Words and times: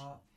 What's 0.00 0.27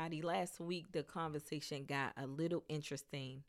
everybody? 0.00 0.22
Last 0.22 0.60
week, 0.60 0.92
the 0.92 1.02
conversation 1.02 1.84
got 1.84 2.12
a 2.16 2.26
little 2.26 2.64
interesting. 2.68 3.42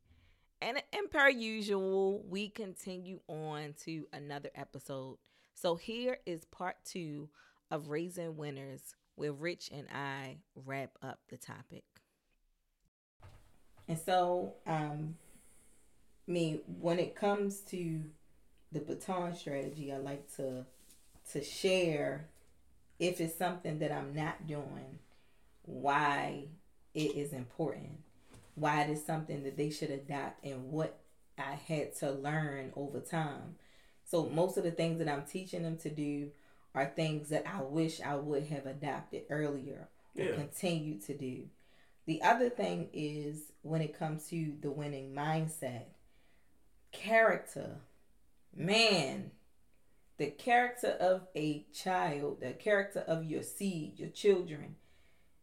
And, 0.62 0.82
and 0.92 1.10
per 1.10 1.30
usual, 1.30 2.24
we 2.28 2.50
continue 2.50 3.22
on 3.28 3.74
to 3.86 4.06
another 4.12 4.50
episode. 4.56 5.18
So, 5.54 5.76
here 5.76 6.18
is 6.26 6.44
part 6.46 6.76
two 6.84 7.30
of 7.70 7.88
Raising 7.88 8.36
Winners, 8.36 8.96
where 9.16 9.32
Rich 9.32 9.70
and 9.72 9.88
I 9.94 10.40
wrap 10.56 10.92
up 11.02 11.20
the 11.30 11.38
topic. 11.38 11.84
And 13.88 13.98
so, 13.98 14.56
um, 14.68 15.16
me 16.28 16.62
when 16.80 17.00
it 17.00 17.16
comes 17.16 17.62
to 17.62 18.04
the 18.74 18.80
baton 18.80 19.36
strategy, 19.36 19.94
I 19.94 19.98
like 19.98 20.36
to 20.36 20.66
to 21.32 21.44
share 21.44 22.28
if 23.00 23.22
it's 23.22 23.38
something 23.38 23.80
that 23.80 23.92
I'm 23.92 24.14
not 24.14 24.48
doing 24.48 25.00
why 25.64 26.48
it 26.94 27.16
is 27.16 27.34
important, 27.34 28.00
why 28.56 28.84
it 28.84 28.90
is 28.90 29.06
something 29.06 29.44
that 29.44 29.58
they 29.58 29.70
should 29.70 29.92
adopt, 29.92 30.44
and 30.44 30.72
what 30.72 31.00
I 31.38 31.54
had 31.54 31.96
to 31.98 32.12
learn 32.12 32.74
over 32.76 33.00
time. 33.00 33.56
So, 34.06 34.26
most 34.30 34.58
of 34.58 34.64
the 34.64 34.72
things 34.72 35.00
that 35.00 35.08
I'm 35.08 35.24
teaching 35.26 35.64
them 35.64 35.78
to 35.78 35.90
do 35.90 36.32
are 36.76 36.86
things 36.86 37.30
that 37.30 37.46
I 37.48 37.62
wish 37.62 38.02
I 38.02 38.16
would 38.16 38.44
have 38.48 38.66
adopted 38.66 39.24
earlier 39.30 39.90
or 40.18 40.24
Yeah. 40.24 40.36
continued 40.36 41.02
to 41.04 41.18
do. 41.18 41.50
The 42.06 42.22
other 42.22 42.50
thing 42.50 42.90
is 42.94 43.52
when 43.62 43.82
it 43.82 43.98
comes 43.98 44.28
to 44.30 44.58
the 44.60 44.72
winning 44.72 45.14
mindset, 45.14 45.86
character. 46.92 47.80
Man, 48.54 49.32
the 50.18 50.30
character 50.32 50.90
of 50.90 51.28
a 51.36 51.64
child, 51.74 52.42
the 52.42 52.54
character 52.54 53.00
of 53.02 53.24
your 53.24 53.44
seed, 53.44 53.98
your 53.98 54.10
children, 54.10 54.76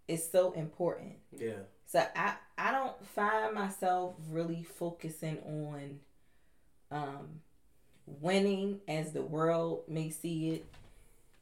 is 0.08 0.28
so 0.30 0.52
important. 0.52 1.16
Yeah. 1.36 1.52
So 1.86 2.02
I 2.16 2.34
I 2.56 2.72
don't 2.72 3.06
find 3.08 3.54
myself 3.54 4.16
really 4.28 4.62
focusing 4.64 5.38
on 5.46 6.00
um 6.90 7.40
winning 8.06 8.80
as 8.88 9.12
the 9.12 9.22
world 9.22 9.82
may 9.88 10.10
see 10.10 10.50
it 10.50 10.66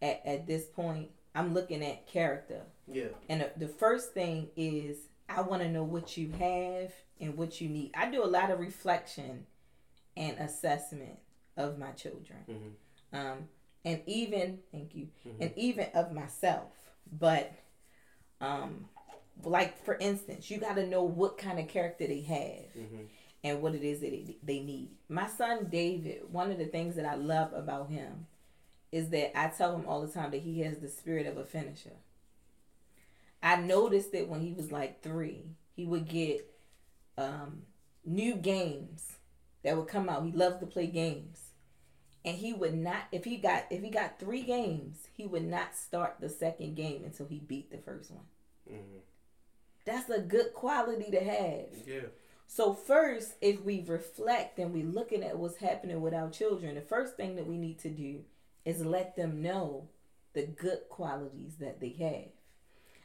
at, 0.02 0.22
at 0.26 0.46
this 0.46 0.66
point. 0.66 1.10
I'm 1.34 1.54
looking 1.54 1.84
at 1.84 2.06
character. 2.06 2.62
Yeah. 2.90 3.08
And 3.28 3.42
the, 3.42 3.50
the 3.56 3.68
first 3.68 4.12
thing 4.14 4.48
is 4.56 4.96
I 5.28 5.42
want 5.42 5.62
to 5.62 5.68
know 5.68 5.84
what 5.84 6.16
you 6.16 6.30
have 6.38 6.92
and 7.20 7.36
what 7.36 7.60
you 7.60 7.68
need. 7.68 7.92
I 7.94 8.10
do 8.10 8.22
a 8.22 8.26
lot 8.26 8.50
of 8.50 8.58
reflection 8.58 9.46
and 10.16 10.38
assessment 10.38 11.18
of 11.56 11.78
my 11.78 11.90
children. 11.92 12.38
Mhm. 12.48 12.72
Um, 13.18 13.48
and 13.84 14.02
even, 14.06 14.60
thank 14.72 14.94
you, 14.94 15.08
Mhm. 15.26 15.36
and 15.40 15.52
even 15.56 15.86
of 15.94 16.12
myself. 16.12 16.70
But, 17.12 17.52
um, 18.40 18.88
like 19.44 19.82
for 19.84 19.96
instance, 19.98 20.50
you 20.50 20.58
got 20.58 20.76
to 20.76 20.86
know 20.86 21.02
what 21.02 21.38
kind 21.38 21.58
of 21.58 21.68
character 21.68 22.06
they 22.06 22.20
have 22.22 22.74
Mhm. 22.84 23.06
and 23.44 23.62
what 23.62 23.74
it 23.74 23.82
is 23.82 24.00
that 24.00 24.10
they- 24.10 24.36
they 24.42 24.60
need. 24.60 24.90
My 25.08 25.26
son 25.28 25.68
David, 25.68 26.32
one 26.32 26.50
of 26.50 26.58
the 26.58 26.66
things 26.66 26.96
that 26.96 27.04
I 27.06 27.14
love 27.14 27.52
about 27.52 27.90
him 27.90 28.26
is 28.92 29.10
that 29.10 29.38
I 29.38 29.48
tell 29.48 29.74
him 29.76 29.86
all 29.86 30.00
the 30.00 30.12
time 30.12 30.30
that 30.30 30.42
he 30.42 30.60
has 30.60 30.78
the 30.78 30.88
spirit 30.88 31.26
of 31.26 31.36
a 31.36 31.44
finisher. 31.44 31.96
I 33.42 33.56
noticed 33.56 34.12
that 34.12 34.28
when 34.28 34.40
he 34.40 34.52
was 34.52 34.72
like 34.72 35.02
three, 35.02 35.56
he 35.74 35.84
would 35.86 36.08
get 36.08 36.50
um, 37.18 37.62
new 38.04 38.34
games 38.36 39.16
that 39.62 39.76
would 39.76 39.88
come 39.88 40.08
out. 40.08 40.24
He 40.24 40.32
loves 40.32 40.58
to 40.60 40.66
play 40.66 40.86
games. 40.86 41.45
And 42.26 42.36
he 42.36 42.52
would 42.52 42.74
not 42.74 43.04
if 43.12 43.24
he 43.24 43.36
got 43.36 43.66
if 43.70 43.82
he 43.82 43.88
got 43.88 44.18
three 44.18 44.42
games, 44.42 45.06
he 45.12 45.26
would 45.26 45.44
not 45.46 45.76
start 45.76 46.16
the 46.20 46.28
second 46.28 46.74
game 46.74 47.04
until 47.04 47.26
he 47.26 47.38
beat 47.38 47.70
the 47.70 47.78
first 47.78 48.10
one. 48.10 48.26
Mhm. 48.68 49.00
That's 49.84 50.10
a 50.10 50.20
good 50.20 50.52
quality 50.52 51.10
to 51.12 51.20
have. 51.20 51.68
Yeah. 51.86 52.08
So 52.48 52.74
first, 52.74 53.34
if 53.40 53.62
we 53.62 53.82
reflect 53.82 54.58
and 54.58 54.74
we 54.74 54.82
looking 54.82 55.22
at 55.22 55.38
what's 55.38 55.56
happening 55.58 56.00
with 56.00 56.14
our 56.14 56.28
children, 56.30 56.74
the 56.74 56.80
first 56.80 57.16
thing 57.16 57.36
that 57.36 57.46
we 57.46 57.58
need 57.58 57.78
to 57.80 57.90
do 57.90 58.24
is 58.64 58.84
let 58.84 59.14
them 59.14 59.40
know 59.40 59.88
the 60.32 60.46
good 60.46 60.88
qualities 60.88 61.56
that 61.58 61.80
they 61.80 61.90
have. 61.90 62.32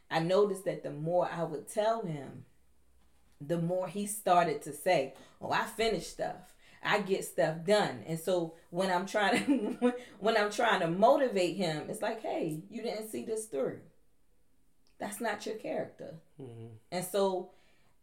I 0.10 0.20
noticed 0.20 0.66
that 0.66 0.84
the 0.84 0.92
more 0.92 1.30
I 1.32 1.44
would 1.44 1.68
tell 1.70 2.02
him, 2.02 2.46
the 3.40 3.60
more 3.60 3.88
he 3.88 4.06
started 4.08 4.62
to 4.64 4.74
say, 4.74 5.14
"Oh, 5.40 5.52
I 5.52 5.66
finish 5.66 6.08
stuff. 6.08 6.54
I 6.84 7.02
get 7.02 7.24
stuff 7.26 7.64
done." 7.66 8.04
And 8.08 8.20
so 8.20 8.56
when 8.70 8.92
I'm 8.92 9.06
trying 9.06 9.78
to 9.80 9.94
when 10.20 10.38
I'm 10.38 10.52
trying 10.52 10.82
to 10.82 10.88
motivate 10.88 11.58
him, 11.58 11.90
it's 11.90 12.02
like, 12.02 12.22
"Hey, 12.22 12.62
you 12.70 12.82
didn't 12.82 13.10
see 13.10 13.24
this 13.24 13.46
through. 13.46 13.80
That's 15.00 15.20
not 15.20 15.46
your 15.46 15.56
character." 15.56 16.16
Mhm. 16.40 16.70
And 16.92 17.06
so 17.06 17.52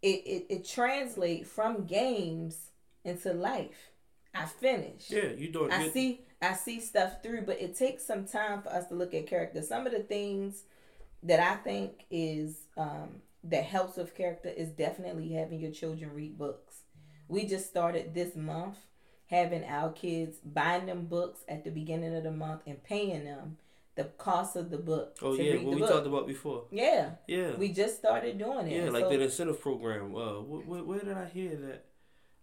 it, 0.03 0.23
it, 0.27 0.47
it 0.49 0.69
translates 0.69 1.49
from 1.49 1.85
games 1.87 2.71
into 3.05 3.33
life. 3.33 3.91
I 4.35 4.47
finish. 4.47 5.11
Yeah. 5.11 5.31
You 5.37 5.51
doing? 5.51 5.73
I 5.73 5.89
see 5.89 6.21
I 6.41 6.55
see 6.55 6.81
stuff 6.81 7.23
through, 7.23 7.43
but 7.43 7.61
it 7.61 7.77
takes 7.77 8.05
some 8.05 8.25
time 8.27 8.63
for 8.63 8.69
us 8.71 8.87
to 8.89 8.95
look 8.95 9.15
at 9.15 9.27
character. 9.27 9.63
Some 9.63 9.87
of 9.87 9.93
the 9.93 10.01
things 10.03 10.63
that 11.25 11.41
I 11.41 11.57
think 11.57 12.05
is 12.11 12.59
um, 12.77 13.23
that 13.45 13.65
helps 13.65 13.97
with 13.97 14.15
character 14.15 14.49
is 14.49 14.69
definitely 14.71 15.31
having 15.33 15.59
your 15.61 15.73
children 15.73 16.13
read 16.15 16.39
books. 16.39 16.68
We 17.29 17.45
just 17.47 17.67
started 17.67 18.15
this 18.15 18.35
month 18.35 18.77
having 19.27 19.65
our 19.65 19.93
kids 19.93 20.39
buying 20.45 20.87
them 20.87 21.05
books 21.07 21.41
at 21.49 21.63
the 21.65 21.71
beginning 21.71 22.15
of 22.17 22.23
the 22.25 22.31
month 22.31 22.63
and 22.67 22.83
paying 22.83 23.25
them 23.25 23.59
the 23.95 24.05
cost 24.05 24.57
of 24.57 24.71
the 24.71 24.79
book 24.79 25.17
Oh 25.21 25.35
yeah. 25.35 25.55
What 25.57 25.61
the 25.61 25.67
we 25.71 25.81
book. 25.81 25.91
talked 25.91 26.07
about 26.07 26.27
before. 26.27 26.65
yeah, 26.71 27.11
Yeah. 27.27 27.55
we 27.57 27.69
just 27.73 27.99
started 27.99 28.39
doing 28.39 28.69
it. 28.69 28.85
yeah. 28.85 28.91
Like 28.91 29.05
So- 29.05 29.11
that 29.11 29.21
incentive 29.21 29.61
program. 29.61 30.15
Uh, 30.15 30.41
wh- 30.41 30.65
wh- 30.65 30.89
where 30.89 31.01
did 31.01 31.17
I 31.17 31.27
hear 31.27 31.57
that? 31.57 31.85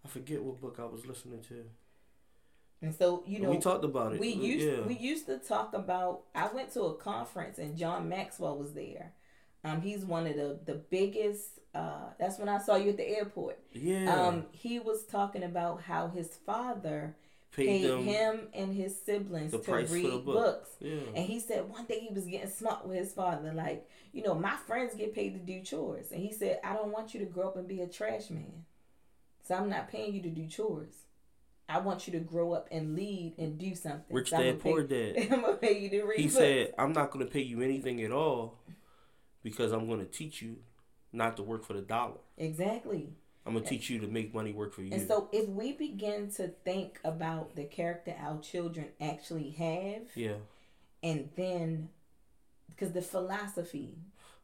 I 0.04 0.08
forget 0.08 0.42
what 0.42 0.60
book 0.60 0.76
I 0.78 0.84
was 0.84 1.04
listening 1.06 1.40
to. 1.48 1.64
And 2.82 2.94
so 2.94 3.24
you 3.26 3.40
know 3.40 3.50
we 3.50 3.58
talked 3.58 3.84
about 3.84 4.12
it. 4.12 4.20
we 4.20 4.34
Uh, 4.34 4.36
used 4.36 4.66
yeah. 4.66 4.80
we 4.86 4.94
used 4.94 5.26
to 5.26 5.38
talk 5.38 5.72
about. 5.72 6.24
I 6.34 6.46
went 6.52 6.72
to 6.74 6.82
a 6.82 6.94
conference 6.94 7.58
and 7.58 7.76
John 7.76 8.08
Maxwell 8.08 8.56
was 8.58 8.74
there. 8.74 9.12
Um, 9.66 9.80
he's 9.80 10.04
one 10.04 10.26
of 10.26 10.36
the 10.36 10.58
the 10.64 10.74
biggest. 10.74 11.60
Uh, 11.74 12.10
that's 12.18 12.38
when 12.38 12.48
I 12.48 12.58
saw 12.58 12.76
you 12.76 12.90
at 12.90 12.96
the 12.96 13.06
airport. 13.06 13.58
yeah. 13.72 14.14
Um, 14.14 14.46
he 14.52 14.78
was 14.78 15.04
talking 15.04 15.42
about 15.42 15.82
how 15.82 16.08
his 16.08 16.28
father 16.46 17.14
paid, 17.52 17.82
paid 17.82 18.04
him 18.04 18.48
and 18.54 18.74
his 18.74 18.98
siblings 18.98 19.52
to 19.52 19.58
read 19.72 20.10
book. 20.10 20.24
books. 20.24 20.70
Yeah. 20.80 21.00
And 21.14 21.26
he 21.26 21.38
said 21.38 21.68
one 21.68 21.84
day 21.84 22.00
he 22.00 22.14
was 22.14 22.24
getting 22.24 22.48
smart 22.48 22.86
with 22.86 22.96
his 22.96 23.12
father, 23.12 23.52
like, 23.52 23.86
you 24.12 24.22
know, 24.22 24.34
my 24.34 24.56
friends 24.66 24.94
get 24.94 25.14
paid 25.14 25.34
to 25.34 25.38
do 25.38 25.60
chores. 25.62 26.12
And 26.12 26.22
he 26.22 26.32
said, 26.32 26.60
I 26.64 26.72
don't 26.72 26.92
want 26.92 27.12
you 27.12 27.20
to 27.20 27.26
grow 27.26 27.48
up 27.48 27.56
and 27.56 27.68
be 27.68 27.82
a 27.82 27.86
trash 27.86 28.30
man. 28.30 28.64
So 29.46 29.54
I'm 29.54 29.68
not 29.68 29.90
paying 29.90 30.14
you 30.14 30.22
to 30.22 30.30
do 30.30 30.46
chores. 30.46 30.94
I 31.68 31.78
want 31.80 32.06
you 32.06 32.12
to 32.14 32.20
grow 32.20 32.52
up 32.52 32.68
and 32.70 32.94
lead 32.96 33.34
and 33.38 33.58
do 33.58 33.74
something. 33.74 34.16
Rich 34.16 34.30
So 34.30 34.38
dad, 34.38 34.62
pay- 34.62 34.70
poor 34.70 34.82
dad. 34.84 35.16
I'm 35.30 35.40
gonna 35.42 35.54
pay 35.56 35.78
you 35.78 35.90
to 35.90 36.02
read. 36.04 36.18
He 36.20 36.24
books. 36.26 36.36
said, 36.36 36.74
"I'm 36.78 36.92
not 36.94 37.10
going 37.10 37.26
to 37.26 37.30
pay 37.30 37.42
you 37.42 37.60
anything 37.60 38.02
at 38.02 38.12
all 38.12 38.58
because 39.46 39.70
I'm 39.70 39.86
going 39.86 40.00
to 40.00 40.06
teach 40.06 40.42
you 40.42 40.56
not 41.12 41.36
to 41.36 41.44
work 41.44 41.64
for 41.64 41.72
the 41.72 41.80
dollar. 41.80 42.18
exactly. 42.36 43.10
I'm 43.46 43.52
going 43.52 43.62
to 43.62 43.70
teach 43.70 43.88
you 43.88 44.00
to 44.00 44.08
make 44.08 44.34
money 44.34 44.52
work 44.52 44.74
for 44.74 44.82
you." 44.82 44.92
And 44.92 45.06
so 45.06 45.28
if 45.32 45.48
we 45.48 45.70
begin 45.70 46.32
to 46.32 46.48
think 46.64 46.98
about 47.04 47.54
the 47.54 47.62
character 47.62 48.12
our 48.18 48.40
children 48.40 48.88
actually 49.00 49.50
have, 49.50 50.02
yeah. 50.16 50.38
and 51.00 51.28
then 51.36 51.90
because 52.68 52.92
the 52.92 53.02
philosophy 53.02 53.94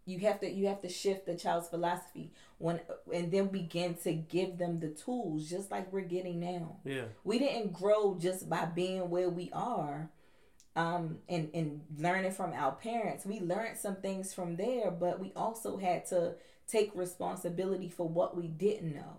you 0.04 0.20
have 0.20 0.38
to 0.40 0.48
you 0.48 0.68
have 0.68 0.80
to 0.82 0.88
shift 0.88 1.26
the 1.26 1.34
child's 1.34 1.68
philosophy 1.68 2.30
when 2.58 2.78
and 3.12 3.32
then 3.32 3.48
begin 3.48 3.94
to 3.94 4.12
give 4.12 4.56
them 4.58 4.78
the 4.78 4.88
tools 4.88 5.48
just 5.50 5.70
like 5.70 5.92
we're 5.92 6.00
getting 6.00 6.38
now 6.40 6.76
Yeah. 6.84 7.06
we 7.24 7.38
didn't 7.40 7.72
grow 7.72 8.16
just 8.20 8.48
by 8.48 8.64
being 8.66 9.10
where 9.10 9.30
we 9.30 9.50
are 9.52 10.10
um 10.76 11.18
and 11.28 11.50
and 11.54 11.82
learning 11.98 12.32
from 12.32 12.52
our 12.54 12.72
parents 12.72 13.26
we 13.26 13.40
learned 13.40 13.76
some 13.76 13.96
things 13.96 14.32
from 14.32 14.56
there 14.56 14.90
but 14.90 15.20
we 15.20 15.32
also 15.36 15.76
had 15.76 16.06
to 16.06 16.34
take 16.66 16.90
responsibility 16.94 17.88
for 17.90 18.08
what 18.08 18.36
we 18.36 18.46
didn't 18.48 18.94
know 18.94 19.16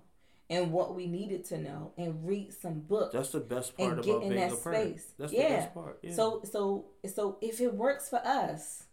and 0.49 0.71
what 0.71 0.95
we 0.95 1.07
needed 1.07 1.45
to 1.45 1.57
know 1.57 1.91
and 1.97 2.27
read 2.27 2.51
some 2.53 2.79
books 2.79 3.13
That's 3.13 3.29
the 3.29 3.39
best 3.39 3.73
And 3.77 3.93
part 3.93 4.03
get 4.03 4.11
about 4.15 4.23
in 4.23 4.29
being 4.29 4.41
that 4.41 4.53
a 4.53 4.57
parent. 4.57 4.87
space. 4.99 5.13
That's 5.17 5.33
Yeah. 5.33 5.43
the 5.49 5.55
best 5.55 5.73
part. 5.73 5.99
Yeah. 6.01 6.13
so 6.13 6.41
so 6.43 6.85
so 7.13 7.37
if 7.41 7.61
it 7.61 7.73
works 7.73 8.09
for 8.09 8.17
us 8.25 8.83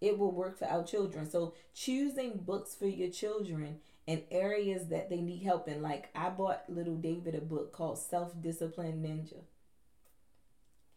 it 0.00 0.16
will 0.16 0.30
work 0.30 0.56
for 0.58 0.66
our 0.66 0.84
children. 0.84 1.28
So 1.28 1.54
choosing 1.74 2.38
books 2.38 2.74
for 2.76 2.86
your 2.86 3.10
children 3.10 3.80
in 4.06 4.22
areas 4.30 4.86
that 4.88 5.10
they 5.10 5.20
need 5.20 5.42
help 5.42 5.66
in. 5.68 5.82
Like 5.82 6.08
I 6.14 6.28
bought 6.30 6.62
little 6.68 6.94
David 6.96 7.34
a 7.34 7.40
book 7.40 7.72
called 7.72 7.98
Self 7.98 8.40
Discipline 8.40 9.02
Ninja. 9.02 9.40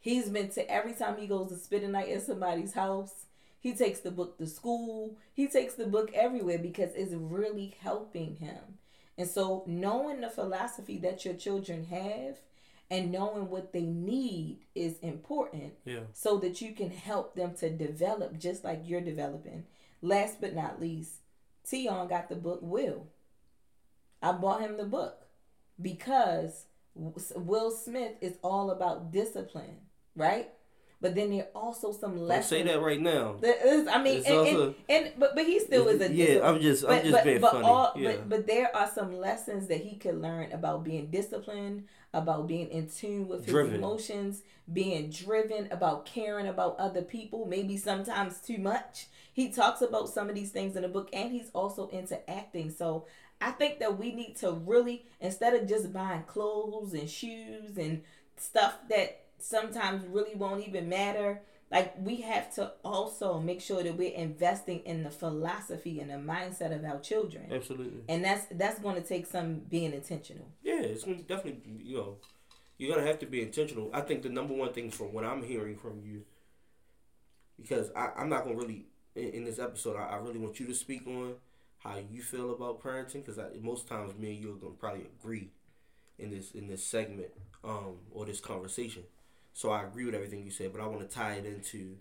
He's 0.01 0.29
been 0.29 0.49
to 0.49 0.69
every 0.69 0.93
time 0.93 1.17
he 1.17 1.27
goes 1.27 1.49
to 1.49 1.55
spend 1.57 1.83
a 1.83 1.87
night 1.87 2.09
at 2.09 2.23
somebody's 2.23 2.73
house, 2.73 3.25
he 3.59 3.73
takes 3.73 3.99
the 3.99 4.11
book 4.11 4.37
to 4.39 4.47
school. 4.47 5.15
He 5.33 5.47
takes 5.47 5.75
the 5.75 5.85
book 5.85 6.11
everywhere 6.13 6.57
because 6.57 6.91
it's 6.95 7.13
really 7.13 7.75
helping 7.79 8.37
him. 8.37 8.79
And 9.17 9.29
so 9.29 9.63
knowing 9.67 10.21
the 10.21 10.29
philosophy 10.29 10.97
that 10.99 11.23
your 11.23 11.35
children 11.35 11.85
have 11.85 12.37
and 12.89 13.11
knowing 13.11 13.49
what 13.49 13.71
they 13.71 13.83
need 13.83 14.61
is 14.73 14.97
important 14.99 15.73
Yeah. 15.85 16.01
so 16.11 16.37
that 16.39 16.59
you 16.59 16.73
can 16.73 16.89
help 16.89 17.35
them 17.35 17.53
to 17.57 17.69
develop 17.69 18.39
just 18.39 18.63
like 18.63 18.81
you're 18.83 18.99
developing. 19.01 19.65
Last 20.01 20.41
but 20.41 20.55
not 20.55 20.81
least, 20.81 21.11
Tion 21.69 22.07
got 22.07 22.27
the 22.27 22.35
book 22.35 22.59
Will. 22.63 23.05
I 24.23 24.31
bought 24.31 24.61
him 24.61 24.77
the 24.77 24.85
book 24.85 25.27
because 25.79 26.65
Will 26.95 27.71
Smith 27.71 28.13
is 28.19 28.37
all 28.43 28.71
about 28.71 29.11
discipline, 29.11 29.77
right? 30.15 30.49
But 30.99 31.15
then 31.15 31.31
there 31.31 31.47
are 31.55 31.61
also 31.63 31.91
some 31.91 32.15
Don't 32.15 32.27
lessons. 32.27 32.47
say 32.47 32.61
that 32.61 32.79
right 32.79 33.01
now. 33.01 33.35
There 33.41 33.55
is- 33.65 33.87
I 33.87 34.03
mean, 34.03 34.21
and, 34.23 34.35
also- 34.37 34.75
and, 34.87 35.05
and 35.07 35.13
but 35.17 35.33
but 35.35 35.45
he 35.47 35.59
still 35.59 35.87
is 35.87 35.99
a 35.99 36.13
Yeah, 36.13 36.47
I'm 36.47 36.59
just- 36.61 36.83
I'm 36.83 36.89
but, 36.89 37.01
just 37.01 37.13
but, 37.15 37.23
being 37.23 37.41
but 37.41 37.51
funny. 37.53 37.65
All, 37.65 37.93
Yeah. 37.95 38.11
But 38.11 38.29
but 38.29 38.47
there 38.47 38.75
are 38.75 38.87
some 38.87 39.17
lessons 39.17 39.65
that 39.67 39.79
he 39.81 39.95
could 39.95 40.21
learn 40.21 40.51
about 40.51 40.83
being 40.83 41.07
disciplined, 41.09 41.87
about 42.13 42.45
being 42.45 42.69
in 42.69 42.87
tune 42.87 43.27
with 43.27 43.45
his 43.45 43.51
Driven. 43.51 43.73
emotions, 43.75 44.43
being 44.71 45.09
driven, 45.09 45.67
about 45.71 46.05
caring 46.05 46.45
about 46.47 46.77
other 46.77 47.01
people, 47.01 47.45
maybe 47.47 47.77
sometimes 47.77 48.39
too 48.39 48.59
much. 48.59 49.07
He 49.33 49.49
talks 49.49 49.81
about 49.81 50.07
some 50.09 50.29
of 50.29 50.35
these 50.35 50.51
things 50.51 50.75
in 50.75 50.83
the 50.83 50.87
book, 50.87 51.09
and 51.13 51.31
he's 51.31 51.49
also 51.55 51.87
into 51.87 52.29
acting. 52.29 52.69
So 52.69 53.07
I 53.41 53.49
think 53.49 53.79
that 53.79 53.97
we 53.97 54.13
need 54.13 54.35
to 54.41 54.51
really, 54.51 55.05
instead 55.19 55.55
of 55.55 55.67
just 55.67 55.91
buying 55.91 56.23
clothes 56.23 56.93
and 56.93 57.09
shoes 57.09 57.75
and 57.75 58.03
stuff 58.37 58.77
that 58.89 59.17
sometimes 59.41 60.05
really 60.05 60.35
won't 60.35 60.67
even 60.67 60.89
matter, 60.89 61.41
like 61.71 61.93
we 61.99 62.17
have 62.17 62.53
to 62.55 62.73
also 62.83 63.39
make 63.39 63.61
sure 63.61 63.81
that 63.81 63.95
we're 63.97 64.13
investing 64.13 64.79
in 64.79 65.03
the 65.03 65.09
philosophy 65.09 65.99
and 65.99 66.09
the 66.09 66.15
mindset 66.15 66.75
of 66.75 66.83
our 66.83 66.99
children. 66.99 67.51
Absolutely. 67.51 68.01
And 68.09 68.23
that's 68.23 68.45
that's 68.51 68.79
going 68.79 68.95
to 68.95 69.07
take 69.07 69.25
some 69.25 69.59
being 69.69 69.93
intentional. 69.93 70.47
Yeah, 70.63 70.81
it's 70.81 71.03
gonna 71.03 71.21
definitely 71.21 71.61
you 71.81 71.97
know 71.97 72.17
you're 72.77 72.93
gonna 72.93 73.07
have 73.07 73.19
to 73.19 73.25
be 73.25 73.41
intentional. 73.41 73.89
I 73.93 74.01
think 74.01 74.23
the 74.23 74.29
number 74.29 74.53
one 74.53 74.73
thing 74.73 74.91
from 74.91 75.13
what 75.13 75.23
I'm 75.23 75.43
hearing 75.43 75.77
from 75.77 76.01
you, 76.03 76.23
because 77.61 77.91
I, 77.95 78.09
I'm 78.17 78.29
not 78.29 78.43
gonna 78.43 78.55
really 78.55 78.87
in, 79.15 79.29
in 79.29 79.43
this 79.45 79.59
episode. 79.59 79.95
I, 79.95 80.07
I 80.07 80.15
really 80.17 80.39
want 80.39 80.59
you 80.59 80.65
to 80.67 80.73
speak 80.75 81.07
on 81.07 81.35
how 81.77 81.97
you 82.11 82.21
feel 82.21 82.51
about 82.51 82.83
parenting, 82.83 83.25
because 83.25 83.39
most 83.61 83.87
times 83.87 84.13
me 84.17 84.33
and 84.33 84.43
you 84.43 84.51
are 84.51 84.55
gonna 84.55 84.73
probably 84.73 85.05
agree 85.19 85.51
in 86.19 86.31
this 86.31 86.51
in 86.51 86.67
this 86.67 86.83
segment 86.83 87.29
um 87.63 87.97
or 88.11 88.25
this 88.25 88.39
conversation. 88.39 89.03
So 89.53 89.71
I 89.71 89.83
agree 89.83 90.05
with 90.05 90.15
everything 90.15 90.43
you 90.43 90.51
said, 90.51 90.71
but 90.71 90.81
I 90.81 90.87
want 90.87 91.07
to 91.07 91.15
tie 91.15 91.33
it 91.33 91.45
into 91.45 91.97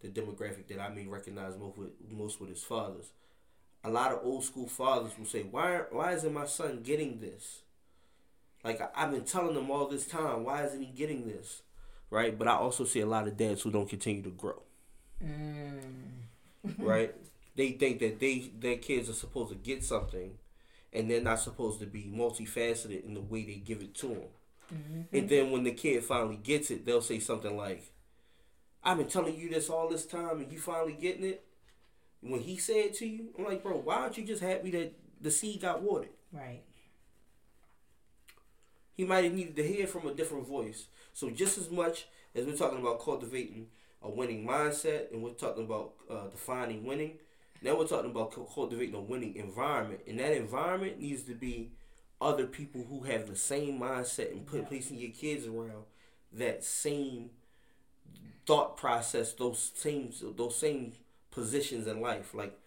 the 0.00 0.08
demographic 0.08 0.68
that 0.68 0.80
I 0.80 0.88
may 0.88 1.06
recognize 1.06 1.56
most 1.56 1.78
with 1.78 1.90
most 2.10 2.40
with 2.40 2.50
his 2.50 2.62
fathers. 2.64 3.10
A 3.84 3.90
lot 3.90 4.12
of 4.12 4.20
old 4.22 4.44
school 4.44 4.68
fathers 4.68 5.18
will 5.18 5.26
say, 5.26 5.42
"Why 5.42 5.82
why 5.90 6.12
isn't 6.12 6.32
my 6.32 6.46
son 6.46 6.82
getting 6.82 7.20
this?" 7.20 7.62
Like 8.64 8.80
I've 8.96 9.10
been 9.10 9.24
telling 9.24 9.54
them 9.54 9.70
all 9.70 9.88
this 9.88 10.06
time, 10.06 10.44
why 10.44 10.64
isn't 10.64 10.80
he 10.80 10.92
getting 10.92 11.26
this? 11.26 11.62
Right? 12.10 12.38
But 12.38 12.48
I 12.48 12.52
also 12.52 12.84
see 12.84 13.00
a 13.00 13.06
lot 13.06 13.26
of 13.26 13.36
dads 13.36 13.62
who 13.62 13.70
don't 13.70 13.88
continue 13.88 14.22
to 14.22 14.30
grow. 14.30 14.62
Mm. 15.22 16.78
right? 16.78 17.14
They 17.54 17.72
think 17.72 17.98
that 17.98 18.18
they 18.18 18.50
their 18.58 18.78
kids 18.78 19.10
are 19.10 19.12
supposed 19.12 19.50
to 19.50 19.56
get 19.56 19.84
something, 19.84 20.38
and 20.90 21.10
they're 21.10 21.20
not 21.20 21.38
supposed 21.38 21.80
to 21.80 21.86
be 21.86 22.10
multifaceted 22.10 23.04
in 23.04 23.12
the 23.12 23.20
way 23.20 23.44
they 23.44 23.56
give 23.56 23.82
it 23.82 23.94
to 23.96 24.06
them. 24.06 24.22
And 25.12 25.28
then 25.28 25.50
when 25.50 25.64
the 25.64 25.72
kid 25.72 26.04
finally 26.04 26.36
gets 26.36 26.70
it, 26.70 26.84
they'll 26.86 27.02
say 27.02 27.18
something 27.20 27.56
like, 27.56 27.92
"I've 28.82 28.98
been 28.98 29.08
telling 29.08 29.36
you 29.38 29.50
this 29.50 29.70
all 29.70 29.88
this 29.88 30.06
time, 30.06 30.40
and 30.40 30.52
you 30.52 30.58
finally 30.58 30.94
getting 30.94 31.24
it." 31.24 31.44
When 32.20 32.40
he 32.40 32.56
said 32.56 32.76
it 32.76 32.94
to 32.98 33.06
you, 33.06 33.34
I'm 33.38 33.44
like, 33.44 33.62
"Bro, 33.62 33.78
why 33.78 33.96
aren't 33.96 34.16
you 34.18 34.24
just 34.24 34.42
happy 34.42 34.70
that 34.72 34.94
the 35.20 35.30
seed 35.30 35.60
got 35.62 35.82
watered?" 35.82 36.10
Right. 36.32 36.62
he 38.94 39.04
might 39.04 39.24
have 39.24 39.32
needed 39.32 39.56
to 39.56 39.66
hear 39.66 39.86
from 39.86 40.06
a 40.06 40.14
different 40.14 40.46
voice. 40.46 40.86
So 41.14 41.30
just 41.30 41.58
as 41.58 41.70
much 41.70 42.06
as 42.34 42.46
we're 42.46 42.56
talking 42.56 42.78
about 42.78 43.00
cultivating 43.00 43.68
a 44.02 44.10
winning 44.10 44.46
mindset, 44.46 45.12
and 45.12 45.22
we're 45.22 45.30
talking 45.30 45.64
about 45.64 45.92
uh, 46.10 46.28
defining 46.28 46.84
winning, 46.84 47.18
now 47.62 47.76
we're 47.78 47.86
talking 47.86 48.10
about 48.10 48.32
cultivating 48.54 48.94
a 48.94 49.00
winning 49.00 49.36
environment, 49.36 50.00
and 50.06 50.18
that 50.18 50.32
environment 50.32 51.00
needs 51.00 51.22
to 51.24 51.34
be 51.34 51.70
other 52.22 52.46
people 52.46 52.84
who 52.84 53.02
have 53.02 53.26
the 53.28 53.36
same 53.36 53.78
mindset 53.80 54.30
and 54.32 54.46
put 54.46 54.60
Yeah. 54.62 54.68
placing 54.68 54.98
your 54.98 55.10
kids 55.10 55.46
around 55.46 55.84
that 56.32 56.64
same 56.64 57.30
thought 58.46 58.76
process, 58.76 59.32
those 59.34 59.72
same 59.74 60.12
those 60.36 60.56
same 60.56 60.92
positions 61.30 61.86
in 61.86 62.00
life. 62.00 62.34
Like 62.34 62.58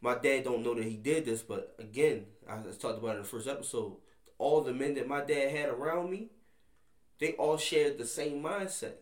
my 0.00 0.14
dad 0.16 0.44
don't 0.44 0.62
know 0.62 0.74
that 0.74 0.84
he 0.84 0.96
did 0.96 1.24
this, 1.24 1.42
but 1.42 1.74
again, 1.78 2.26
I 2.48 2.54
I 2.58 2.62
talked 2.78 2.98
about 2.98 3.14
it 3.14 3.16
in 3.18 3.22
the 3.22 3.28
first 3.28 3.48
episode. 3.48 3.96
All 4.38 4.60
the 4.62 4.72
men 4.72 4.94
that 4.94 5.08
my 5.08 5.22
dad 5.24 5.50
had 5.50 5.68
around 5.70 6.10
me, 6.10 6.30
they 7.18 7.32
all 7.32 7.56
shared 7.56 7.98
the 7.98 8.06
same 8.06 8.42
mindset 8.42 8.94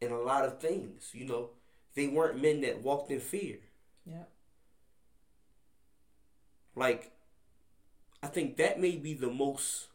in 0.00 0.10
a 0.10 0.18
lot 0.18 0.44
of 0.44 0.58
things. 0.60 1.10
You 1.14 1.26
know, 1.26 1.50
they 1.94 2.08
weren't 2.08 2.42
men 2.42 2.60
that 2.62 2.82
walked 2.82 3.10
in 3.10 3.20
fear. 3.20 3.58
Yeah. 4.04 4.24
Like, 6.74 7.12
I 8.22 8.26
think 8.26 8.56
that 8.58 8.80
may 8.80 8.96
be 8.96 9.14
the 9.14 9.30
most 9.30 9.88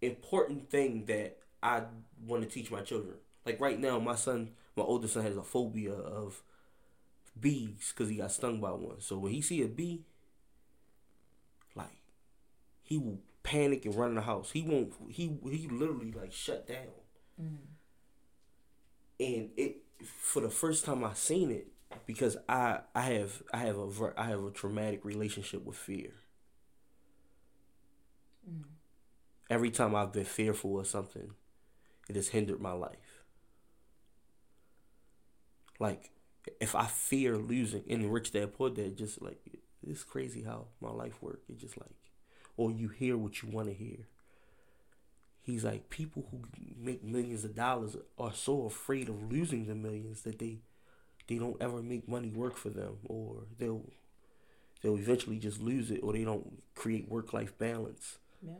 important 0.00 0.70
thing 0.70 1.04
that 1.06 1.38
I 1.62 1.82
want 2.26 2.42
to 2.42 2.48
teach 2.48 2.70
my 2.70 2.80
children. 2.80 3.16
Like 3.44 3.60
right 3.60 3.78
now, 3.78 3.98
my 3.98 4.14
son, 4.14 4.50
my 4.76 4.82
oldest 4.82 5.14
son, 5.14 5.22
has 5.24 5.36
a 5.36 5.42
phobia 5.42 5.92
of 5.92 6.42
bees 7.38 7.92
because 7.94 8.08
he 8.10 8.16
got 8.16 8.32
stung 8.32 8.60
by 8.60 8.70
one. 8.70 9.00
So 9.00 9.18
when 9.18 9.32
he 9.32 9.40
see 9.40 9.62
a 9.62 9.68
bee, 9.68 10.02
like, 11.74 12.02
he 12.82 12.98
will 12.98 13.18
panic 13.42 13.84
and 13.84 13.94
run 13.94 14.10
in 14.10 14.14
the 14.16 14.22
house. 14.22 14.50
He 14.52 14.62
won't. 14.62 14.92
He 15.08 15.36
he 15.50 15.68
literally 15.68 16.12
like 16.12 16.32
shut 16.32 16.66
down. 16.66 16.88
Mm. 17.40 17.56
And 19.20 19.50
it 19.56 19.76
for 20.04 20.40
the 20.40 20.50
first 20.50 20.84
time 20.84 21.04
I 21.04 21.14
seen 21.14 21.50
it 21.50 21.68
because 22.06 22.36
I 22.48 22.80
I 22.94 23.02
have 23.02 23.42
I 23.52 23.58
have 23.58 23.78
a 23.78 24.12
I 24.16 24.24
have 24.26 24.44
a 24.44 24.50
traumatic 24.50 25.04
relationship 25.04 25.64
with 25.64 25.76
fear. 25.76 26.12
Mm. 28.48 28.64
Every 29.50 29.70
time 29.70 29.94
I've 29.94 30.12
been 30.12 30.24
fearful 30.24 30.80
of 30.80 30.86
something, 30.86 31.32
it 32.08 32.16
has 32.16 32.28
hindered 32.28 32.60
my 32.60 32.72
life. 32.72 33.24
Like 35.78 36.10
if 36.60 36.74
I 36.74 36.86
fear 36.86 37.36
losing 37.36 37.84
in 37.86 38.10
Rich 38.10 38.32
Dad 38.32 38.54
Poor 38.54 38.70
Dad, 38.70 38.96
just 38.96 39.22
like 39.22 39.40
it's 39.86 40.04
crazy 40.04 40.42
how 40.42 40.66
my 40.80 40.90
life 40.90 41.22
works. 41.22 41.48
It 41.48 41.58
just 41.58 41.78
like, 41.80 41.90
or 42.56 42.70
you 42.70 42.88
hear 42.88 43.16
what 43.16 43.42
you 43.42 43.48
want 43.48 43.68
to 43.68 43.74
hear. 43.74 44.06
He's 45.40 45.64
like 45.64 45.90
people 45.90 46.26
who 46.30 46.40
make 46.78 47.02
millions 47.02 47.44
of 47.44 47.54
dollars 47.54 47.96
are 48.16 48.32
so 48.32 48.64
afraid 48.64 49.08
of 49.08 49.30
losing 49.30 49.66
the 49.66 49.74
millions 49.74 50.22
that 50.22 50.38
they 50.38 50.58
they 51.28 51.38
don't 51.38 51.60
ever 51.62 51.82
make 51.82 52.08
money 52.08 52.30
work 52.30 52.56
for 52.56 52.70
them, 52.70 52.98
or 53.04 53.44
they'll 53.58 53.84
they'll 54.82 54.98
eventually 54.98 55.38
just 55.38 55.60
lose 55.62 55.90
it, 55.90 56.00
or 56.02 56.12
they 56.14 56.24
don't 56.24 56.62
create 56.74 57.08
work 57.08 57.32
life 57.32 57.56
balance. 57.58 58.18
Yeah. 58.42 58.52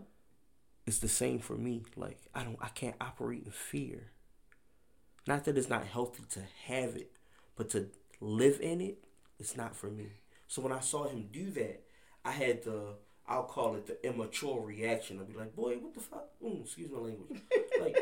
It's 0.86 0.98
the 0.98 1.08
same 1.08 1.38
for 1.38 1.54
me. 1.54 1.82
Like 1.96 2.18
I 2.34 2.44
don't 2.44 2.58
I 2.60 2.68
can't 2.68 2.96
operate 3.00 3.44
in 3.44 3.50
fear. 3.52 4.10
Not 5.26 5.44
that 5.44 5.56
it's 5.56 5.68
not 5.68 5.86
healthy 5.86 6.24
to 6.30 6.40
have 6.66 6.96
it, 6.96 7.12
but 7.56 7.70
to 7.70 7.88
live 8.20 8.60
in 8.60 8.80
it, 8.80 9.04
it's 9.38 9.56
not 9.56 9.76
for 9.76 9.88
me. 9.90 10.06
So 10.48 10.62
when 10.62 10.72
I 10.72 10.80
saw 10.80 11.08
him 11.08 11.28
do 11.32 11.50
that, 11.52 11.82
I 12.24 12.32
had 12.32 12.64
the 12.64 12.94
I'll 13.28 13.44
call 13.44 13.76
it 13.76 13.86
the 13.86 14.04
immature 14.06 14.60
reaction. 14.60 15.18
I'll 15.18 15.24
be 15.24 15.38
like, 15.38 15.54
boy, 15.54 15.74
what 15.76 15.94
the 15.94 16.00
fuck? 16.00 16.28
Mm, 16.44 16.62
excuse 16.62 16.90
my 16.90 16.98
language. 16.98 17.40
like, 17.80 17.96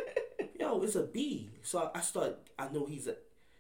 yo, 0.58 0.82
it's 0.82 0.96
a 0.96 1.02
bee. 1.02 1.50
So 1.62 1.90
I, 1.94 1.98
I 1.98 2.00
start. 2.00 2.38
I 2.58 2.68
know 2.68 2.86
he's 2.86 3.06
a 3.06 3.16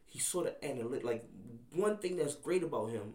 he's 0.06 0.26
sort 0.26 0.46
of 0.46 0.54
analytic. 0.62 1.04
Like 1.04 1.24
one 1.72 1.98
thing 1.98 2.16
that's 2.16 2.34
great 2.34 2.62
about 2.62 2.90
him, 2.90 3.14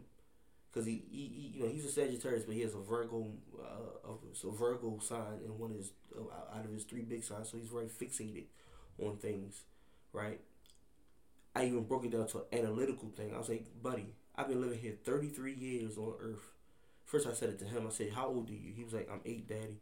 because 0.76 0.88
he, 0.88 1.04
he, 1.10 1.32
he 1.34 1.52
you 1.56 1.64
know 1.64 1.70
he's 1.70 1.86
a 1.86 1.92
Sagittarius, 1.92 2.44
but 2.44 2.54
he 2.56 2.62
has 2.62 2.76
a 2.76 2.80
Virgo 2.80 3.28
uh, 3.58 4.12
so 4.34 4.52
Virgo 4.52 5.00
sign 5.00 5.40
in 5.46 5.58
one 5.58 5.74
his 5.74 5.92
uh, 6.18 6.58
out 6.58 6.66
of 6.66 6.74
his 6.74 6.84
three 6.84 7.04
big 7.04 7.24
signs. 7.24 7.50
So 7.50 7.58
he's 7.58 7.70
very 7.70 7.88
fixated 7.88 8.46
on 9.02 9.18
things, 9.18 9.64
right? 10.14 10.42
I 11.56 11.66
even 11.66 11.84
broke 11.86 12.06
it 12.06 12.12
down 12.12 12.28
to 12.28 12.40
an 12.40 12.60
analytical 12.60 13.10
thing. 13.10 13.34
I 13.34 13.38
was 13.38 13.50
like, 13.50 13.66
buddy, 13.82 14.08
I've 14.36 14.48
been 14.50 14.62
living 14.62 14.80
here 14.80 14.98
33 15.04 15.54
years 15.54 15.98
on 15.98 16.14
Earth. 16.22 16.52
First, 17.06 17.28
I 17.28 17.34
said 17.34 17.50
it 17.50 17.60
to 17.60 17.66
him. 17.66 17.86
I 17.88 17.92
said, 17.92 18.12
How 18.14 18.28
old 18.28 18.50
are 18.50 18.54
you? 18.54 18.74
He 18.76 18.84
was 18.84 18.94
like, 18.94 19.10
I'm 19.12 19.22
eight, 19.26 19.48
daddy. 19.48 19.80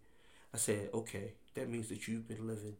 I 0.53 0.57
said, 0.57 0.89
Okay, 0.93 1.33
that 1.55 1.69
means 1.69 1.89
that 1.89 2.07
you've 2.07 2.27
been 2.27 2.47
living. 2.47 2.75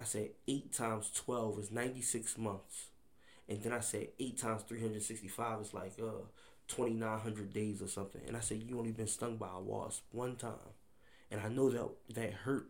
I 0.00 0.04
said, 0.04 0.30
eight 0.48 0.72
times 0.72 1.10
12 1.14 1.58
is 1.60 1.70
96 1.72 2.38
months. 2.38 2.88
And 3.48 3.62
then 3.62 3.72
I 3.72 3.80
said 3.80 4.08
eight 4.18 4.38
times 4.38 4.62
three 4.62 4.80
hundred 4.80 5.02
sixty 5.02 5.28
five 5.28 5.60
is 5.60 5.74
like 5.74 5.92
uh 6.02 6.24
twenty 6.68 6.94
nine 6.94 7.18
hundred 7.20 7.52
days 7.52 7.82
or 7.82 7.88
something. 7.88 8.22
And 8.26 8.36
I 8.36 8.40
said 8.40 8.62
you 8.62 8.78
only 8.78 8.92
been 8.92 9.06
stung 9.06 9.36
by 9.36 9.48
a 9.54 9.60
wasp 9.60 10.04
one 10.10 10.36
time, 10.36 10.74
and 11.30 11.40
I 11.40 11.48
know 11.48 11.70
that 11.70 11.88
that 12.14 12.32
hurt, 12.32 12.68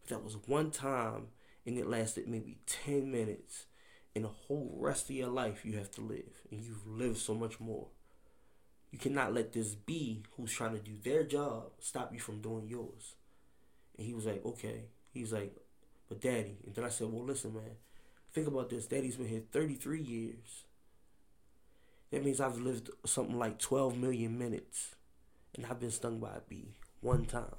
but 0.00 0.10
that 0.10 0.24
was 0.24 0.36
one 0.46 0.70
time, 0.70 1.28
and 1.66 1.78
it 1.78 1.86
lasted 1.86 2.28
maybe 2.28 2.58
ten 2.66 3.10
minutes. 3.10 3.66
And 4.14 4.24
the 4.24 4.28
whole 4.28 4.76
rest 4.78 5.08
of 5.08 5.16
your 5.16 5.28
life 5.28 5.64
you 5.64 5.78
have 5.78 5.90
to 5.92 6.02
live, 6.02 6.42
and 6.50 6.62
you've 6.62 6.86
lived 6.86 7.16
so 7.16 7.34
much 7.34 7.58
more. 7.58 7.88
You 8.90 8.98
cannot 8.98 9.32
let 9.32 9.54
this 9.54 9.74
bee 9.74 10.22
who's 10.36 10.52
trying 10.52 10.74
to 10.74 10.78
do 10.78 10.92
their 11.02 11.24
job 11.24 11.70
stop 11.80 12.12
you 12.12 12.20
from 12.20 12.42
doing 12.42 12.68
yours. 12.68 13.14
And 13.96 14.06
he 14.06 14.12
was 14.12 14.26
like, 14.26 14.44
okay. 14.44 14.84
He's 15.12 15.32
like, 15.32 15.56
but 16.08 16.20
daddy. 16.20 16.58
And 16.66 16.74
then 16.74 16.84
I 16.84 16.90
said, 16.90 17.08
well, 17.10 17.24
listen, 17.24 17.54
man. 17.54 17.76
Think 18.34 18.46
about 18.48 18.68
this. 18.68 18.86
Daddy's 18.86 19.16
been 19.16 19.28
here 19.28 19.42
33 19.50 20.02
years. 20.02 20.64
That 22.12 22.24
means 22.24 22.40
I've 22.40 22.58
lived 22.58 22.90
something 23.06 23.38
like 23.38 23.58
12 23.58 23.96
million 23.96 24.38
minutes. 24.38 24.94
And 25.54 25.66
I've 25.66 25.80
been 25.80 25.90
stung 25.90 26.18
by 26.20 26.36
a 26.36 26.40
bee 26.46 26.76
one 27.00 27.24
time. 27.24 27.56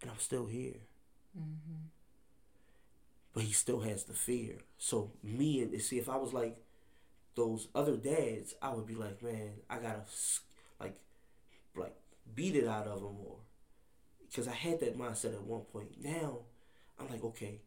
And 0.00 0.10
I'm 0.10 0.18
still 0.18 0.46
here. 0.46 0.76
Mm-hmm. 1.36 1.86
But 3.32 3.44
he 3.44 3.52
still 3.52 3.80
has 3.80 4.04
the 4.04 4.12
fear. 4.12 4.58
So, 4.76 5.12
me 5.22 5.62
and 5.62 5.80
see, 5.80 5.98
if 5.98 6.08
I 6.08 6.16
was 6.16 6.34
like 6.34 6.58
those 7.34 7.68
other 7.74 7.96
dads, 7.96 8.54
I 8.60 8.74
would 8.74 8.86
be 8.86 8.94
like, 8.94 9.22
man, 9.22 9.52
I 9.70 9.76
gotta 9.76 10.02
like, 10.78 10.98
like 11.74 11.94
beat 12.34 12.56
it 12.56 12.68
out 12.68 12.86
of 12.86 12.98
him 12.98 13.14
more. 13.14 13.38
Because 14.28 14.46
I 14.46 14.52
had 14.52 14.80
that 14.80 14.98
mindset 14.98 15.34
at 15.34 15.42
one 15.42 15.62
point. 15.72 16.02
Now, 16.02 16.40
I'm 16.98 17.08
like, 17.08 17.24
okay, 17.24 17.60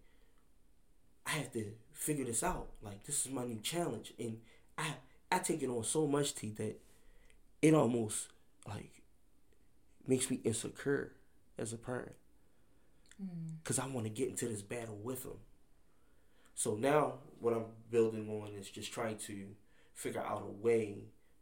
I 1.26 1.32
have 1.32 1.52
to 1.54 1.72
figure 1.94 2.26
this 2.26 2.44
out. 2.44 2.68
Like, 2.84 3.04
this 3.04 3.26
is 3.26 3.32
my 3.32 3.46
new 3.46 3.60
challenge, 3.60 4.14
and 4.20 4.38
I 4.78 4.86
I 5.36 5.40
take 5.40 5.62
it 5.62 5.70
on 5.70 5.84
so 5.84 6.08
much, 6.08 6.34
Tee, 6.34 6.52
that 6.52 6.80
it 7.62 7.74
almost 7.74 8.30
like 8.66 9.02
makes 10.08 10.32
me 10.32 10.40
insecure 10.46 11.12
as 11.58 11.74
a 11.74 11.78
parent. 11.78 12.16
Mm. 13.22 13.58
Because 13.62 13.78
I 13.78 13.88
want 13.88 14.06
to 14.06 14.10
get 14.10 14.30
into 14.30 14.48
this 14.48 14.62
battle 14.62 14.98
with 15.04 15.26
him. 15.26 15.40
So 16.56 16.76
now 16.76 17.16
what 17.42 17.54
I'm 17.54 17.66
building 17.92 18.30
on 18.30 18.54
is 18.58 18.70
just 18.70 18.94
trying 18.94 19.18
to 19.28 19.48
figure 19.94 20.22
out 20.22 20.44
a 20.48 20.52
way 20.52 21.00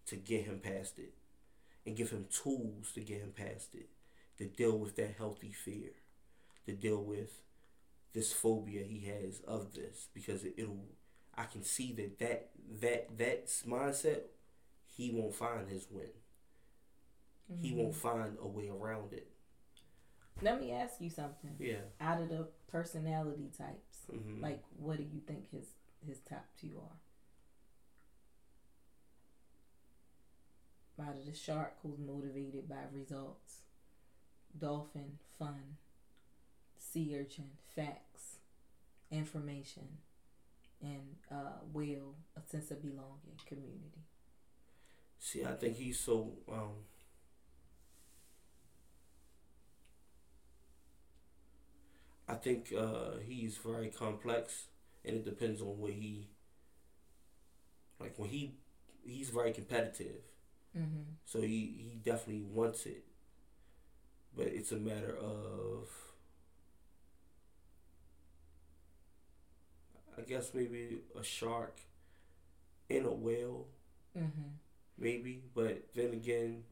to 0.07 0.15
get 0.15 0.45
him 0.45 0.59
past 0.59 0.97
it 0.97 1.13
and 1.85 1.95
give 1.95 2.09
him 2.09 2.25
tools 2.31 2.91
to 2.93 3.01
get 3.01 3.19
him 3.19 3.33
past 3.35 3.75
it, 3.75 3.89
to 4.39 4.45
deal 4.45 4.75
with 4.75 4.95
that 4.95 5.15
healthy 5.19 5.51
fear, 5.51 5.91
to 6.65 6.73
deal 6.73 6.97
with 6.97 7.43
this 8.13 8.33
phobia 8.33 8.83
he 8.83 9.05
has 9.07 9.41
of 9.47 9.73
this 9.75 10.07
because 10.15 10.43
it, 10.43 10.55
it'll 10.57 10.85
I 11.37 11.45
can 11.45 11.63
see 11.63 11.93
that 11.93 12.19
that 12.19 12.49
that 12.81 13.17
that 13.17 13.47
mindset 13.67 14.21
he 14.87 15.11
won't 15.11 15.33
find 15.35 15.67
his 15.67 15.87
win. 15.89 16.09
He 17.61 17.71
won't 17.73 17.95
find 17.95 18.37
a 18.41 18.47
way 18.47 18.69
around 18.69 19.13
it. 19.13 19.27
Let 20.41 20.59
me 20.59 20.71
ask 20.71 20.99
you 21.01 21.09
something. 21.09 21.55
Yeah. 21.59 21.81
Out 21.99 22.21
of 22.21 22.29
the 22.29 22.47
personality 22.67 23.51
types, 23.55 24.05
Mhm. 24.11 24.41
like 24.41 24.63
what 24.77 24.97
do 24.97 25.03
you 25.03 25.19
think 25.21 25.49
his 25.51 25.73
his 26.05 26.19
top 26.21 26.45
two 26.59 26.79
are? 26.79 26.99
Out 31.05 31.17
of 31.17 31.25
the 31.25 31.33
shark, 31.33 31.73
who's 31.81 31.97
motivated 31.99 32.69
by 32.69 32.83
results, 32.93 33.61
dolphin, 34.57 35.17
fun, 35.39 35.77
sea 36.77 37.17
urchin, 37.19 37.49
facts, 37.75 38.37
information, 39.11 39.97
and 40.83 41.15
uh, 41.31 41.59
whale, 41.71 42.15
a 42.37 42.41
sense 42.49 42.69
of 42.71 42.81
belonging, 42.81 43.39
community. 43.47 44.03
See, 45.19 45.45
I 45.45 45.53
think 45.53 45.77
he's 45.77 45.99
so 45.99 46.33
um 46.51 46.83
I 52.27 52.35
think 52.35 52.73
uh 52.77 53.19
he's 53.25 53.57
very 53.57 53.89
complex 53.89 54.65
and 55.05 55.15
it 55.15 55.25
depends 55.25 55.61
on 55.61 55.79
what 55.79 55.91
he 55.91 56.27
like 57.99 58.19
when 58.19 58.29
he 58.29 58.55
he's 59.05 59.29
very 59.29 59.53
competitive. 59.53 60.21
Mm-hmm. 60.77 61.03
So 61.25 61.41
he, 61.41 61.47
he 61.47 61.99
definitely 62.03 62.43
wants 62.43 62.85
it. 62.85 63.05
But 64.35 64.47
it's 64.47 64.71
a 64.71 64.77
matter 64.77 65.15
of 65.15 65.87
I 70.17 70.21
guess 70.21 70.53
maybe 70.53 70.99
a 71.19 71.23
shark 71.23 71.81
and 72.89 73.05
a 73.05 73.11
whale 73.11 73.67
Mm-hmm. 74.17 74.49
maybe. 74.97 75.41
But 75.55 75.87
then 75.95 76.13
again, 76.13 76.63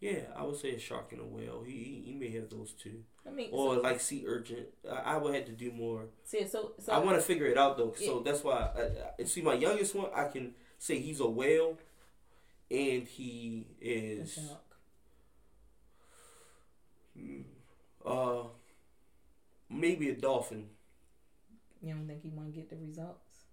yeah, 0.00 0.20
I 0.36 0.42
would 0.44 0.56
say 0.56 0.72
a 0.72 0.78
shark 0.78 1.12
and 1.12 1.20
a 1.22 1.24
whale. 1.24 1.62
He 1.66 1.72
he, 1.72 2.02
he 2.06 2.14
may 2.14 2.30
have 2.32 2.50
those 2.50 2.72
two, 2.72 3.04
I 3.26 3.30
mean, 3.30 3.48
or 3.52 3.76
so, 3.76 3.80
like 3.80 4.00
sea 4.00 4.24
urchin. 4.26 4.66
I, 4.90 5.14
I 5.14 5.16
would 5.16 5.34
have 5.34 5.46
to 5.46 5.52
do 5.52 5.72
more. 5.72 6.04
see, 6.24 6.46
so, 6.46 6.72
so 6.78 6.92
I 6.92 6.98
want 6.98 7.16
to 7.16 7.22
figure 7.22 7.46
it 7.46 7.56
out 7.56 7.78
though, 7.78 7.94
so 7.96 8.20
that's 8.20 8.44
why. 8.44 8.68
I, 8.76 9.22
I, 9.22 9.24
see, 9.24 9.40
my 9.40 9.54
youngest 9.54 9.94
one, 9.94 10.10
I 10.14 10.24
can 10.28 10.52
say 10.78 10.98
he's 11.00 11.20
a 11.20 11.26
whale, 11.26 11.78
and 12.70 13.04
he 13.08 13.66
a 13.80 13.84
is 14.20 14.34
shark. 14.34 14.76
mm, 17.18 17.44
uh 18.04 18.48
maybe 19.70 20.10
a 20.10 20.14
dolphin. 20.14 20.68
You 21.82 21.94
don't 21.94 22.06
think 22.06 22.22
he 22.22 22.30
want 22.30 22.52
to 22.52 22.58
get 22.60 22.70
the 22.70 22.76
results? 22.76 23.44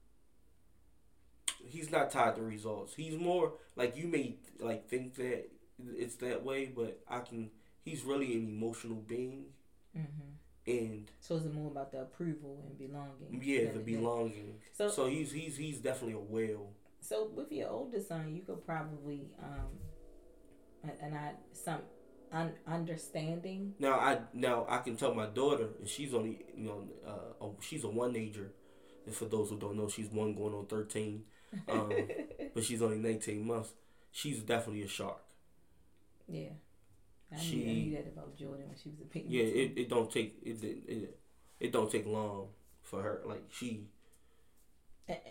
He's 1.66 1.92
not 1.92 2.12
tied 2.12 2.36
to 2.36 2.42
results. 2.42 2.94
He's 2.94 3.18
more 3.18 3.54
like 3.76 3.96
you 3.96 4.08
may 4.08 4.36
like 4.60 4.88
think 4.90 5.16
that 5.16 5.50
it's 5.98 6.16
that 6.16 6.44
way, 6.44 6.66
but 6.66 7.00
I 7.08 7.20
can. 7.20 7.52
He's 7.84 8.04
really 8.04 8.34
an 8.34 8.48
emotional 8.48 8.98
being, 8.98 9.46
Mm-hmm. 9.98 10.72
and 10.72 11.12
So 11.20 11.36
is 11.36 11.46
it 11.46 11.54
more 11.54 11.70
about 11.70 11.92
the 11.92 12.02
approval 12.02 12.64
and 12.68 12.78
belonging? 12.78 13.42
Yeah, 13.44 13.72
the 13.72 13.80
belonging. 13.80 14.56
So, 14.74 14.90
So 14.90 15.06
he's 15.08 15.32
he's 15.32 15.56
he's 15.58 15.78
definitely 15.80 16.16
a 16.16 16.20
whale. 16.20 16.72
so 17.02 17.30
with 17.34 17.52
your 17.52 17.70
oldest 17.70 18.08
son, 18.10 18.34
you 18.36 18.42
could 18.42 18.66
probably 18.66 19.28
um, 19.42 20.90
and 21.02 21.16
I 21.16 21.34
some 21.54 21.80
un- 22.34 22.54
understanding. 22.68 23.76
Now 23.80 23.94
I 24.00 24.20
now 24.34 24.66
I 24.70 24.80
can 24.80 24.96
tell 24.98 25.14
my 25.14 25.28
daughter, 25.28 25.70
and 25.80 25.88
she's 25.88 26.14
only 26.14 26.46
you 26.56 26.66
know 26.66 26.84
uh, 27.08 27.48
she's 27.62 27.84
a 27.84 27.90
one 27.90 28.16
ager. 28.16 28.52
And 29.06 29.14
for 29.16 29.26
those 29.26 29.50
who 29.50 29.60
don't 29.60 29.76
know, 29.78 29.90
she's 29.90 30.10
one 30.10 30.34
going 30.36 30.54
on 30.54 30.66
thirteen, 30.66 31.24
um, 31.70 31.92
but 32.54 32.64
she's 32.64 32.82
only 32.82 32.98
nineteen 32.98 33.46
months. 33.48 33.74
She's 34.12 34.42
definitely 34.42 34.84
a 34.84 34.88
shark. 34.88 35.20
Yeah, 36.28 36.50
I, 37.32 37.38
She- 37.38 37.58
knew, 37.58 37.70
I 37.70 37.74
knew 37.74 37.92
that 37.96 38.08
about 38.08 38.38
Jordan 38.38 38.68
when 38.68 38.78
she 38.82 38.90
was 38.90 39.00
a 39.02 39.06
baby. 39.06 39.26
Yeah, 39.30 39.44
it, 39.44 39.74
it 39.78 39.90
don't 39.90 40.12
take 40.12 40.36
it, 40.44 40.64
it 40.64 41.20
it 41.60 41.72
don't 41.72 41.92
take 41.92 42.06
long 42.06 42.50
for 42.82 43.02
her. 43.02 43.22
Like 43.26 43.44
she 43.52 43.88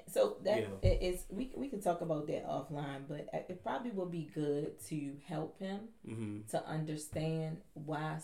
So 0.06 0.36
that 0.44 0.78
Yeah. 0.82 0.90
is 1.00 1.24
we 1.30 1.52
we 1.56 1.68
can 1.68 1.80
talk 1.80 2.00
about 2.02 2.26
that 2.26 2.46
offline, 2.46 3.08
but 3.08 3.28
it 3.48 3.62
probably 3.62 3.90
will 3.90 4.06
be 4.06 4.30
good 4.34 4.78
to 4.88 5.16
help 5.26 5.58
him 5.58 5.88
hmm 6.04 6.40
to 6.50 6.66
understand 6.66 7.58
why 7.74 8.18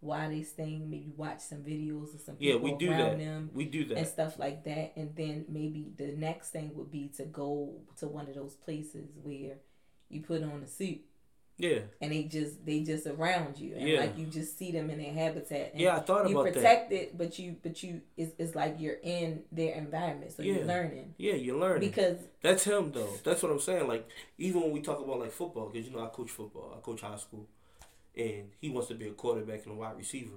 why 0.00 0.28
they 0.28 0.42
sting. 0.42 0.88
Maybe 0.88 1.12
watch 1.16 1.40
some 1.40 1.58
videos 1.64 2.14
or 2.14 2.18
some 2.18 2.36
Yeah, 2.38 2.56
we 2.56 2.72
do 2.74 2.88
around 2.88 3.18
that. 3.18 3.18
them 3.18 3.50
we 3.54 3.64
do 3.64 3.84
that 3.86 3.98
and 3.98 4.06
stuff 4.06 4.38
like 4.38 4.64
that. 4.64 4.92
And 4.96 5.14
then 5.16 5.46
maybe 5.48 5.92
the 5.96 6.12
next 6.12 6.50
thing 6.50 6.70
would 6.74 6.90
be 6.90 7.08
to 7.16 7.24
go 7.24 7.74
to 7.98 8.06
one 8.06 8.28
of 8.28 8.34
those 8.34 8.54
places 8.54 9.08
where 9.22 9.56
you 10.08 10.20
put 10.20 10.42
on 10.42 10.62
a 10.62 10.68
suit 10.68 11.00
Yeah, 11.58 11.78
and 12.02 12.12
they 12.12 12.24
just 12.24 12.66
they 12.66 12.82
just 12.82 13.06
around 13.06 13.58
you 13.58 13.74
and 13.76 13.88
Yeah. 13.88 14.00
like 14.00 14.18
you 14.18 14.26
just 14.26 14.58
see 14.58 14.72
them 14.72 14.90
in 14.90 14.98
their 14.98 15.12
habitat. 15.12 15.72
And 15.72 15.80
yeah. 15.80 15.96
I 15.96 16.00
thought 16.00 16.28
you 16.28 16.34
about 16.38 16.52
that. 16.52 16.54
protect 16.54 16.92
it, 16.92 17.16
but 17.16 17.38
you 17.38 17.56
but 17.62 17.82
you 17.82 18.02
it's, 18.16 18.32
it's 18.38 18.54
like 18.54 18.76
you're 18.78 18.98
in 19.02 19.42
their 19.50 19.74
environment, 19.74 20.32
so 20.32 20.42
Yeah. 20.42 20.54
you're 20.56 20.64
learning 20.66 21.14
Yeah, 21.16 21.32
you're 21.34 21.58
learning. 21.58 21.88
because 21.88 22.18
That's 22.42 22.64
him 22.64 22.92
though. 22.92 23.14
That's 23.24 23.42
what 23.42 23.50
I'm 23.50 23.60
saying. 23.60 23.88
Like 23.88 24.06
even 24.36 24.60
when 24.60 24.72
we 24.72 24.82
talk 24.82 25.00
about 25.00 25.18
like 25.20 25.32
football, 25.32 25.70
because 25.70 25.88
you 25.88 25.96
know 25.96 26.04
I 26.04 26.08
coach 26.08 26.30
football, 26.30 26.74
I 26.76 26.80
coach 26.80 27.00
high 27.00 27.16
school, 27.16 27.46
and 28.14 28.50
he 28.60 28.68
wants 28.68 28.88
to 28.88 28.94
be 28.94 29.08
a 29.08 29.12
quarterback 29.12 29.64
and 29.64 29.72
a 29.72 29.76
wide 29.76 29.96
receiver. 29.96 30.36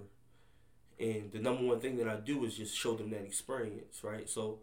And 0.99 1.31
the 1.31 1.39
number 1.39 1.63
one 1.63 1.79
thing 1.81 1.97
that 1.97 2.07
I 2.07 2.15
do 2.17 2.43
is 2.45 2.55
just 2.57 2.75
show 2.77 2.93
them 2.95 3.09
that 3.11 3.23
experience, 3.23 4.03
right? 4.03 4.29
So 4.29 4.59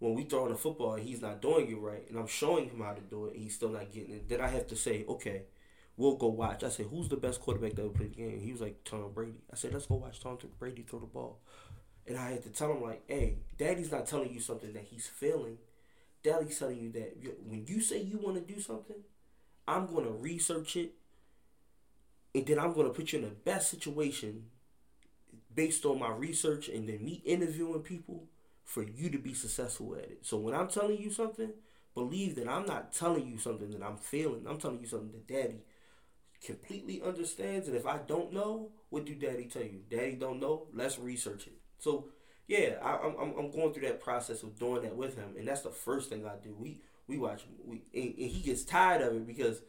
when 0.00 0.14
we 0.14 0.24
throw 0.24 0.46
in 0.46 0.52
a 0.52 0.56
football 0.56 0.94
and 0.94 1.02
he's 1.04 1.20
not 1.22 1.42
doing 1.42 1.68
it 1.70 1.78
right, 1.78 2.04
and 2.08 2.16
I'm 2.18 2.28
showing 2.28 2.68
him 2.68 2.80
how 2.80 2.92
to 2.94 3.00
do 3.00 3.26
it, 3.26 3.34
and 3.34 3.42
he's 3.42 3.54
still 3.54 3.70
not 3.70 3.92
getting 3.92 4.14
it, 4.14 4.28
then 4.28 4.40
I 4.40 4.48
have 4.48 4.66
to 4.68 4.76
say, 4.76 5.04
okay, 5.08 5.42
we'll 5.98 6.16
go 6.16 6.28
watch. 6.28 6.64
I 6.64 6.70
said, 6.70 6.86
who's 6.86 7.08
the 7.08 7.16
best 7.16 7.40
quarterback 7.40 7.74
that 7.74 7.82
ever 7.82 7.90
played 7.90 8.12
the 8.12 8.22
game? 8.22 8.40
He 8.40 8.52
was 8.52 8.60
like 8.62 8.84
Tom 8.84 9.10
Brady. 9.12 9.42
I 9.52 9.56
said, 9.56 9.74
let's 9.74 9.86
go 9.86 9.96
watch 9.96 10.20
Tom 10.20 10.38
Brady 10.58 10.86
throw 10.88 11.00
the 11.00 11.06
ball. 11.06 11.40
And 12.06 12.16
I 12.16 12.30
had 12.30 12.44
to 12.44 12.50
tell 12.50 12.72
him 12.72 12.82
like, 12.82 13.02
hey, 13.08 13.40
Daddy's 13.58 13.92
not 13.92 14.06
telling 14.06 14.32
you 14.32 14.40
something 14.40 14.72
that 14.72 14.84
he's 14.84 15.06
feeling. 15.06 15.58
Daddy's 16.22 16.58
telling 16.58 16.80
you 16.80 16.92
that 16.92 17.16
when 17.44 17.66
you 17.66 17.80
say 17.80 18.00
you 18.00 18.18
want 18.18 18.36
to 18.36 18.54
do 18.54 18.60
something, 18.60 18.96
I'm 19.66 19.86
going 19.86 20.04
to 20.04 20.12
research 20.12 20.76
it, 20.76 20.94
and 22.34 22.46
then 22.46 22.58
I'm 22.58 22.72
going 22.72 22.86
to 22.86 22.92
put 22.94 23.12
you 23.12 23.18
in 23.18 23.24
the 23.26 23.30
best 23.30 23.70
situation 23.70 24.44
based 25.54 25.84
on 25.84 25.98
my 25.98 26.10
research 26.10 26.68
and 26.68 26.88
then 26.88 27.04
me 27.04 27.22
interviewing 27.26 27.80
people 27.80 28.24
for 28.64 28.82
you 28.82 29.10
to 29.10 29.18
be 29.18 29.34
successful 29.34 29.94
at 29.96 30.04
it. 30.04 30.18
So 30.22 30.36
when 30.38 30.54
I'm 30.54 30.68
telling 30.68 30.98
you 30.98 31.10
something, 31.10 31.50
believe 31.94 32.36
that 32.36 32.48
I'm 32.48 32.66
not 32.66 32.92
telling 32.92 33.26
you 33.26 33.38
something 33.38 33.70
that 33.72 33.82
I'm 33.82 33.96
feeling. 33.96 34.46
I'm 34.48 34.58
telling 34.58 34.80
you 34.80 34.86
something 34.86 35.10
that 35.12 35.26
daddy 35.26 35.64
completely 36.44 37.02
understands. 37.02 37.68
And 37.68 37.76
if 37.76 37.86
I 37.86 37.98
don't 37.98 38.32
know, 38.32 38.70
what 38.90 39.06
do 39.06 39.14
daddy 39.14 39.44
tell 39.44 39.62
you? 39.62 39.80
Daddy 39.90 40.14
don't 40.14 40.40
know? 40.40 40.68
Let's 40.72 40.98
research 40.98 41.46
it. 41.46 41.58
So 41.78 42.08
yeah, 42.46 42.76
I, 42.82 42.94
am 43.06 43.14
I'm, 43.20 43.38
I'm 43.38 43.50
going 43.50 43.72
through 43.72 43.86
that 43.86 44.00
process 44.00 44.42
of 44.42 44.58
doing 44.58 44.82
that 44.82 44.96
with 44.96 45.16
him. 45.16 45.34
And 45.38 45.46
that's 45.46 45.60
the 45.60 45.70
first 45.70 46.08
thing 46.08 46.26
I 46.26 46.36
do. 46.42 46.54
We, 46.58 46.80
we 47.06 47.18
watch, 47.18 47.42
we, 47.64 47.82
and, 47.94 48.14
and 48.18 48.30
he 48.30 48.40
gets 48.40 48.64
tired 48.64 49.02
of 49.02 49.14
it 49.14 49.26
because 49.26 49.60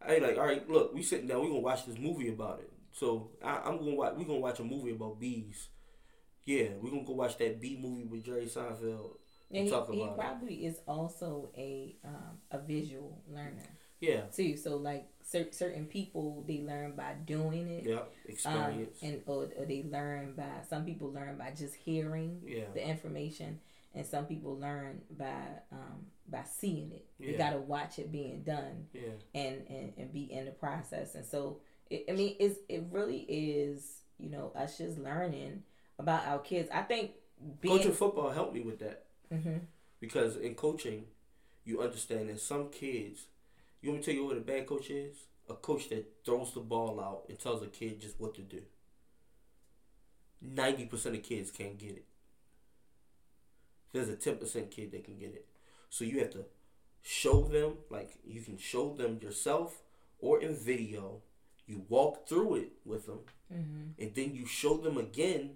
I 0.00 0.14
ain't 0.14 0.22
like, 0.22 0.38
all 0.38 0.46
right, 0.46 0.68
look, 0.70 0.94
we 0.94 1.02
sitting 1.02 1.26
down, 1.26 1.42
we 1.42 1.48
gonna 1.48 1.60
watch 1.60 1.86
this 1.86 1.98
movie 1.98 2.28
about 2.28 2.60
it. 2.60 2.72
So 2.92 3.30
I, 3.44 3.68
am 3.68 3.78
gonna 3.78 3.94
watch, 3.94 4.14
we 4.16 4.24
gonna 4.24 4.38
watch 4.38 4.60
a 4.60 4.64
movie 4.64 4.92
about 4.92 5.18
bees. 5.20 5.68
Yeah, 6.44 6.68
we 6.80 6.90
gonna 6.90 7.04
go 7.04 7.12
watch 7.12 7.36
that 7.38 7.60
bee 7.60 7.78
movie 7.80 8.04
with 8.04 8.24
Jerry 8.24 8.46
Seinfeld. 8.46 9.16
And 9.52 9.68
he, 9.68 9.74
he 9.92 10.08
probably 10.16 10.64
it. 10.64 10.68
is 10.68 10.80
also 10.86 11.50
a 11.56 11.96
um, 12.04 12.38
a 12.52 12.58
visual 12.58 13.20
learner. 13.28 13.66
Yeah. 14.00 14.22
Too. 14.34 14.56
So 14.56 14.76
like 14.76 15.06
cer- 15.22 15.52
certain 15.52 15.86
people 15.86 16.44
they 16.46 16.60
learn 16.60 16.92
by 16.92 17.14
doing 17.24 17.68
it. 17.68 17.84
Yeah. 17.86 18.00
Experience. 18.26 18.98
Um, 19.02 19.08
and 19.08 19.22
or, 19.26 19.48
or 19.58 19.64
they 19.66 19.84
learn 19.90 20.34
by 20.36 20.64
some 20.68 20.84
people 20.84 21.12
learn 21.12 21.36
by 21.36 21.52
just 21.56 21.74
hearing 21.74 22.40
yeah. 22.44 22.64
the 22.74 22.86
information 22.86 23.60
and 23.94 24.06
some 24.06 24.26
people 24.26 24.58
learn 24.58 25.00
by 25.18 25.42
um, 25.72 26.06
by 26.28 26.44
seeing 26.50 26.92
it. 26.92 27.06
Yeah. 27.18 27.30
You 27.30 27.38
got 27.38 27.50
to 27.50 27.58
watch 27.58 27.98
it 27.98 28.10
being 28.10 28.42
done. 28.42 28.86
Yeah. 28.92 29.02
And, 29.34 29.62
and 29.68 29.92
and 29.96 30.12
be 30.12 30.32
in 30.32 30.46
the 30.46 30.52
process. 30.52 31.14
And 31.14 31.24
so 31.24 31.58
it, 31.90 32.06
I 32.08 32.12
mean 32.12 32.36
it's 32.40 32.58
it 32.68 32.84
really 32.90 33.20
is 33.28 33.98
you 34.18 34.30
know 34.30 34.52
us 34.56 34.78
just 34.78 34.98
learning 34.98 35.62
about 35.98 36.26
our 36.26 36.38
kids. 36.38 36.70
I 36.72 36.82
think 36.82 37.12
being, 37.60 37.76
coaching 37.76 37.92
football 37.92 38.30
helped 38.30 38.54
me 38.54 38.60
with 38.60 38.78
that 38.80 39.04
mm-hmm. 39.32 39.58
because 40.00 40.36
in 40.36 40.54
coaching 40.54 41.04
you 41.64 41.82
understand 41.82 42.28
that 42.30 42.40
some 42.40 42.68
kids. 42.70 43.26
You 43.80 43.90
want 43.90 44.00
me 44.00 44.04
to 44.04 44.10
tell 44.10 44.14
you 44.14 44.26
what 44.26 44.36
a 44.36 44.40
bad 44.40 44.66
coach 44.66 44.90
is? 44.90 45.16
A 45.48 45.54
coach 45.54 45.88
that 45.88 46.24
throws 46.24 46.52
the 46.52 46.60
ball 46.60 47.00
out 47.00 47.24
and 47.28 47.38
tells 47.38 47.62
a 47.62 47.66
kid 47.66 48.00
just 48.00 48.20
what 48.20 48.34
to 48.34 48.42
do. 48.42 48.62
Ninety 50.40 50.86
percent 50.86 51.16
of 51.16 51.22
kids 51.22 51.50
can't 51.50 51.78
get 51.78 51.90
it. 51.90 52.04
There's 53.92 54.08
a 54.08 54.16
10% 54.16 54.70
kid 54.70 54.92
that 54.92 55.04
can 55.04 55.18
get 55.18 55.34
it. 55.34 55.46
So 55.88 56.04
you 56.04 56.20
have 56.20 56.30
to 56.30 56.44
show 57.02 57.42
them, 57.42 57.78
like 57.90 58.18
you 58.24 58.40
can 58.40 58.56
show 58.56 58.94
them 58.94 59.18
yourself 59.20 59.82
or 60.20 60.40
in 60.40 60.54
video. 60.54 61.22
You 61.66 61.84
walk 61.88 62.28
through 62.28 62.56
it 62.56 62.72
with 62.84 63.06
them, 63.06 63.20
mm-hmm. 63.52 64.02
and 64.02 64.14
then 64.14 64.34
you 64.34 64.44
show 64.44 64.76
them 64.76 64.98
again, 64.98 65.52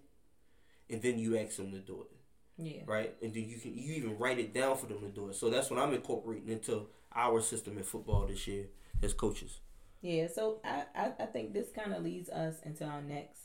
and 0.89 1.03
then 1.03 1.19
you 1.19 1.37
ask 1.37 1.57
them 1.57 1.73
to 1.73 1.79
do 1.79 2.03
it. 2.03 2.17
Yeah. 2.57 2.83
Right, 2.87 3.15
and 3.21 3.35
then 3.35 3.49
you 3.49 3.59
can 3.59 3.77
you 3.77 3.95
even 3.95 4.17
write 4.17 4.39
it 4.39 4.55
down 4.55 4.77
for 4.77 4.87
them 4.87 5.01
to 5.01 5.09
do 5.09 5.29
it. 5.29 5.35
So 5.35 5.51
that's 5.51 5.71
what 5.71 5.81
I'm 5.81 5.93
incorporating 5.93 6.49
into 6.49 6.87
our 7.15 7.41
system 7.41 7.79
in 7.79 7.85
football 7.85 8.27
this 8.27 8.47
year 8.47 8.67
as 9.03 9.13
coaches. 9.15 9.61
Yeah. 10.01 10.27
So 10.29 10.61
I 10.65 10.85
I, 10.95 11.13
I 11.21 11.27
think 11.27 11.53
this 11.53 11.71
kind 11.71 11.93
of 11.95 12.03
leads 12.03 12.29
us 12.29 12.57
into 12.65 12.85
our 12.85 13.03
next 13.03 13.41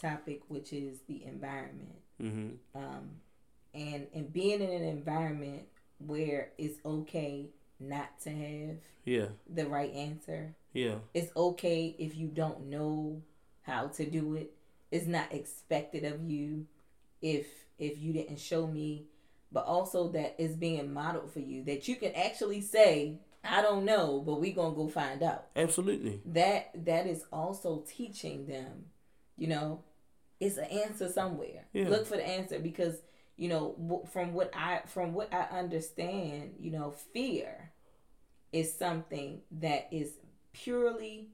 topic, 0.00 0.42
which 0.48 0.72
is 0.72 1.00
the 1.08 1.24
environment. 1.24 1.98
Mm-hmm. 2.22 2.78
Um, 2.78 3.10
and 3.74 4.06
and 4.14 4.32
being 4.32 4.60
in 4.60 4.70
an 4.70 4.84
environment 4.84 5.62
where 5.98 6.50
it's 6.58 6.78
okay 6.84 7.50
not 7.80 8.20
to 8.20 8.30
have 8.30 8.76
yeah 9.04 9.26
the 9.52 9.66
right 9.66 9.92
answer. 9.92 10.54
Yeah. 10.72 10.96
It's 11.14 11.34
okay 11.36 11.94
if 11.98 12.16
you 12.16 12.28
don't 12.28 12.66
know 12.66 13.22
how 13.62 13.88
to 13.88 14.04
do 14.04 14.34
it. 14.36 14.52
It's 14.90 15.06
not 15.06 15.32
expected 15.32 16.04
of 16.04 16.22
you 16.22 16.66
if 17.20 17.46
if 17.78 17.98
you 17.98 18.12
didn't 18.12 18.40
show 18.40 18.66
me, 18.66 19.04
but 19.50 19.64
also 19.64 20.08
that 20.12 20.36
is 20.38 20.56
being 20.56 20.92
modeled 20.92 21.32
for 21.32 21.40
you 21.40 21.64
that 21.64 21.88
you 21.88 21.96
can 21.96 22.12
actually 22.14 22.60
say 22.60 23.18
I 23.44 23.62
don't 23.62 23.84
know, 23.84 24.20
but 24.26 24.40
we 24.40 24.50
going 24.50 24.72
to 24.72 24.76
go 24.76 24.88
find 24.88 25.22
out. 25.22 25.46
Absolutely. 25.54 26.20
That 26.26 26.70
that 26.86 27.06
is 27.06 27.24
also 27.32 27.84
teaching 27.88 28.46
them, 28.46 28.86
you 29.36 29.46
know, 29.46 29.84
it's 30.40 30.58
an 30.58 30.64
answer 30.64 31.08
somewhere. 31.08 31.66
Yeah. 31.72 31.88
Look 31.88 32.06
for 32.06 32.16
the 32.16 32.28
answer 32.28 32.58
because 32.58 32.96
you 33.38 33.48
know 33.48 34.04
from 34.12 34.34
what 34.34 34.50
i 34.54 34.82
from 34.86 35.14
what 35.14 35.32
i 35.32 35.42
understand 35.56 36.54
you 36.58 36.70
know 36.70 36.90
fear 37.14 37.70
is 38.52 38.76
something 38.76 39.40
that 39.50 39.88
is 39.90 40.14
purely 40.52 41.28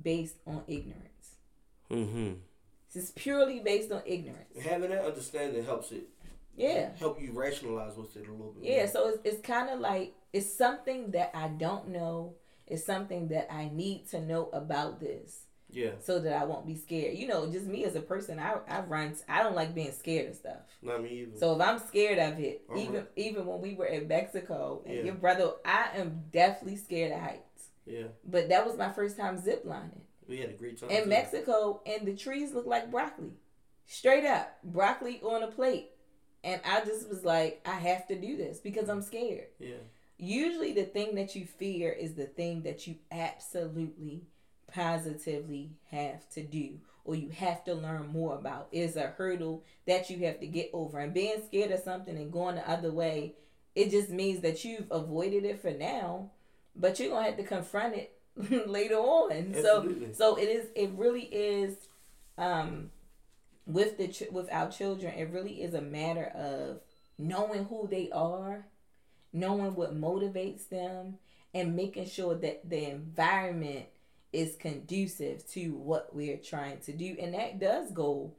based 0.00 0.36
on 0.46 0.62
ignorance 0.66 1.36
mm-hmm 1.90 2.34
it's 2.92 3.12
purely 3.12 3.60
based 3.60 3.92
on 3.92 4.02
ignorance 4.06 4.58
having 4.62 4.90
that 4.90 5.04
understanding 5.04 5.64
helps 5.64 5.92
it 5.92 6.08
yeah 6.60 6.90
help 6.98 7.20
you 7.20 7.32
rationalize 7.32 7.96
what's 7.96 8.16
it 8.16 8.26
a 8.28 8.32
little 8.32 8.52
bit 8.52 8.64
yeah 8.64 8.78
more. 8.78 8.88
so 8.88 9.08
it's, 9.08 9.18
it's 9.24 9.46
kind 9.46 9.68
of 9.70 9.80
like 9.80 10.14
it's 10.32 10.52
something 10.52 11.10
that 11.10 11.30
i 11.34 11.48
don't 11.48 11.88
know 11.88 12.34
it's 12.66 12.84
something 12.84 13.28
that 13.28 13.52
i 13.52 13.68
need 13.72 14.08
to 14.08 14.20
know 14.20 14.48
about 14.52 15.00
this 15.00 15.44
yeah. 15.72 15.90
So 16.00 16.18
that 16.20 16.32
I 16.32 16.44
won't 16.44 16.66
be 16.66 16.76
scared. 16.76 17.16
You 17.16 17.28
know, 17.28 17.50
just 17.50 17.66
me 17.66 17.84
as 17.84 17.94
a 17.94 18.00
person, 18.00 18.38
I 18.38 18.56
I 18.68 18.80
run. 18.80 19.14
I 19.28 19.42
don't 19.42 19.54
like 19.54 19.74
being 19.74 19.92
scared 19.92 20.30
of 20.30 20.36
stuff. 20.36 20.58
Not 20.82 21.02
me 21.02 21.10
either. 21.20 21.38
So 21.38 21.54
if 21.54 21.60
I'm 21.60 21.78
scared 21.78 22.18
of 22.18 22.38
it, 22.40 22.62
uh-huh. 22.68 22.80
even 22.80 23.06
even 23.16 23.46
when 23.46 23.60
we 23.60 23.74
were 23.74 23.86
in 23.86 24.08
Mexico 24.08 24.82
and 24.86 24.96
yeah. 24.96 25.02
your 25.04 25.14
brother, 25.14 25.52
I 25.64 25.90
am 25.96 26.24
definitely 26.32 26.76
scared 26.76 27.12
of 27.12 27.20
heights. 27.20 27.68
Yeah. 27.86 28.08
But 28.24 28.48
that 28.48 28.66
was 28.66 28.76
my 28.76 28.90
first 28.90 29.16
time 29.16 29.38
zip 29.38 29.62
lining. 29.64 30.02
We 30.28 30.38
had 30.38 30.50
a 30.50 30.54
great 30.54 30.80
time. 30.80 30.90
In 30.90 31.04
too. 31.04 31.08
Mexico, 31.08 31.82
and 31.86 32.06
the 32.06 32.14
trees 32.14 32.52
look 32.52 32.66
like 32.66 32.90
broccoli, 32.90 33.32
straight 33.86 34.24
up 34.24 34.58
broccoli 34.62 35.20
on 35.22 35.42
a 35.42 35.48
plate, 35.48 35.90
and 36.42 36.60
I 36.64 36.84
just 36.84 37.08
was 37.08 37.24
like, 37.24 37.60
I 37.66 37.74
have 37.74 38.06
to 38.08 38.18
do 38.18 38.36
this 38.36 38.58
because 38.58 38.88
I'm 38.88 39.02
scared. 39.02 39.48
Yeah. 39.58 39.76
Usually, 40.18 40.72
the 40.72 40.84
thing 40.84 41.14
that 41.14 41.34
you 41.34 41.46
fear 41.46 41.90
is 41.90 42.14
the 42.14 42.26
thing 42.26 42.62
that 42.62 42.86
you 42.86 42.96
absolutely 43.10 44.22
positively 44.72 45.70
have 45.90 46.28
to 46.30 46.42
do 46.42 46.78
or 47.04 47.14
you 47.14 47.30
have 47.30 47.64
to 47.64 47.74
learn 47.74 48.08
more 48.08 48.36
about 48.36 48.68
is 48.72 48.96
a 48.96 49.08
hurdle 49.08 49.64
that 49.86 50.10
you 50.10 50.26
have 50.26 50.40
to 50.40 50.46
get 50.46 50.70
over. 50.72 50.98
And 50.98 51.14
being 51.14 51.42
scared 51.46 51.70
of 51.70 51.80
something 51.80 52.16
and 52.16 52.32
going 52.32 52.56
the 52.56 52.70
other 52.70 52.92
way, 52.92 53.34
it 53.74 53.90
just 53.90 54.10
means 54.10 54.40
that 54.40 54.64
you've 54.64 54.90
avoided 54.90 55.44
it 55.44 55.60
for 55.60 55.70
now, 55.70 56.30
but 56.76 57.00
you're 57.00 57.10
gonna 57.10 57.26
have 57.26 57.36
to 57.36 57.44
confront 57.44 57.94
it 57.94 58.18
later 58.68 58.96
on. 58.96 59.32
Absolutely. 59.32 60.12
So 60.12 60.36
so 60.36 60.36
it 60.36 60.48
is 60.48 60.66
it 60.74 60.90
really 60.94 61.22
is 61.22 61.76
um 62.36 62.90
with 63.72 63.98
the 63.98 64.08
ch- 64.08 64.30
with 64.30 64.48
our 64.52 64.70
children, 64.70 65.14
it 65.14 65.30
really 65.30 65.62
is 65.62 65.74
a 65.74 65.80
matter 65.80 66.26
of 66.34 66.80
knowing 67.18 67.64
who 67.64 67.86
they 67.88 68.10
are, 68.10 68.66
knowing 69.32 69.74
what 69.74 69.94
motivates 69.98 70.68
them, 70.68 71.18
and 71.54 71.76
making 71.76 72.06
sure 72.06 72.34
that 72.34 72.68
the 72.68 72.90
environment 72.90 73.86
is 74.32 74.56
conducive 74.56 75.46
to 75.50 75.74
what 75.74 76.14
we're 76.14 76.36
trying 76.36 76.78
to 76.80 76.92
do. 76.92 77.16
And 77.20 77.34
that 77.34 77.58
does 77.58 77.90
go 77.90 78.34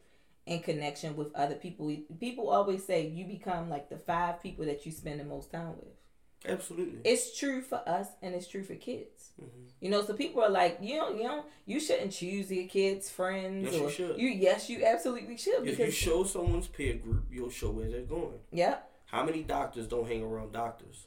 in 0.46 0.62
connection 0.62 1.16
with 1.16 1.36
other 1.36 1.56
people. 1.56 1.96
People 2.20 2.50
always 2.50 2.86
say 2.86 3.08
you 3.08 3.26
become 3.26 3.70
like 3.70 3.90
the 3.90 3.98
five 3.98 4.42
people 4.42 4.66
that 4.66 4.86
you 4.86 4.92
spend 4.92 5.20
the 5.20 5.26
most 5.26 5.52
time 5.52 5.76
with 5.78 6.01
absolutely 6.48 7.00
it's 7.04 7.38
true 7.38 7.62
for 7.62 7.88
us 7.88 8.08
and 8.22 8.34
it's 8.34 8.48
true 8.48 8.64
for 8.64 8.76
kids 8.76 9.32
mm-hmm. 9.40 9.64
you 9.80 9.90
know 9.90 10.04
so 10.04 10.14
people 10.14 10.42
are 10.42 10.50
like 10.50 10.78
you 10.82 10.98
know 10.98 11.10
you 11.14 11.24
know 11.24 11.46
you 11.66 11.80
shouldn't 11.80 12.12
choose 12.12 12.52
your 12.52 12.68
kids 12.68 13.10
friends 13.10 13.72
yes, 13.72 13.76
or 13.76 13.84
you 13.84 13.90
should 13.92 14.18
you 14.18 14.28
yes 14.28 14.70
you 14.70 14.84
absolutely 14.84 15.38
should 15.38 15.68
if 15.68 15.78
you 15.78 15.92
show 15.92 16.24
someone's 16.24 16.68
peer 16.68 16.96
group 16.96 17.24
you'll 17.32 17.50
show 17.50 17.70
where 17.70 17.90
they're 17.90 18.02
going 18.02 18.40
Yep. 18.52 18.90
how 19.06 19.24
many 19.24 19.44
doctors 19.44 19.88
don't 19.88 20.08
hang 20.08 20.24
around 20.24 20.52
doctors 20.52 21.06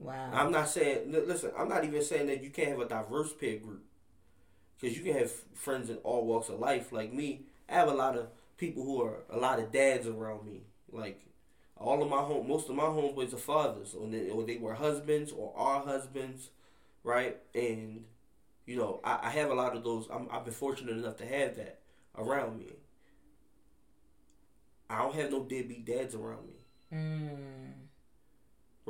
Wow. 0.00 0.30
I'm 0.32 0.50
not 0.50 0.68
saying. 0.68 1.12
Listen, 1.12 1.52
I'm 1.56 1.68
not 1.68 1.84
even 1.84 2.02
saying 2.02 2.26
that 2.28 2.42
you 2.42 2.50
can't 2.50 2.70
have 2.70 2.80
a 2.80 2.88
diverse 2.88 3.32
peer 3.34 3.58
group, 3.58 3.84
because 4.80 4.96
you 4.96 5.04
can 5.04 5.12
have 5.12 5.30
friends 5.30 5.90
in 5.90 5.96
all 5.98 6.24
walks 6.24 6.48
of 6.48 6.58
life. 6.58 6.90
Like 6.90 7.12
me, 7.12 7.42
I 7.68 7.74
have 7.74 7.88
a 7.88 7.94
lot 7.94 8.16
of 8.16 8.28
people 8.56 8.82
who 8.82 9.02
are 9.02 9.18
a 9.30 9.36
lot 9.36 9.58
of 9.58 9.70
dads 9.70 10.06
around 10.06 10.46
me. 10.46 10.62
Like 10.90 11.20
all 11.80 12.02
of 12.02 12.08
my 12.08 12.18
home, 12.18 12.46
most 12.46 12.68
of 12.68 12.76
my 12.76 12.84
homeboys 12.84 13.32
are 13.32 13.38
fathers, 13.38 13.94
or 13.94 14.06
they, 14.08 14.28
or 14.28 14.44
they 14.44 14.56
were 14.56 14.74
husbands 14.74 15.32
or 15.32 15.52
are 15.56 15.80
husbands, 15.80 16.50
right? 17.02 17.38
And 17.54 18.04
you 18.66 18.76
know, 18.76 19.00
I, 19.02 19.18
I 19.24 19.30
have 19.30 19.50
a 19.50 19.54
lot 19.54 19.76
of 19.76 19.82
those. 19.82 20.06
I'm, 20.12 20.28
I've 20.30 20.44
been 20.44 20.54
fortunate 20.54 20.96
enough 20.96 21.16
to 21.16 21.26
have 21.26 21.56
that 21.56 21.80
around 22.16 22.58
me. 22.58 22.66
I 24.88 24.98
don't 24.98 25.14
have 25.14 25.30
no 25.30 25.44
deadbeat 25.44 25.86
dads 25.86 26.14
around 26.14 26.46
me. 26.46 26.96
Mm 26.96 27.70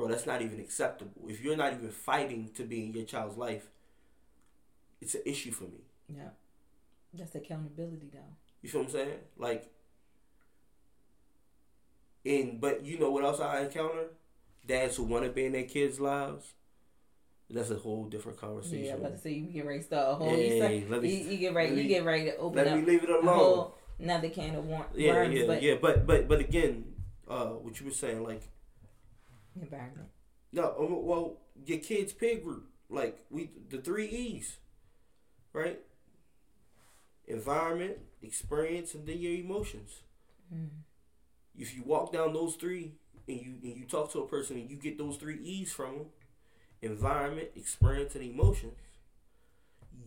bro, 0.01 0.09
that's 0.09 0.27
not 0.27 0.41
even 0.41 0.61
acceptable. 0.61 1.29
If 1.29 1.43
you're 1.43 1.57
not 1.57 1.75
even 1.75 1.91
fighting 1.91 2.51
to 2.55 2.65
be 2.65 2.87
in 2.87 2.93
your 2.95 3.05
child's 3.05 3.37
life, 3.37 3.69
it's 5.01 5.15
an 5.15 5.23
issue 5.27 5.51
for 5.51 5.65
me. 5.65 5.85
Yeah. 6.09 6.31
That's 7.13 7.35
accountability 7.35 8.09
though. 8.13 8.19
You 8.63 8.69
feel 8.71 8.81
what 8.81 8.89
I'm 8.89 8.93
saying? 8.93 9.19
Like 9.37 9.71
and 12.25 12.61
but 12.61 12.85
you 12.85 12.99
know 12.99 13.11
what 13.11 13.25
else 13.25 13.41
I 13.41 13.63
encounter? 13.63 14.09
Dads 14.67 14.97
who 14.97 15.05
want 15.05 15.25
to 15.25 15.31
be 15.31 15.47
in 15.47 15.53
their 15.53 15.65
kids' 15.65 16.01
lives. 16.01 16.55
That's 17.53 17.71
a 17.71 17.77
whole 17.77 18.05
different 18.05 18.39
conversation. 18.39 18.85
Yeah, 18.85 18.95
let's 19.01 19.23
see. 19.25 19.35
You 19.35 19.47
get 19.53 19.67
ready 19.67 19.81
to 19.81 19.85
start 19.85 20.13
a 20.13 20.15
whole. 20.15 20.29
Hey, 20.29 20.85
you, 20.89 21.01
me, 21.01 21.23
you, 21.23 21.37
get 21.39 21.55
ready. 21.55 21.75
Me, 21.75 21.83
you 21.83 21.89
get 21.89 22.05
ready 22.05 22.27
to 22.27 22.37
open 22.37 22.59
let 22.59 22.69
up. 22.69 22.75
Let 22.75 22.87
me 22.87 22.93
leave 22.93 23.03
it 23.03 23.11
alone. 23.11 23.25
Whole, 23.25 23.79
another 23.99 24.29
can 24.29 24.55
of 24.55 24.67
war- 24.67 24.87
yeah, 24.95 25.13
worms. 25.15 25.35
Yeah, 25.35 25.47
but, 25.47 25.63
yeah, 25.63 25.75
but 25.81 26.07
but 26.07 26.29
but 26.29 26.39
again, 26.39 26.85
uh, 27.27 27.47
what 27.47 27.81
you 27.81 27.87
were 27.87 27.93
saying, 27.93 28.23
like 28.23 28.43
Environment. 29.61 30.09
no, 30.53 30.63
uh, 30.63 30.95
well, 31.01 31.39
your 31.67 31.79
kids' 31.79 32.13
peer 32.13 32.39
group, 32.39 32.69
like 32.89 33.25
we 33.31 33.51
the 33.69 33.79
three 33.79 34.07
E's, 34.07 34.59
right? 35.53 35.81
Environment, 37.27 37.99
experience, 38.23 38.95
and 38.95 39.07
then 39.07 39.19
your 39.19 39.33
emotions. 39.33 40.03
Mm. 40.55 40.69
If 41.57 41.75
you 41.77 41.83
walk 41.85 42.13
down 42.13 42.33
those 42.33 42.57
three 42.57 42.93
and 43.29 43.41
you 43.41 43.55
and 43.63 43.77
you 43.77 43.85
talk 43.85 44.13
to 44.13 44.21
a 44.21 44.27
person 44.29 44.57
and 44.57 44.71
you 44.71 44.77
get 44.77 44.99
those 44.99 45.17
three 45.17 45.39
E's 45.43 45.73
from 45.73 45.99
them, 45.99 46.07
environment, 46.83 47.49
experience, 47.57 48.15
and 48.15 48.25
emotions, 48.25 48.75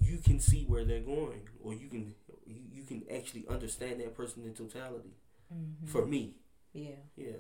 you 0.02 0.18
can 0.18 0.40
see 0.40 0.66
where 0.66 0.84
they're 0.86 1.00
going, 1.00 1.42
or 1.64 1.74
you 1.74 1.88
can 1.88 2.14
you, 2.46 2.62
you 2.72 2.84
can 2.84 3.04
actually 3.14 3.46
understand 3.50 4.00
that 4.02 4.16
person 4.16 4.44
in 4.44 4.54
totality. 4.54 5.14
Mhm. 5.54 5.88
For 5.88 6.06
me, 6.06 6.36
Yeah. 6.74 6.96
yeah. 7.16 7.38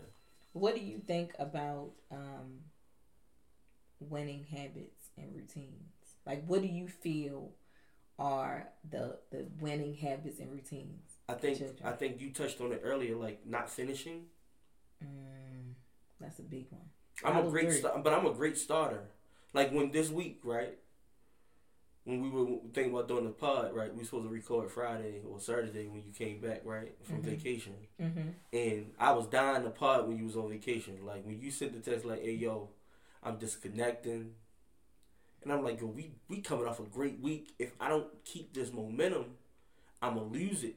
What 0.53 0.75
do 0.75 0.81
you 0.81 0.99
think 0.99 1.33
about 1.39 1.91
um, 2.11 2.59
winning 3.99 4.43
habits 4.45 5.09
and 5.17 5.35
routines? 5.35 6.17
Like, 6.25 6.45
what 6.45 6.61
do 6.61 6.67
you 6.67 6.87
feel 6.87 7.51
are 8.19 8.69
the 8.89 9.19
the 9.31 9.47
winning 9.59 9.95
habits 9.95 10.39
and 10.39 10.51
routines? 10.51 11.12
I 11.33 11.37
think 11.39 11.57
Children. 11.57 11.79
I 11.87 11.91
think 11.91 12.21
you 12.21 12.31
touched 12.31 12.61
on 12.61 12.71
it 12.71 12.81
earlier, 12.83 13.15
like 13.15 13.45
not 13.45 13.69
finishing. 13.69 14.25
Mm, 15.03 15.73
that's 16.19 16.39
a 16.39 16.43
big 16.43 16.67
one. 16.69 16.81
I'm 17.23 17.45
a 17.45 17.49
great 17.49 17.71
sta- 17.71 17.97
but 17.99 18.13
I'm 18.13 18.25
a 18.25 18.33
great 18.33 18.57
starter. 18.57 19.03
Like 19.53 19.71
when 19.71 19.91
this 19.91 20.09
week, 20.09 20.39
right? 20.43 20.77
When 22.05 22.21
we 22.21 22.29
were 22.29 22.57
thinking 22.73 22.91
about 22.93 23.07
doing 23.07 23.23
the 23.23 23.29
pod, 23.31 23.73
right? 23.73 23.89
We 23.91 23.99
were 23.99 24.03
supposed 24.03 24.25
to 24.25 24.29
record 24.33 24.69
Friday 24.69 25.21
or 25.25 25.39
Saturday 25.39 25.87
when 25.87 26.03
you 26.03 26.11
came 26.11 26.41
back, 26.41 26.61
right, 26.65 26.93
from 27.03 27.21
Mhm. 27.21 27.25
vacation. 27.25 27.75
Mm-hmm. 28.01 28.29
And 28.51 28.93
I 28.99 29.13
was 29.13 29.27
dying 29.27 29.63
to 29.63 29.69
pod 29.69 30.07
when 30.07 30.17
you 30.17 30.25
was 30.25 30.35
on 30.35 30.49
vacation. 30.49 31.05
Like 31.05 31.25
when 31.25 31.39
you 31.39 31.49
sent 31.49 31.71
the 31.73 31.79
text, 31.91 32.05
like, 32.05 32.21
"Hey, 32.21 32.33
yo, 32.33 32.69
I'm 33.21 33.37
disconnecting," 33.37 34.35
and 35.43 35.53
I'm 35.53 35.63
like, 35.63 35.79
"Yo, 35.79 35.87
we 35.87 36.11
we 36.27 36.41
coming 36.41 36.67
off 36.67 36.79
a 36.81 36.83
great 36.83 37.19
week. 37.21 37.53
If 37.57 37.71
I 37.79 37.87
don't 37.87 38.11
keep 38.25 38.53
this 38.53 38.73
momentum, 38.73 39.37
I'm 40.01 40.15
gonna 40.15 40.27
lose 40.27 40.63
it." 40.65 40.75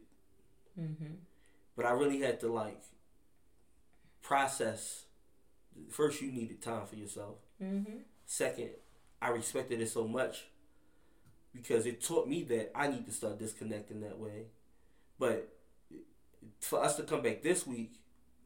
Mm-hmm. 0.78 1.14
But 1.76 1.86
I 1.86 1.90
really 1.90 2.20
had 2.20 2.40
to 2.40 2.52
like 2.52 2.82
process. 4.22 5.04
First, 5.90 6.22
you 6.22 6.32
needed 6.32 6.62
time 6.62 6.86
for 6.86 6.96
yourself. 6.96 7.36
Mm-hmm. 7.62 7.98
Second, 8.24 8.70
I 9.20 9.28
respected 9.28 9.80
it 9.80 9.88
so 9.90 10.06
much 10.06 10.46
because 11.54 11.86
it 11.86 12.02
taught 12.02 12.28
me 12.28 12.42
that 12.44 12.72
I 12.74 12.88
need 12.88 13.06
to 13.06 13.12
start 13.12 13.38
disconnecting 13.38 14.00
that 14.00 14.18
way. 14.18 14.46
But 15.18 15.48
for 16.60 16.82
us 16.82 16.96
to 16.96 17.02
come 17.02 17.22
back 17.22 17.42
this 17.42 17.66
week, 17.66 17.92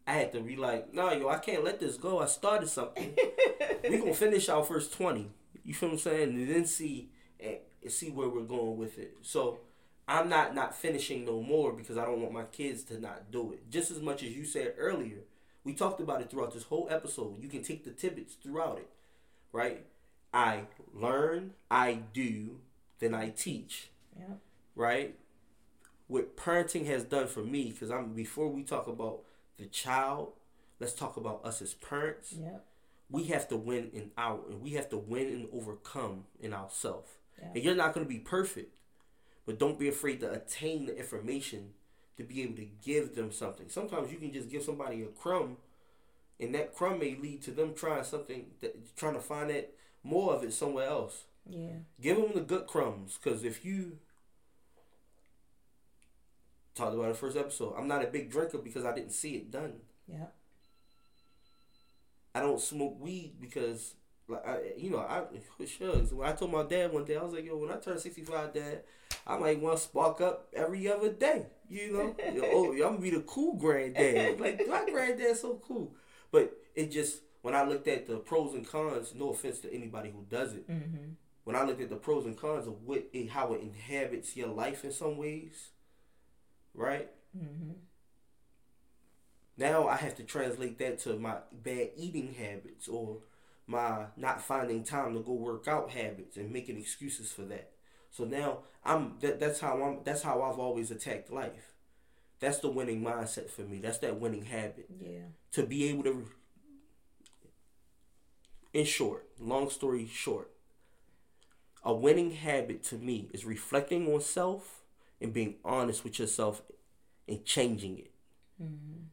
I 0.07 0.15
had 0.15 0.33
to 0.33 0.41
be 0.41 0.57
like, 0.57 0.93
nah, 0.93 1.13
yo, 1.13 1.29
I 1.29 1.39
can't 1.39 1.65
let 1.65 1.81
this 1.81 1.97
go. 1.97 2.21
I 2.21 2.27
started 2.27 2.69
something. 2.69 3.15
we 3.89 3.99
gonna 3.99 4.15
finish 4.15 4.49
our 4.49 4.65
first 4.65 4.93
twenty. 4.93 5.31
You 5.65 5.75
feel 5.75 5.91
what 5.91 5.95
I'm 5.95 6.01
saying? 6.01 6.29
And 6.31 6.51
then 6.51 6.67
see 6.67 7.11
and 7.41 7.59
see 7.93 8.11
where 8.11 8.29
we're 8.29 8.43
going 8.43 8.77
with 8.77 8.99
it. 8.99 9.17
So 9.23 9.61
I'm 10.11 10.29
not 10.29 10.55
not 10.55 10.75
finishing 10.75 11.25
no 11.25 11.41
more 11.41 11.73
because 11.73 11.97
I 11.97 12.05
don't 12.05 12.21
want 12.21 12.35
my 12.35 12.43
kids 12.45 12.83
to 12.85 12.99
not 13.01 13.31
do 13.31 13.53
it. 13.53 13.71
Just 13.71 13.91
as 13.91 14.01
much 14.01 14.23
as 14.23 14.31
you 14.37 14.45
said 14.45 14.75
earlier, 14.77 15.19
we 15.65 15.73
talked 15.75 16.01
about 16.01 16.21
it 16.21 16.31
throughout 16.31 16.53
this 16.53 16.65
whole 16.65 16.89
episode. 16.91 17.41
You 17.41 17.49
can 17.49 17.63
take 17.63 17.85
the 17.85 17.93
tidbits 17.93 18.35
throughout 18.35 18.79
it, 18.79 18.89
right? 19.53 19.87
I 20.35 20.63
learn, 20.93 21.53
I 21.71 22.01
do, 22.13 22.59
then 22.99 23.15
I 23.15 23.31
teach, 23.31 23.91
Yeah. 24.19 24.35
right? 24.75 25.17
What 26.09 26.37
parenting 26.37 26.87
has 26.87 27.05
done 27.05 27.29
for 27.29 27.41
me, 27.45 27.71
because 27.71 27.91
I'm 27.91 28.13
before 28.15 28.49
we 28.49 28.65
talk 28.65 28.89
about 28.89 29.21
the 29.59 29.67
child, 29.67 30.33
let's 30.81 30.93
talk 30.93 31.17
about 31.17 31.45
us 31.45 31.63
as 31.63 31.75
parents 31.75 32.33
Yep. 32.33 32.65
we 33.11 33.25
have 33.25 33.47
to 33.49 33.57
win 33.57 33.91
in 33.93 34.11
our 34.19 34.41
and 34.49 34.61
we 34.61 34.71
have 34.71 34.89
to 34.91 34.97
win 34.97 35.27
and 35.29 35.49
overcome 35.53 36.25
in 36.41 36.53
ourselves. 36.53 37.11
Yeah. 37.39 37.53
And 37.55 37.63
you're 37.65 37.75
not 37.77 37.93
going 37.95 38.05
to 38.07 38.09
be 38.13 38.19
perfect, 38.19 38.77
but 39.47 39.59
don't 39.59 39.79
be 39.79 39.89
afraid 39.89 40.21
to 40.21 40.31
attain 40.31 40.87
the 40.87 40.97
information 40.97 41.71
to 42.17 42.23
be 42.23 42.43
able 42.43 42.57
to 42.57 42.69
give 42.85 43.15
them 43.15 43.33
something. 43.33 43.69
Sometimes 43.69 44.13
you 44.13 44.19
can 44.19 44.33
just 44.33 44.51
give 44.51 44.63
somebody 44.63 45.03
a 45.03 45.07
crumb, 45.07 45.57
and 46.39 46.55
that 46.55 46.75
crumb 46.75 46.99
may 46.99 47.17
lead 47.17 47.43
to 47.43 47.51
them 47.51 47.75
trying 47.75 48.05
something 48.05 48.47
that 48.61 48.97
trying 48.97 49.15
to 49.15 49.21
find 49.21 49.51
that 49.51 49.73
more 50.03 50.35
of 50.35 50.43
it 50.43 50.53
somewhere 50.53 50.87
else. 50.87 51.25
Yeah. 51.49 51.79
Give 52.01 52.17
them 52.17 52.33
the 52.35 52.41
good 52.41 52.67
crumbs, 52.67 53.19
because 53.23 53.45
if 53.45 53.65
you 53.65 53.99
talked 56.75 56.95
about 56.95 57.09
the 57.09 57.15
first 57.15 57.37
episode, 57.37 57.75
I'm 57.77 57.89
not 57.89 58.05
a 58.05 58.09
big 58.09 58.31
drinker 58.31 58.59
because 58.59 58.85
I 58.85 58.95
didn't 58.95 59.13
see 59.13 59.37
it 59.37 59.51
done. 59.51 59.81
Yeah. 60.07 60.27
I 62.35 62.41
don't 62.41 62.61
smoke 62.61 63.01
weed 63.01 63.35
because, 63.41 63.95
like, 64.29 64.47
I, 64.47 64.59
you 64.77 64.91
know, 64.91 64.99
I 64.99 65.25
shucks. 65.67 66.13
When 66.13 66.29
I 66.29 66.33
told 66.33 66.53
my 66.53 66.63
dad 66.63 66.93
one 66.93 67.05
day, 67.05 67.17
I 67.17 67.23
was 67.23 67.33
like, 67.33 67.45
"Yo, 67.45 67.57
when 67.57 67.73
I 67.73 67.77
turn 67.77 67.99
sixty 67.99 68.23
five, 68.23 68.55
dad, 68.55 68.83
I 69.31 69.39
might 69.39 69.61
want 69.61 69.77
to 69.77 69.83
spark 69.83 70.21
up 70.21 70.49
every 70.53 70.91
other 70.91 71.11
day." 71.11 71.47
You 71.69 71.93
know, 71.93 72.17
oh, 72.53 72.73
I'm 72.73 72.79
gonna 72.79 72.99
be 72.99 73.11
the 73.11 73.21
cool 73.21 73.55
granddad. 73.55 74.41
Like 74.41 74.67
my 74.69 74.85
granddad's 74.91 75.41
so 75.41 75.61
cool, 75.65 75.95
but 76.33 76.57
it 76.75 76.91
just 76.91 77.21
when 77.43 77.55
I 77.55 77.65
looked 77.65 77.89
at 77.89 78.07
the 78.07 78.17
pros 78.17 78.55
and 78.55 78.67
cons. 78.67 79.15
No 79.15 79.31
offense 79.31 79.61
to 79.61 79.73
anybody 79.73 80.11
who 80.11 80.25
does 80.29 80.55
it. 80.55 80.69
Mm-hmm. 80.69 81.13
When 81.45 81.57
I 81.57 81.65
looked 81.65 81.81
at 81.81 81.89
the 81.89 81.97
pros 81.97 82.27
and 82.27 82.37
cons 82.37 82.67
of 82.67 82.83
what 82.83 83.09
it, 83.13 83.31
how 83.31 83.55
it 83.55 83.63
inhabits 83.63 84.37
your 84.37 84.49
life 84.49 84.85
in 84.85 84.93
some 84.93 85.17
ways, 85.17 85.71
right? 86.75 87.09
Mm-hmm. 87.37 87.73
Now 89.57 89.89
I 89.89 89.97
have 89.97 90.17
to 90.17 90.23
translate 90.23 90.79
that 90.79 90.99
to 91.01 91.19
my 91.19 91.37
bad 91.53 91.91
eating 91.97 92.35
habits 92.35 92.89
or 92.89 93.19
my 93.67 94.07
not 94.17 94.43
finding 94.43 94.85
time 94.85 95.15
to 95.15 95.21
go 95.21 95.33
work 95.33 95.69
out 95.69 95.91
habits 95.91 96.37
and 96.37 96.51
making 96.51 96.79
excuses 96.79 97.31
for 97.31 97.43
that. 97.43 97.71
So 98.11 98.25
now 98.25 98.59
I'm 98.85 99.15
that 99.21 99.41
that's 99.41 99.61
how 99.61 99.83
I'm 99.83 99.99
that's 100.05 100.23
how 100.23 100.43
I've 100.43 100.59
always 100.59 100.91
attacked 100.91 101.31
life. 101.33 101.75
That's 102.41 102.59
the 102.59 102.71
winning 102.71 103.03
mindset 103.03 103.51
for 103.51 103.63
me. 103.63 103.79
That's 103.81 103.99
that 103.99 104.19
winning 104.19 104.47
habit. 104.47 104.89
Yeah. 105.01 105.21
To 105.53 105.65
be 105.65 105.89
able 105.89 106.05
to 106.05 106.27
in 108.73 108.85
short, 108.85 109.27
long 109.39 109.69
story 109.71 110.07
short, 110.07 110.51
a 111.85 111.93
winning 111.93 112.33
habit 112.33 112.83
to 112.85 112.95
me 112.97 113.29
is 113.33 113.45
reflecting 113.45 114.13
on 114.13 114.21
self 114.21 114.81
and 115.21 115.33
being 115.33 115.57
honest 115.65 116.05
with 116.05 116.19
yourself 116.19 116.63
and 117.29 117.45
changing 117.45 117.99
it 117.99 118.11
Mm-hmm. 118.63 119.05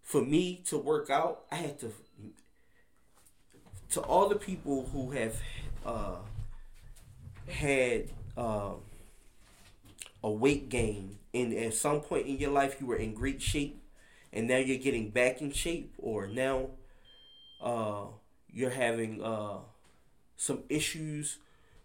for 0.00 0.22
me 0.22 0.62
to 0.68 0.78
work 0.78 1.10
out, 1.10 1.44
I 1.52 1.56
had 1.56 1.78
to. 1.80 1.92
To 3.90 4.00
all 4.00 4.28
the 4.28 4.36
people 4.36 4.88
who 4.90 5.10
have 5.10 5.36
uh, 5.84 6.16
had 7.48 8.08
uh, 8.36 8.72
a 10.22 10.30
weight 10.30 10.68
gain, 10.68 11.18
and 11.32 11.52
at 11.52 11.74
some 11.74 12.00
point 12.00 12.26
in 12.26 12.38
your 12.38 12.50
life 12.50 12.76
you 12.80 12.86
were 12.86 12.96
in 12.96 13.14
great 13.14 13.42
shape, 13.42 13.82
and 14.32 14.48
now 14.48 14.56
you're 14.56 14.78
getting 14.78 15.10
back 15.10 15.40
in 15.40 15.52
shape, 15.52 15.92
or 15.98 16.26
now 16.26 16.70
uh, 17.62 18.04
you're 18.52 18.70
having 18.70 19.22
uh, 19.22 19.58
some 20.36 20.60
issues 20.68 21.38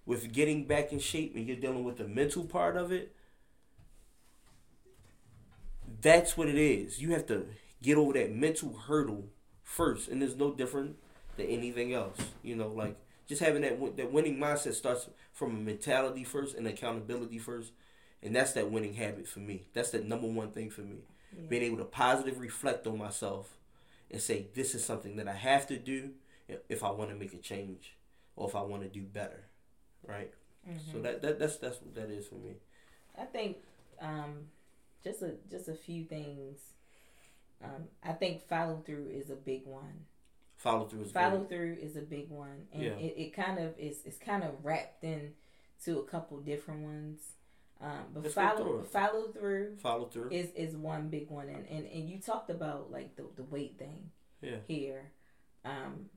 with 0.06 0.34
getting 0.34 0.66
back 0.66 0.94
in 0.94 1.00
shape, 1.00 1.36
and 1.36 1.48
you're 1.48 1.58
dealing 1.58 1.84
with 1.84 1.98
the 1.98 2.08
mental 2.08 2.46
part 2.46 2.78
of 2.78 2.92
it 2.92 3.14
that's 6.02 6.38
what 6.38 6.48
it 6.48 6.56
is. 6.56 7.02
You 7.02 7.12
have 7.14 7.26
to 7.28 7.46
get 7.82 7.98
over 7.98 8.14
that 8.14 8.32
mental 8.34 8.74
hurdle 8.88 9.26
first, 9.64 10.08
and 10.10 10.22
it's 10.24 10.36
no 10.36 10.54
different 10.54 10.96
than 11.38 11.48
anything 11.48 11.94
else. 11.94 12.18
You 12.44 12.56
know, 12.56 12.70
like 12.70 12.98
just 13.28 13.42
having 13.42 13.62
that 13.64 13.98
that 13.98 14.12
winning 14.12 14.38
mindset 14.38 14.74
starts 14.74 15.10
from 15.40 15.56
a 15.56 15.60
mentality 15.60 16.26
first 16.26 16.54
and 16.54 16.68
accountability 16.68 17.40
first, 17.40 17.72
and 18.22 18.36
that's 18.36 18.52
that 18.52 18.70
winning 18.70 18.94
habit 18.94 19.26
for 19.26 19.40
me. 19.40 19.64
That's 19.74 19.92
the 19.92 20.00
number 20.00 20.28
one 20.28 20.52
thing 20.52 20.70
for 20.70 20.82
me. 20.82 20.98
Yeah. 21.32 21.48
Being 21.48 21.64
able 21.64 21.78
to 21.78 21.86
positive 21.86 22.42
reflect 22.42 22.86
on 22.86 22.98
myself 22.98 23.58
and 24.12 24.22
say 24.22 24.48
this 24.54 24.76
is 24.76 24.84
something 24.84 25.16
that 25.16 25.30
I 25.30 25.34
have 25.34 25.66
to 25.68 25.78
do 25.78 26.10
if 26.68 26.84
I 26.84 26.92
want 26.92 27.12
to 27.12 27.16
make 27.16 27.34
a 27.34 27.38
change 27.38 27.96
or 28.36 28.50
if 28.50 28.56
I 28.56 28.62
want 28.64 28.84
to 28.84 28.90
do 28.90 29.04
better, 29.04 29.46
right? 30.06 30.34
Mm-hmm. 30.70 30.92
So 30.92 31.02
that, 31.04 31.22
that 31.22 31.40
that's 31.40 31.56
that's 31.56 31.82
what 31.82 31.96
that 31.96 32.10
is 32.10 32.28
for 32.28 32.36
me. 32.36 32.56
I 33.18 33.24
think 33.24 33.58
um, 34.02 34.50
just 35.02 35.22
a 35.22 35.36
just 35.50 35.70
a 35.70 35.74
few 35.74 36.04
things. 36.04 36.60
Um, 37.64 37.86
I 38.04 38.12
think 38.12 38.46
follow 38.50 38.82
through 38.86 39.08
is 39.10 39.30
a 39.30 39.36
big 39.36 39.66
one. 39.66 40.06
Follow 40.60 40.86
through 40.88 41.02
is 41.04 41.12
Follow 41.14 41.46
through 41.46 41.78
is 41.82 41.96
a 41.96 42.02
big 42.02 42.30
one, 42.30 42.68
and 42.74 42.84
Yeah. 42.84 42.92
it, 42.92 43.14
it 43.18 43.34
kind 43.34 43.60
of 43.60 43.78
is 43.80 44.02
it's 44.06 44.18
kind 44.18 44.44
of 44.44 44.64
wrapped 44.64 45.04
in 45.06 45.34
to 45.86 46.00
a 46.00 46.04
couple 46.04 46.38
different 46.42 46.84
ones. 46.84 47.22
Um, 47.82 48.08
but 48.14 48.24
Let's 48.24 48.36
follow 48.36 48.58
through 48.58 48.84
follow 48.84 49.28
through 49.32 49.78
Follow 49.78 50.06
through. 50.08 50.30
is 50.32 50.52
is 50.52 50.76
one 50.76 51.08
big 51.08 51.30
one, 51.30 51.48
and 51.48 51.66
and, 51.70 51.86
and 51.88 52.10
you 52.10 52.20
talked 52.20 52.50
about 52.50 52.92
like 52.92 53.16
the 53.16 53.24
the 53.38 53.44
weight 53.44 53.80
thing 53.80 54.12
Yeah. 54.42 54.58
here. 54.68 55.12
Um, 55.64 56.10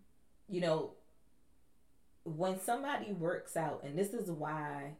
you 0.48 0.60
know, 0.60 0.94
when 2.24 2.58
somebody 2.60 3.12
works 3.12 3.56
out, 3.56 3.82
and 3.84 3.96
this 3.96 4.12
is 4.12 4.28
why 4.28 4.94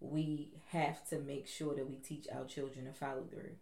we 0.00 0.50
have 0.68 1.08
to 1.08 1.18
make 1.18 1.46
sure 1.46 1.74
that 1.74 1.88
we 1.88 1.96
teach 1.96 2.26
our 2.30 2.44
children 2.44 2.84
to 2.86 2.92
follow 2.92 3.22
through. 3.30 3.52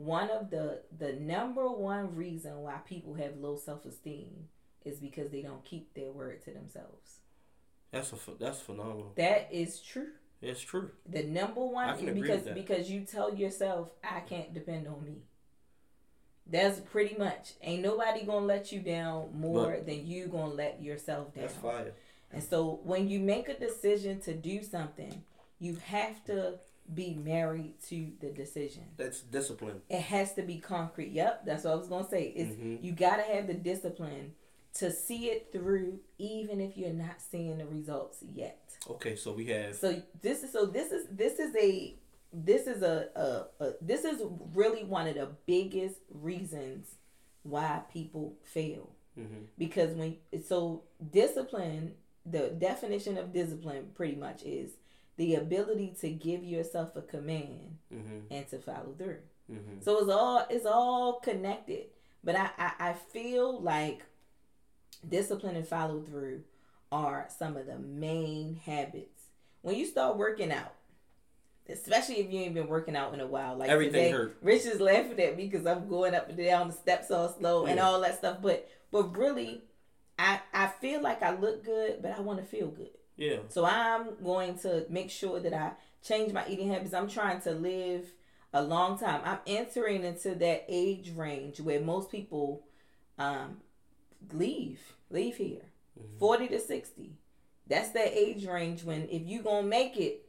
One 0.00 0.30
of 0.30 0.50
the 0.50 0.80
the 0.96 1.12
number 1.12 1.68
one 1.68 2.14
reason 2.16 2.62
why 2.62 2.78
people 2.88 3.14
have 3.14 3.36
low 3.36 3.56
self 3.56 3.84
esteem 3.84 4.48
is 4.84 4.98
because 4.98 5.30
they 5.30 5.42
don't 5.42 5.64
keep 5.64 5.92
their 5.94 6.10
word 6.10 6.42
to 6.44 6.52
themselves. 6.52 7.18
That's 7.92 8.12
a 8.12 8.16
that's 8.38 8.60
phenomenal. 8.60 9.12
That 9.16 9.48
is 9.52 9.80
true. 9.80 10.08
It's 10.40 10.60
true. 10.60 10.90
The 11.06 11.22
number 11.24 11.60
one 11.60 12.02
because 12.14 12.48
because 12.54 12.90
you 12.90 13.02
tell 13.02 13.34
yourself 13.34 13.90
I 14.02 14.20
can't 14.20 14.54
depend 14.54 14.88
on 14.88 15.04
me. 15.04 15.18
That's 16.46 16.80
pretty 16.80 17.16
much. 17.18 17.52
Ain't 17.62 17.82
nobody 17.82 18.24
gonna 18.24 18.46
let 18.46 18.72
you 18.72 18.80
down 18.80 19.28
more 19.34 19.72
but, 19.72 19.86
than 19.86 20.06
you 20.06 20.28
gonna 20.28 20.54
let 20.54 20.82
yourself 20.82 21.34
down. 21.34 21.44
That's 21.44 21.56
fire. 21.56 21.92
And 22.32 22.42
so 22.42 22.80
when 22.84 23.08
you 23.08 23.20
make 23.20 23.48
a 23.48 23.58
decision 23.58 24.20
to 24.22 24.34
do 24.34 24.62
something, 24.62 25.22
you 25.58 25.76
have 25.84 26.24
to 26.24 26.54
be 26.94 27.14
married 27.14 27.74
to 27.88 28.12
the 28.20 28.30
decision. 28.30 28.84
That's 28.96 29.20
discipline. 29.20 29.82
It 29.88 30.02
has 30.02 30.34
to 30.34 30.42
be 30.42 30.58
concrete. 30.58 31.12
Yep, 31.12 31.46
that's 31.46 31.64
what 31.64 31.72
I 31.72 31.76
was 31.76 31.88
gonna 31.88 32.08
say. 32.08 32.24
Is 32.24 32.54
mm-hmm. 32.54 32.84
you 32.84 32.92
gotta 32.92 33.22
have 33.22 33.46
the 33.46 33.54
discipline 33.54 34.32
to 34.74 34.90
see 34.90 35.26
it 35.26 35.48
through, 35.52 36.00
even 36.18 36.60
if 36.60 36.76
you're 36.76 36.92
not 36.92 37.20
seeing 37.20 37.58
the 37.58 37.66
results 37.66 38.18
yet. 38.34 38.60
Okay, 38.88 39.16
so 39.16 39.32
we 39.32 39.46
have. 39.46 39.74
So 39.74 40.02
this 40.22 40.42
is 40.42 40.52
so 40.52 40.66
this 40.66 40.92
is 40.92 41.06
this 41.10 41.38
is 41.38 41.54
a 41.56 41.94
this 42.32 42.66
is 42.66 42.82
a, 42.82 43.08
a, 43.16 43.64
a 43.64 43.72
this 43.80 44.04
is 44.04 44.22
really 44.54 44.84
one 44.84 45.06
of 45.06 45.14
the 45.14 45.28
biggest 45.46 45.96
reasons 46.10 46.96
why 47.42 47.82
people 47.92 48.34
fail. 48.44 48.90
Mm-hmm. 49.18 49.44
Because 49.58 49.94
when 49.94 50.16
so 50.46 50.84
discipline, 51.12 51.92
the 52.24 52.48
definition 52.48 53.16
of 53.18 53.32
discipline 53.32 53.88
pretty 53.94 54.16
much 54.16 54.42
is 54.42 54.70
the 55.20 55.34
ability 55.34 55.94
to 56.00 56.08
give 56.08 56.42
yourself 56.42 56.96
a 56.96 57.02
command 57.02 57.76
mm-hmm. 57.94 58.20
and 58.30 58.48
to 58.48 58.58
follow 58.58 58.94
through. 58.96 59.18
Mm-hmm. 59.52 59.82
So 59.82 59.98
it's 59.98 60.08
all 60.08 60.46
it's 60.48 60.64
all 60.64 61.20
connected. 61.20 61.88
But 62.24 62.36
I, 62.36 62.48
I, 62.56 62.72
I 62.78 62.92
feel 62.94 63.60
like 63.60 64.00
discipline 65.06 65.56
and 65.56 65.68
follow 65.68 66.00
through 66.00 66.44
are 66.90 67.28
some 67.38 67.58
of 67.58 67.66
the 67.66 67.78
main 67.78 68.60
habits. 68.64 69.24
When 69.60 69.76
you 69.76 69.84
start 69.84 70.16
working 70.16 70.50
out, 70.50 70.72
especially 71.68 72.20
if 72.20 72.32
you 72.32 72.40
ain't 72.40 72.54
been 72.54 72.68
working 72.68 72.96
out 72.96 73.12
in 73.12 73.20
a 73.20 73.26
while, 73.26 73.56
like 73.56 73.68
everything 73.68 74.04
today, 74.04 74.10
hurt. 74.12 74.38
Rich 74.40 74.64
is 74.64 74.80
laughing 74.80 75.20
at 75.20 75.36
me 75.36 75.48
because 75.48 75.66
I'm 75.66 75.86
going 75.86 76.14
up 76.14 76.30
and 76.30 76.38
down 76.38 76.68
the 76.68 76.74
steps 76.74 77.10
all 77.10 77.28
slow 77.28 77.66
yeah. 77.66 77.72
and 77.72 77.80
all 77.80 78.00
that 78.00 78.16
stuff. 78.16 78.38
But 78.40 78.70
but 78.90 79.14
really, 79.14 79.60
I 80.18 80.40
I 80.54 80.68
feel 80.68 81.02
like 81.02 81.22
I 81.22 81.36
look 81.36 81.62
good, 81.62 82.00
but 82.00 82.12
I 82.12 82.20
want 82.20 82.38
to 82.38 82.46
feel 82.46 82.68
good. 82.68 82.88
Yeah. 83.20 83.36
So 83.48 83.66
I'm 83.66 84.16
going 84.24 84.58
to 84.60 84.86
make 84.88 85.10
sure 85.10 85.40
that 85.40 85.52
I 85.52 85.72
change 86.02 86.32
my 86.32 86.42
eating 86.48 86.70
habits. 86.70 86.94
I'm 86.94 87.08
trying 87.08 87.42
to 87.42 87.52
live 87.52 88.06
a 88.54 88.62
long 88.62 88.98
time. 88.98 89.20
I'm 89.24 89.38
entering 89.46 90.04
into 90.04 90.34
that 90.36 90.64
age 90.68 91.12
range 91.14 91.60
where 91.60 91.80
most 91.80 92.10
people 92.10 92.64
um, 93.18 93.58
leave 94.32 94.80
leave 95.10 95.36
here. 95.36 95.60
Mm-hmm. 96.00 96.18
40 96.18 96.48
to 96.48 96.60
60. 96.60 97.12
That's 97.66 97.90
that 97.90 98.18
age 98.18 98.46
range 98.46 98.84
when 98.84 99.06
if 99.10 99.26
you 99.26 99.42
going 99.42 99.64
to 99.64 99.68
make 99.68 99.98
it 99.98 100.26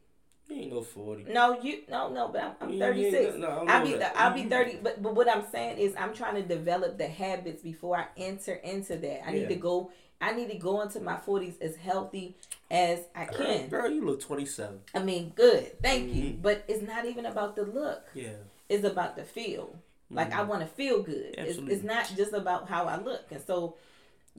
you 0.50 0.64
ain't 0.64 0.74
no 0.74 0.82
forty. 0.82 1.24
No, 1.24 1.62
you 1.62 1.84
no 1.90 2.10
no, 2.12 2.28
but 2.28 2.58
I'm, 2.60 2.72
I'm 2.72 2.80
thirty 2.80 3.10
six. 3.10 3.38
No, 3.38 3.64
I'll 3.70 3.86
be 3.86 3.94
the, 3.94 4.18
I'll 4.18 4.34
be 4.34 4.44
thirty. 4.44 4.80
But 4.84 5.02
but 5.02 5.16
what 5.16 5.30
I'm 5.30 5.46
saying 5.50 5.78
is 5.78 5.96
I'm 5.98 6.14
trying 6.14 6.36
to 6.36 6.42
develop 6.42 6.98
the 6.98 7.08
habits 7.08 7.62
before 7.62 7.96
I 7.96 8.08
enter 8.18 8.56
into 8.56 8.98
that. 8.98 9.26
I 9.26 9.32
yeah. 9.32 9.40
need 9.40 9.50
to 9.50 9.56
go. 9.56 9.92
I 10.22 10.34
need 10.34 10.50
to 10.52 10.58
go 10.58 10.82
into 10.82 11.00
my 11.00 11.18
forties 11.18 11.56
as 11.60 11.76
healthy 11.76 12.36
as 12.70 13.00
I 13.16 13.26
girl, 13.26 13.38
can. 13.38 13.68
Girl, 13.70 13.90
you 13.90 14.06
look 14.06 14.22
twenty 14.22 14.46
seven. 14.46 14.80
I 14.94 15.00
mean, 15.00 15.34
good. 15.36 15.82
Thank 15.82 16.10
mm-hmm. 16.10 16.20
you. 16.20 16.40
But 16.42 16.64
it's 16.68 16.82
not 16.82 17.06
even 17.06 17.26
about 17.26 17.56
the 17.56 17.64
look. 17.64 18.04
Yeah. 18.14 18.36
It's 18.70 18.86
about 18.86 19.16
the 19.16 19.24
feel. 19.24 19.76
Like 20.10 20.32
mm-hmm. 20.32 20.40
I 20.40 20.44
want 20.44 20.62
to 20.62 20.68
feel 20.68 21.02
good. 21.02 21.36
It's, 21.38 21.58
it's 21.58 21.84
not 21.84 22.12
just 22.16 22.34
about 22.34 22.70
how 22.70 22.86
I 22.86 23.02
look. 23.02 23.32
And 23.32 23.42
so, 23.42 23.76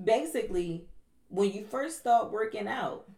basically, 0.02 0.84
when 1.28 1.50
you 1.50 1.64
first 1.64 1.98
start 1.98 2.30
working 2.30 2.68
out 2.68 3.08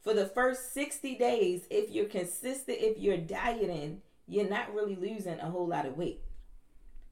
for 0.00 0.14
the 0.14 0.26
first 0.26 0.72
60 0.72 1.16
days, 1.16 1.62
if 1.70 1.90
you're 1.90 2.06
consistent, 2.06 2.78
if 2.80 2.98
you're 2.98 3.18
dieting, 3.18 4.00
you're 4.26 4.48
not 4.48 4.74
really 4.74 4.96
losing 4.96 5.38
a 5.38 5.50
whole 5.50 5.66
lot 5.66 5.86
of 5.86 5.96
weight. 5.96 6.20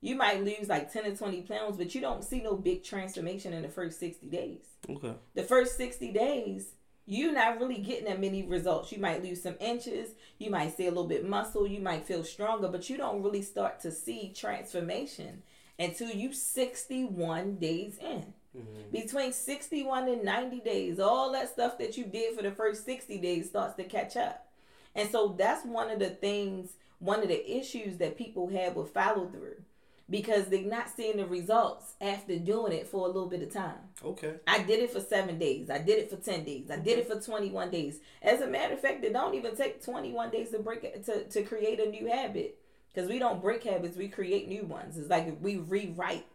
You 0.01 0.17
might 0.17 0.43
lose 0.43 0.69
like 0.69 0.93
10 0.93 1.07
or 1.07 1.17
20 1.17 1.43
pounds, 1.43 1.77
but 1.77 1.95
you 1.95 2.01
don't 2.01 2.25
see 2.25 2.41
no 2.41 2.57
big 2.57 2.83
transformation 2.83 3.53
in 3.53 3.63
the 3.63 3.69
first 3.69 4.01
60 4.01 4.27
days. 4.29 4.65
Okay. 4.89 5.15
The 5.35 5.43
first 5.43 5.77
60 5.77 6.13
days, 6.13 6.73
you're 7.05 7.33
not 7.33 7.59
really 7.59 7.79
getting 7.79 8.07
that 8.07 8.21
many 8.21 8.43
results. 8.43 8.93
You 8.93 8.99
might 8.99 9.23
lose 9.23 9.43
some 9.43 9.57
inches, 9.61 10.11
you 10.39 10.51
might 10.51 10.77
see 10.77 10.87
a 10.87 10.91
little 10.91 11.07
bit 11.07 11.29
muscle, 11.29 11.67
you 11.67 11.81
might 11.81 12.07
feel 12.07 12.25
stronger, 12.25 12.69
but 12.69 12.89
you 12.89 12.97
don't 12.97 13.23
really 13.23 13.43
start 13.43 13.81
to 13.81 13.93
see 13.93 14.33
transformation 14.35 15.43
until 15.79 16.11
you 16.11 16.33
61 16.33 17.57
days 17.57 17.99
in. 17.99 18.33
Mm-hmm. 18.57 18.91
Between 18.93 19.33
61 19.33 20.09
and 20.09 20.25
90 20.25 20.61
days, 20.61 20.99
all 20.99 21.33
that 21.33 21.51
stuff 21.51 21.79
that 21.79 21.97
you 21.97 22.05
did 22.05 22.37
for 22.37 22.43
the 22.43 22.53
first 22.53 22.85
60 22.85 23.19
days 23.19 23.49
starts 23.49 23.75
to 23.77 23.85
catch 23.85 24.17
up. 24.17 24.49
And 24.95 25.11
so 25.11 25.35
that's 25.39 25.65
one 25.65 25.91
of 25.91 25.99
the 25.99 26.11
things, 26.11 26.73
one 26.99 27.23
of 27.23 27.29
the 27.29 27.59
issues 27.59 27.99
that 27.99 28.17
people 28.17 28.49
have 28.49 28.77
with 28.77 28.93
follow 28.93 29.29
through 29.29 29.63
because 30.11 30.47
they're 30.47 30.63
not 30.63 30.91
seeing 30.91 31.19
the 31.19 31.27
results 31.27 31.95
after 32.01 32.37
doing 32.39 32.73
it 32.73 32.89
for 32.89 33.07
a 33.07 33.07
little 33.07 33.29
bit 33.29 33.43
of 33.43 33.53
time. 33.53 33.79
Okay. 34.05 34.35
I 34.47 34.63
did 34.65 34.81
it 34.81 34.93
for 34.93 35.01
seven 35.01 35.39
days. 35.39 35.71
I 35.71 35.79
did 35.79 35.99
it 35.99 36.11
for 36.11 36.17
10 36.17 36.45
days. 36.45 36.71
I 36.71 36.77
did 36.77 36.99
it 36.99 37.09
for 37.09 37.21
21 37.21 37.71
days. 37.71 38.01
As 38.21 38.41
a 38.41 38.47
matter 38.47 38.75
of 38.75 38.81
fact, 38.81 39.05
it 39.05 39.13
don't 39.13 39.35
even 39.35 39.55
take 39.55 39.85
21 39.85 40.31
days 40.31 40.51
to 40.51 40.59
break 40.59 40.83
it, 40.83 41.05
to, 41.07 41.25
to 41.25 41.43
create 41.43 41.79
a 41.79 41.89
new 41.89 42.07
habit 42.09 42.59
because 42.93 43.09
we 43.09 43.19
don't 43.19 43.41
break 43.41 43.65
habits, 43.65 43.97
we 43.97 44.09
create 44.09 44.49
new 44.49 44.65
ones. 44.65 44.97
It's 44.97 45.09
like 45.09 45.37
we 45.41 45.57
rewrite 45.57 46.27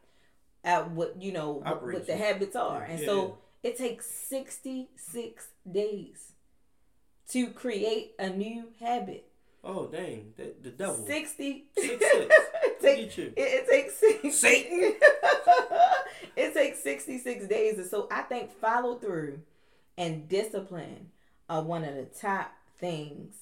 at 0.63 0.91
what 0.91 1.21
you 1.21 1.31
know 1.31 1.51
what, 1.51 1.83
what 1.83 2.07
the 2.07 2.15
habits 2.15 2.55
are, 2.55 2.83
and 2.83 2.99
yeah. 2.99 3.05
so 3.05 3.37
it 3.61 3.77
takes 3.77 4.09
sixty 4.09 4.89
six 4.95 5.49
days 5.69 6.33
to 7.29 7.47
create 7.49 8.13
a 8.17 8.29
new 8.29 8.69
habit. 8.79 9.29
Oh 9.63 9.87
dang, 9.87 10.33
the, 10.37 10.53
the 10.61 10.69
devil. 10.71 11.05
Sixty. 11.05 11.65
Six, 11.77 12.03
six. 12.11 12.35
it, 12.81 13.11
take, 13.11 13.17
it, 13.17 13.33
it 13.37 13.69
takes. 13.69 14.39
Satan. 14.39 14.95
it 16.35 16.53
takes 16.53 16.83
sixty 16.83 17.17
six 17.17 17.47
days, 17.47 17.77
and 17.77 17.87
so 17.87 18.07
I 18.11 18.21
think 18.21 18.51
follow 18.51 18.95
through 18.95 19.39
and 19.97 20.27
discipline 20.27 21.11
are 21.49 21.61
one 21.61 21.83
of 21.83 21.95
the 21.95 22.05
top 22.05 22.51
things 22.79 23.35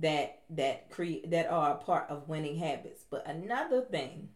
that 0.00 0.42
that 0.50 0.90
create 0.90 1.30
that 1.30 1.50
are 1.50 1.72
a 1.72 1.76
part 1.76 2.08
of 2.08 2.28
winning 2.28 2.58
habits. 2.58 3.04
But 3.10 3.26
another 3.26 3.82
thing 3.82 4.28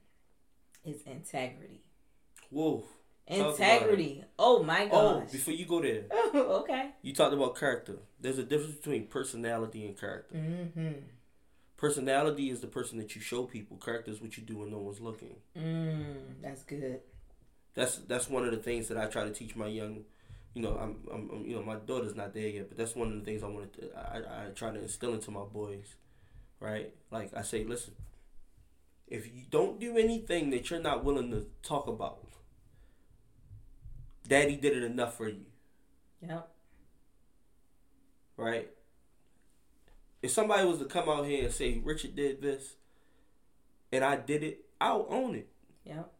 is 0.85 1.03
integrity. 1.03 1.83
Whoa. 2.51 2.85
Integrity. 3.27 4.25
Oh 4.39 4.63
my 4.63 4.87
gosh. 4.87 4.93
Oh, 4.93 5.25
before 5.31 5.55
you 5.55 5.65
go 5.65 5.81
there. 5.81 6.05
okay. 6.35 6.91
You 7.03 7.15
talked 7.15 7.33
about 7.33 7.57
character. 7.57 7.99
There's 8.21 8.39
a 8.39 8.43
difference 8.43 8.77
between 8.77 9.07
personality 9.07 9.87
and 9.87 9.99
character. 9.99 10.37
Mm-hmm. 10.37 10.93
Personality 11.83 12.49
is 12.49 12.61
the 12.61 12.68
person 12.68 12.97
that 12.99 13.16
you 13.16 13.21
show 13.21 13.42
people. 13.42 13.77
Character 13.77 14.12
is 14.12 14.23
what 14.23 14.37
you 14.37 14.45
do 14.45 14.59
when 14.59 14.71
no 14.71 14.79
one's 14.79 15.01
looking. 15.01 15.35
Mm, 15.59 16.40
that's 16.40 16.62
good. 16.62 17.01
That's 17.75 17.97
that's 17.97 18.31
one 18.31 18.45
of 18.45 18.53
the 18.53 18.59
things 18.59 18.87
that 18.87 18.97
I 18.97 19.07
try 19.07 19.25
to 19.25 19.33
teach 19.33 19.57
my 19.57 19.66
young. 19.66 20.05
You 20.55 20.62
know, 20.62 20.79
I'm, 20.81 20.97
I'm, 21.12 21.45
you 21.45 21.57
know, 21.57 21.62
my 21.64 21.75
daughter's 21.75 22.14
not 22.14 22.35
there 22.35 22.47
yet, 22.47 22.68
but 22.68 22.79
that's 22.79 22.95
one 22.95 23.09
of 23.09 23.14
the 23.14 23.25
things 23.25 23.42
I 23.42 23.49
wanted 23.49 23.73
to. 23.81 23.90
I, 23.99 24.18
I 24.18 24.51
try 24.55 24.71
to 24.71 24.81
instill 24.81 25.12
into 25.12 25.33
my 25.33 25.42
boys, 25.42 25.97
right? 26.61 26.95
Like 27.11 27.37
I 27.37 27.42
say, 27.42 27.64
listen, 27.64 27.95
if 29.09 29.27
you 29.27 29.42
don't 29.51 29.81
do 29.81 29.99
anything 29.99 30.51
that 30.51 30.71
you're 30.71 30.79
not 30.79 31.03
willing 31.03 31.33
to 31.33 31.47
talk 31.64 31.88
about, 31.88 32.29
Daddy 34.29 34.55
did 34.55 34.77
it 34.77 34.85
enough 34.85 35.16
for 35.16 35.29
you. 35.29 35.47
Yep. 36.21 36.49
Right? 38.37 38.71
If 40.23 40.31
somebody 40.31 40.65
was 40.67 40.79
to 40.79 40.85
come 40.85 41.09
out 41.09 41.27
here 41.27 41.45
and 41.45 41.53
say 41.53 41.81
Richard 41.85 42.15
did 42.15 42.41
this 42.41 42.77
and 43.91 44.05
I 44.05 44.17
did 44.17 44.43
it, 44.43 44.65
I'll 44.81 45.07
own 45.11 45.35
it. 45.35 45.49
Yep. 45.85 46.11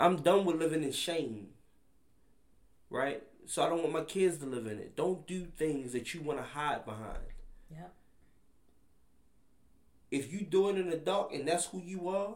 I'm 0.00 0.16
done 0.16 0.44
with 0.44 0.56
living 0.56 0.82
in 0.82 0.92
shame. 0.92 1.48
Right? 2.90 3.22
So 3.46 3.62
I 3.62 3.68
don't 3.68 3.80
want 3.80 3.92
my 3.92 4.04
kids 4.04 4.38
to 4.38 4.46
live 4.46 4.66
in 4.66 4.78
it. 4.78 4.96
Don't 4.96 5.26
do 5.26 5.44
things 5.44 5.92
that 5.92 6.14
you 6.14 6.22
want 6.22 6.38
to 6.38 6.44
hide 6.44 6.84
behind. 6.84 7.18
Yep. 7.70 7.92
If 10.10 10.32
you 10.32 10.40
do 10.40 10.70
it 10.70 10.78
in 10.78 10.90
the 10.90 10.96
dark 10.96 11.32
and 11.32 11.46
that's 11.46 11.66
who 11.66 11.80
you 11.80 12.08
are, 12.08 12.34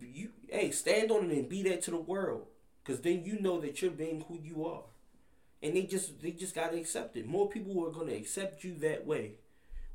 you 0.00 0.30
hey 0.48 0.70
stand 0.70 1.10
on 1.10 1.30
it 1.30 1.36
and 1.36 1.48
be 1.48 1.62
that 1.64 1.82
to 1.82 1.90
the 1.90 1.98
world 1.98 2.46
because 2.82 3.00
then 3.02 3.24
you 3.24 3.38
know 3.40 3.60
that 3.60 3.82
you're 3.82 3.90
being 3.90 4.24
who 4.26 4.38
you 4.42 4.64
are 4.66 4.84
and 5.62 5.76
they 5.76 5.82
just 5.82 6.20
they 6.22 6.30
just 6.30 6.54
got 6.54 6.72
to 6.72 6.78
accept 6.78 7.16
it 7.16 7.26
more 7.26 7.48
people 7.48 7.86
are 7.86 7.90
going 7.90 8.08
to 8.08 8.16
accept 8.16 8.64
you 8.64 8.74
that 8.74 9.06
way 9.06 9.32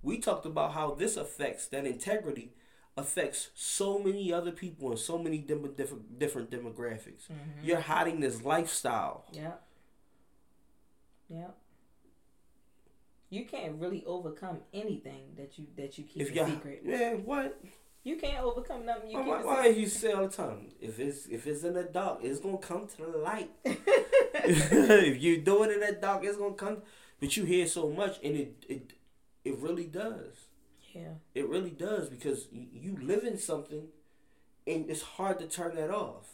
we 0.01 0.17
talked 0.17 0.45
about 0.45 0.73
how 0.73 0.93
this 0.93 1.17
affects 1.17 1.67
that 1.67 1.85
integrity 1.85 2.53
affects 2.95 3.49
so 3.53 3.99
many 3.99 4.33
other 4.33 4.51
people 4.51 4.89
and 4.89 4.99
so 4.99 5.17
many 5.17 5.37
different 5.37 5.77
different, 5.77 6.19
different 6.19 6.49
demographics 6.51 7.27
mm-hmm. 7.31 7.63
you're 7.63 7.81
hiding 7.81 8.19
this 8.19 8.43
lifestyle 8.43 9.25
yeah 9.31 9.53
yeah 11.29 11.47
You 13.29 13.43
can't 13.45 13.75
really 13.81 14.03
overcome 14.05 14.59
anything 14.73 15.35
that 15.35 15.57
you 15.59 15.67
that 15.75 15.97
you 15.97 16.05
keep 16.05 16.21
If 16.21 16.31
a 16.35 16.45
secret. 16.45 16.81
yeah, 16.85 17.13
what? 17.15 17.59
You 18.07 18.15
can't 18.15 18.41
overcome 18.41 18.85
nothing 18.85 19.11
you 19.11 19.17
Why, 19.17 19.43
why, 19.43 19.67
you 19.67 19.85
say 19.85 20.13
all 20.13 20.27
the 20.27 20.33
time? 20.33 20.69
If 20.79 20.97
it's 20.97 21.25
if 21.25 21.45
it's 21.45 21.65
in 21.65 21.73
the 21.73 21.83
dark, 21.83 22.19
it's 22.23 22.39
gonna 22.39 22.57
come 22.57 22.87
to 22.87 22.97
the 22.97 23.17
light. 23.17 23.51
if 23.65 25.21
you 25.21 25.41
do 25.41 25.63
it 25.63 25.71
in 25.73 25.81
the 25.81 25.91
dark, 25.91 26.23
it's 26.23 26.37
gonna 26.37 26.53
come. 26.53 26.83
But 27.19 27.35
you 27.35 27.43
hear 27.43 27.67
so 27.67 27.89
much, 27.89 28.17
and 28.23 28.33
it 28.37 28.65
it 28.69 28.93
it 29.43 29.57
really 29.57 29.87
does. 29.87 30.47
yeah. 30.93 31.15
It 31.35 31.49
really 31.49 31.71
does 31.71 32.07
because 32.07 32.47
you, 32.49 32.67
you 32.71 32.97
live 33.01 33.25
in 33.25 33.37
something, 33.37 33.89
and 34.65 34.89
it's 34.89 35.01
hard 35.01 35.39
to 35.39 35.45
turn 35.47 35.75
that 35.75 35.91
off. 35.91 36.29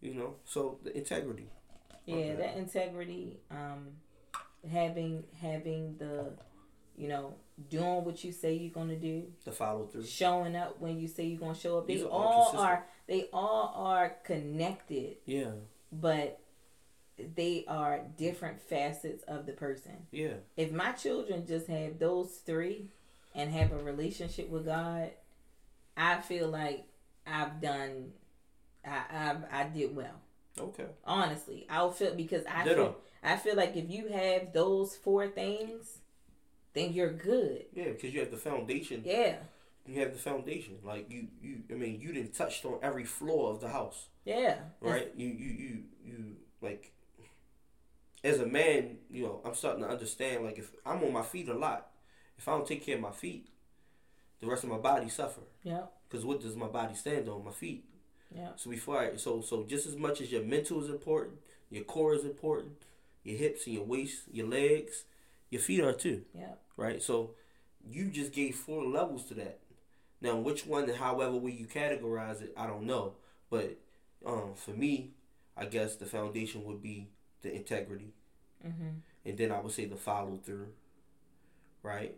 You 0.00 0.14
know, 0.14 0.36
so 0.46 0.78
the 0.82 0.96
integrity. 0.96 1.50
Yeah, 2.06 2.16
Okay. 2.16 2.34
that 2.36 2.56
integrity, 2.56 3.36
um, 3.50 3.88
having 4.66 5.24
having 5.42 5.98
the, 5.98 6.32
you 7.00 7.08
know, 7.08 7.34
doing 7.70 8.04
what 8.04 8.22
you 8.24 8.30
say 8.32 8.52
you're 8.54 8.70
gonna 8.72 8.96
do, 8.96 9.32
The 9.44 9.52
follow 9.52 9.86
through. 9.86 10.04
showing 10.04 10.54
up 10.54 10.80
when 10.80 10.98
you 11.00 11.08
say 11.08 11.24
you're 11.24 11.40
gonna 11.40 11.54
show 11.54 11.78
up. 11.78 11.86
They 11.86 11.94
These 11.94 12.04
are 12.04 12.10
all 12.10 12.56
are 12.58 12.86
they 13.06 13.28
all 13.32 13.72
are 13.74 14.10
connected, 14.24 15.16
Yeah, 15.24 15.52
but 15.90 16.40
they 17.16 17.64
are 17.68 18.02
different 18.16 18.60
facets 18.60 19.24
of 19.24 19.46
the 19.46 19.52
person. 19.52 20.06
yeah, 20.10 20.34
If 20.56 20.72
my 20.72 20.92
children 20.92 21.46
just 21.46 21.66
have 21.68 21.98
those 21.98 22.36
three 22.36 22.90
and 23.34 23.50
have 23.50 23.72
a 23.72 23.78
relationship 23.82 24.48
with 24.50 24.66
God, 24.66 25.10
I 25.96 26.20
feel 26.20 26.48
like 26.48 26.84
I've 27.26 27.60
done 27.60 28.12
I 28.84 29.36
I, 29.50 29.60
I 29.60 29.64
did 29.64 29.94
well. 29.96 30.20
okay. 30.58 30.86
Honestly, 31.04 31.66
I'll 31.70 31.92
feel 31.92 32.14
because 32.14 32.44
I 32.46 32.64
Ditto. 32.64 32.84
feel 32.84 32.96
I 33.22 33.36
feel 33.36 33.56
like 33.56 33.76
if 33.76 33.90
you 33.90 34.08
have 34.08 34.52
those 34.54 34.96
four 34.96 35.28
things, 35.28 35.98
then 36.74 36.92
you're 36.92 37.12
good. 37.12 37.66
Yeah, 37.74 37.90
because 37.90 38.12
you 38.14 38.20
have 38.20 38.30
the 38.30 38.36
foundation. 38.36 39.02
Yeah, 39.04 39.36
You 39.86 40.00
have 40.00 40.12
the 40.12 40.18
foundation. 40.18 40.78
Like 40.84 41.10
you, 41.10 41.26
you. 41.42 41.62
I 41.70 41.74
mean, 41.74 42.00
you 42.00 42.12
didn't 42.12 42.34
touched 42.34 42.64
on 42.64 42.78
every 42.82 43.04
floor 43.04 43.50
of 43.52 43.60
the 43.60 43.68
house. 43.68 44.08
yeah, 44.24 44.56
right? 44.80 45.10
You 45.16 45.28
you 45.28 45.50
you 45.50 45.82
you 46.04 46.36
like 46.60 46.92
as 48.22 48.38
a 48.38 48.46
man, 48.46 48.98
you 49.10 49.22
know, 49.24 49.40
I'm 49.44 49.54
starting 49.54 49.82
to 49.82 49.88
understand 49.88 50.44
like 50.44 50.58
if 50.58 50.70
I'm 50.84 51.02
on 51.02 51.12
my 51.12 51.22
feet 51.22 51.48
a 51.48 51.54
lot, 51.54 51.88
if 52.38 52.46
I 52.48 52.52
don't 52.52 52.66
take 52.66 52.84
care 52.84 52.96
of 52.96 53.00
my 53.00 53.12
feet, 53.12 53.48
the 54.40 54.46
rest 54.46 54.62
of 54.64 54.70
my 54.70 54.78
body 54.78 55.08
suffer. 55.08 55.40
Yeah, 55.62 55.84
Cause 56.10 56.24
what 56.24 56.40
does 56.40 56.56
my 56.56 56.66
body 56.66 56.94
stand 56.94 57.28
on? 57.28 57.44
My 57.44 57.52
feet. 57.52 57.84
yeah, 58.34 58.50
So 58.56 58.70
before 58.70 58.98
I 58.98 59.16
so 59.16 59.40
so 59.40 59.64
just 59.64 59.86
as 59.86 59.96
much 59.96 60.20
as 60.20 60.30
your 60.30 60.42
mental 60.42 60.82
is 60.84 60.90
important, 60.90 61.38
your 61.70 61.84
core 61.84 62.14
is 62.14 62.24
important, 62.24 62.76
your 63.24 63.38
hips 63.38 63.66
and 63.66 63.74
your 63.76 63.84
waist, 63.84 64.22
your 64.30 64.46
legs, 64.48 65.04
your 65.50 65.60
feet 65.60 65.80
are 65.80 65.92
too, 65.92 66.22
yeah, 66.34 66.54
right? 66.76 67.02
So 67.02 67.32
you 67.84 68.10
just 68.10 68.32
gave 68.32 68.56
four 68.56 68.84
levels 68.84 69.24
to 69.26 69.34
that. 69.34 69.60
Now 70.20 70.36
which 70.36 70.66
one 70.66 70.88
however 70.88 71.36
way 71.36 71.52
you 71.52 71.66
categorize 71.66 72.42
it, 72.42 72.52
I 72.56 72.66
don't 72.66 72.84
know. 72.84 73.14
But 73.50 73.78
um, 74.24 74.52
for 74.54 74.72
me, 74.72 75.12
I 75.56 75.66
guess 75.66 75.96
the 75.96 76.06
foundation 76.06 76.64
would 76.64 76.82
be 76.82 77.08
the 77.42 77.54
integrity, 77.54 78.12
mm-hmm. 78.66 78.98
and 79.24 79.38
then 79.38 79.50
I 79.52 79.60
would 79.60 79.72
say 79.72 79.86
the 79.86 79.96
follow 79.96 80.38
through, 80.44 80.68
right? 81.82 82.14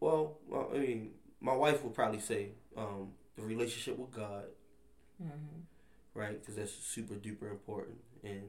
Well, 0.00 0.38
well, 0.46 0.70
I 0.74 0.78
mean, 0.78 1.10
my 1.40 1.54
wife 1.54 1.82
would 1.82 1.94
probably 1.94 2.20
say 2.20 2.50
um, 2.76 3.12
the 3.36 3.42
relationship 3.42 3.98
with 3.98 4.12
God, 4.12 4.44
Mm-hmm. 5.22 5.62
right? 6.14 6.38
Because 6.40 6.54
that's 6.54 6.72
super 6.72 7.14
duper 7.14 7.50
important, 7.50 7.96
and 8.22 8.42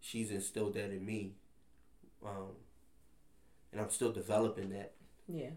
she's 0.00 0.30
instilled 0.30 0.74
that 0.74 0.90
in 0.90 1.04
me, 1.04 1.34
um, 2.24 2.56
and 3.72 3.80
I'm 3.80 3.90
still 3.90 4.12
developing 4.12 4.70
that. 4.70 4.92
yeah, 5.28 5.50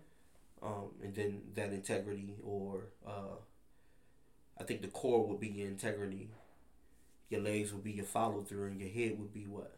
um, 0.62 0.92
and 1.04 1.14
then 1.16 1.42
that 1.56 1.72
integrity 1.74 2.36
or 2.44 2.88
uh, 3.06 3.36
I 4.60 4.64
think 4.64 4.82
the 4.82 4.88
core 4.88 5.26
would 5.28 5.40
be 5.40 5.48
your 5.50 5.68
integrity. 5.68 6.30
Your 7.30 7.42
legs 7.42 7.74
would 7.74 7.84
be 7.84 7.92
your 7.94 8.06
follow 8.06 8.44
through, 8.44 8.68
and 8.68 8.80
your 8.80 8.90
head 8.90 9.20
would 9.20 9.34
be 9.34 9.46
what? 9.48 9.78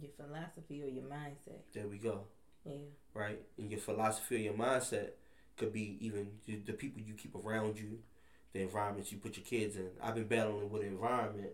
your 0.00 0.10
philosophy 0.16 0.82
or 0.82 0.88
your 0.88 1.04
mindset. 1.04 1.60
There 1.72 1.86
we 1.88 1.98
go, 1.98 2.22
Yeah, 2.64 2.72
right? 3.12 3.40
And 3.58 3.70
your 3.70 3.80
philosophy 3.80 4.36
or 4.36 4.38
your 4.38 4.54
mindset 4.54 5.10
could 5.56 5.72
be 5.72 5.98
even 6.00 6.28
the 6.46 6.56
the 6.56 6.72
people 6.72 7.02
you 7.02 7.14
keep 7.14 7.34
around 7.34 7.78
you, 7.78 7.98
the 8.52 8.62
environments 8.62 9.12
you 9.12 9.18
put 9.18 9.36
your 9.36 9.44
kids 9.44 9.76
in. 9.76 9.90
I've 10.02 10.14
been 10.14 10.26
battling 10.26 10.70
with 10.70 10.82
the 10.82 10.88
environment 10.88 11.50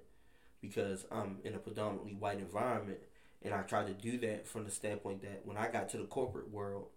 because 0.61 1.07
I'm 1.11 1.39
in 1.45 1.55
a 1.55 1.59
predominantly 1.59 2.15
white 2.15 2.39
environment, 2.39 2.99
and 3.43 3.55
I 3.55 3.63
try 3.63 3.85
to 3.85 3.95
do 3.95 4.19
that 4.19 4.47
from 4.47 4.65
the 4.65 4.71
standpoint 4.71 5.23
that 5.23 5.43
when 5.45 5.57
I 5.57 5.69
got 5.71 5.89
to 5.91 5.97
the 5.99 6.05
corporate 6.05 6.51
world, 6.51 6.89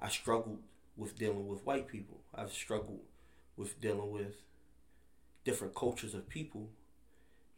I 0.00 0.08
struggled 0.08 0.58
with 0.96 1.16
dealing 1.18 1.46
with 1.46 1.64
white 1.64 1.88
people. 1.88 2.20
I've 2.34 2.52
struggled 2.52 3.00
with 3.56 3.80
dealing 3.80 4.10
with 4.10 4.34
different 5.44 5.74
cultures 5.74 6.14
of 6.14 6.28
people 6.28 6.70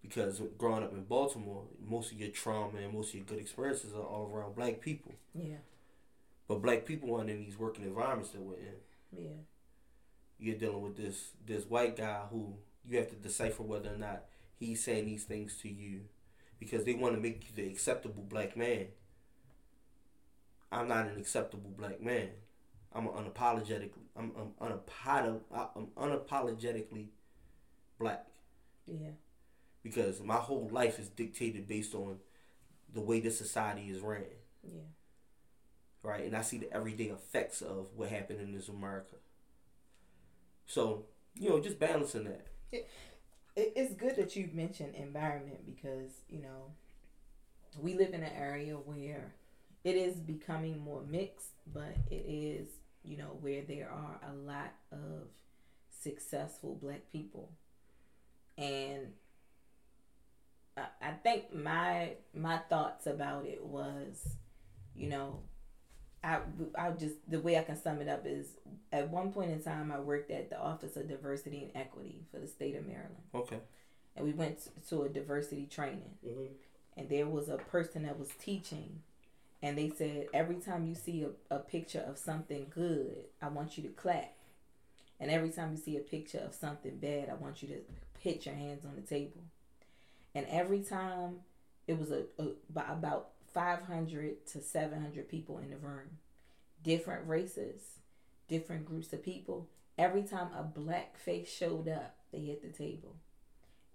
because 0.03 0.41
growing 0.57 0.85
up 0.85 0.93
in 0.93 1.05
Baltimore, 1.05 1.65
most 1.85 2.13
of 2.13 2.19
your 2.21 2.29
trauma 2.31 2.79
and 2.79 2.93
most 2.95 3.09
of 3.11 3.15
your 3.17 3.25
good 3.25 3.39
experiences 3.39 3.93
are 3.95 4.03
all 4.03 4.31
around 4.33 4.55
black 4.55 4.81
people. 4.81 5.15
yeah, 5.35 5.57
But 6.47 6.63
black 6.63 6.85
people 6.87 7.15
aren't 7.17 7.31
in 7.31 7.41
these 7.45 7.59
working 7.59 7.85
environments 7.85 8.31
that 8.31 8.41
we're 8.41 8.55
in. 8.59 8.77
yeah, 9.13 9.37
You're 10.39 10.57
dealing 10.59 10.83
with 10.83 10.97
this 10.97 11.33
this 11.45 11.65
white 11.65 11.97
guy 11.97 12.23
who 12.31 12.55
you 12.87 12.99
have 12.99 13.09
to 13.11 13.17
decipher 13.17 13.65
whether 13.65 13.93
or 13.93 13.97
not 13.99 14.25
he's 14.59 14.83
saying 14.85 15.07
these 15.07 15.25
things 15.25 15.57
to 15.63 15.69
you 15.69 16.03
because 16.59 16.85
they 16.85 16.95
want 16.95 17.15
to 17.15 17.21
make 17.21 17.45
you 17.49 17.55
the 17.55 17.71
acceptable 17.71 18.23
black 18.23 18.57
man. 18.57 18.87
I'm 20.71 20.89
not 20.89 21.07
an 21.07 21.19
acceptable 21.19 21.71
black 21.77 22.01
man. 22.03 22.31
I'm 22.95 23.07
unapologetically 23.09 23.91
I'm, 24.17 24.33
I'm, 24.61 24.81
I'm 25.77 25.87
unapologetically 25.97 27.07
black 27.99 28.27
yeah, 28.87 29.11
because 29.83 30.21
my 30.23 30.37
whole 30.37 30.69
life 30.73 30.99
is 30.99 31.09
dictated 31.09 31.69
based 31.69 31.95
on 31.95 32.19
the 32.93 33.01
way 33.01 33.21
this 33.21 33.37
society 33.39 33.91
is 33.91 34.01
ran. 34.01 34.25
yeah. 34.65 34.81
right? 36.03 36.25
And 36.25 36.37
I 36.37 36.43
see 36.43 36.59
the 36.59 36.73
everyday 36.73 37.05
effects 37.07 37.61
of 37.63 37.89
what 37.95 38.09
happened 38.09 38.41
in 38.41 38.53
this 38.53 38.69
America. 38.69 39.17
So, 40.67 41.05
you 41.35 41.49
know, 41.49 41.61
just 41.61 41.79
balancing 41.79 42.25
that. 42.25 42.47
It, 42.73 42.89
it's 43.59 43.95
good 43.95 44.17
that 44.17 44.37
you 44.37 44.49
mentioned 44.53 44.95
environment 44.95 45.67
because 45.67 46.11
you 46.29 46.43
know 46.43 46.73
we 47.81 47.95
live 47.95 48.15
in 48.15 48.23
an 48.23 48.33
area 48.37 48.75
where 48.75 49.33
it 49.85 49.95
is 49.95 50.17
becoming 50.17 50.79
more 50.81 51.03
mixed, 51.09 51.53
but 51.73 51.95
it 52.11 52.25
is 52.27 52.69
you 53.05 53.17
know 53.17 53.37
where 53.41 53.63
there 53.63 53.91
are 53.91 54.21
a 54.31 54.35
lot 54.35 54.73
of 54.93 55.29
successful 56.01 56.79
black 56.81 57.03
people, 57.13 57.51
and 58.57 59.13
I, 61.01 61.13
think 61.23 61.53
my 61.55 62.13
my 62.35 62.59
thoughts 62.69 63.07
about 63.07 63.47
it 63.47 63.65
was, 63.65 64.37
you 64.95 65.09
know, 65.09 65.41
I 66.25 66.41
I 66.77 66.91
just 66.91 67.15
the 67.31 67.41
way 67.41 67.59
I 67.59 67.63
can 67.63 67.77
sum 67.81 68.01
it 68.01 68.09
up 68.09 68.27
is 68.27 68.47
at 68.93 69.09
one 69.11 69.33
point 69.33 69.51
in 69.53 69.63
time 69.63 69.93
I 69.93 70.01
worked 70.01 70.31
at 70.31 70.51
the 70.51 70.59
Office 70.61 70.97
of 70.97 71.09
Diversity 71.09 71.63
and 71.63 71.77
Equity 71.83 72.25
for 72.33 72.39
the 72.41 72.49
state 72.49 72.75
of 72.77 72.87
Maryland, 72.87 73.17
Okay. 73.35 73.59
and 74.17 74.25
we 74.27 74.33
went 74.33 74.59
to 74.89 75.03
a 75.03 75.09
diversity 75.09 75.67
training, 75.67 76.17
Mm-hmm. 76.27 76.53
and 76.97 77.09
there 77.09 77.27
was 77.27 77.49
a 77.49 77.57
person 77.59 78.03
that 78.03 78.19
was 78.19 78.31
teaching, 78.41 79.01
and 79.63 79.79
they 79.79 79.91
said 79.91 80.27
every 80.35 80.57
time 80.57 80.87
you 80.87 80.95
see 80.95 81.25
a, 81.25 81.55
a 81.55 81.59
picture 81.61 82.01
of 82.07 82.19
something 82.19 82.67
good, 82.75 83.25
I 83.41 83.49
want 83.49 83.77
you 83.77 83.85
to 83.85 83.91
clap, 83.91 84.35
and 85.21 85.31
every 85.31 85.51
time 85.51 85.71
you 85.73 85.79
see 85.79 85.97
a 85.97 86.01
picture 86.01 86.39
of 86.41 86.53
something 86.55 86.97
bad, 86.97 87.29
I 87.31 87.35
want 87.35 87.63
you 87.63 87.69
to 87.69 87.81
hit 88.19 88.45
your 88.45 88.57
hands 88.57 88.85
on 88.85 88.97
the 88.97 89.03
table, 89.03 89.43
and 90.35 90.47
every 90.51 90.81
time 90.81 91.37
it 91.87 91.97
was 91.99 92.11
a, 92.11 92.25
a 92.41 92.49
about 92.77 93.29
500 93.59 94.47
to 94.47 94.61
700 94.61 95.29
people 95.29 95.59
in 95.59 95.71
the 95.71 95.77
room. 95.77 96.19
Different 96.83 97.27
races 97.27 97.99
different 98.49 98.87
groups 98.87 99.13
of 99.13 99.23
people. 99.23 99.69
Every 99.97 100.23
time 100.23 100.49
a 100.57 100.63
black 100.63 101.19
face 101.19 101.53
showed 101.53 101.89
up 101.89 102.17
they 102.33 102.39
hit 102.39 102.63
the 102.63 102.77
table. 102.77 103.17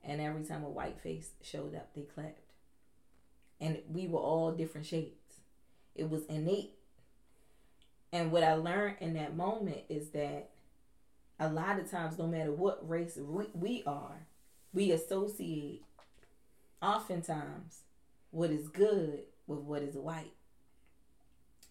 And 0.03 0.21
every 0.21 0.43
time 0.43 0.63
a 0.63 0.69
white 0.69 0.99
face 1.01 1.31
showed 1.41 1.75
up 1.75 1.89
they 1.93 2.03
clapped. 2.03 2.39
And 3.59 3.79
we 3.89 4.07
were 4.07 4.19
all 4.19 4.51
different 4.51 4.85
shades. 4.85 5.41
It 5.95 6.09
was 6.09 6.25
innate. 6.25 6.73
And 8.11 8.31
what 8.31 8.43
i 8.43 8.53
learned 8.53 8.97
in 8.99 9.13
that 9.15 9.35
moment 9.35 9.81
is 9.89 10.09
that 10.09 10.51
a 11.39 11.49
lot 11.49 11.79
of 11.79 11.89
times 11.89 12.17
no 12.19 12.27
matter 12.27 12.51
what 12.51 12.87
race 12.87 13.17
we, 13.17 13.47
we 13.53 13.83
are 13.87 14.27
we 14.71 14.91
associate 14.91 15.83
oftentimes 16.79 17.79
what 18.29 18.51
is 18.51 18.67
good 18.67 19.23
with 19.47 19.59
what 19.59 19.81
is 19.81 19.95
white 19.95 20.33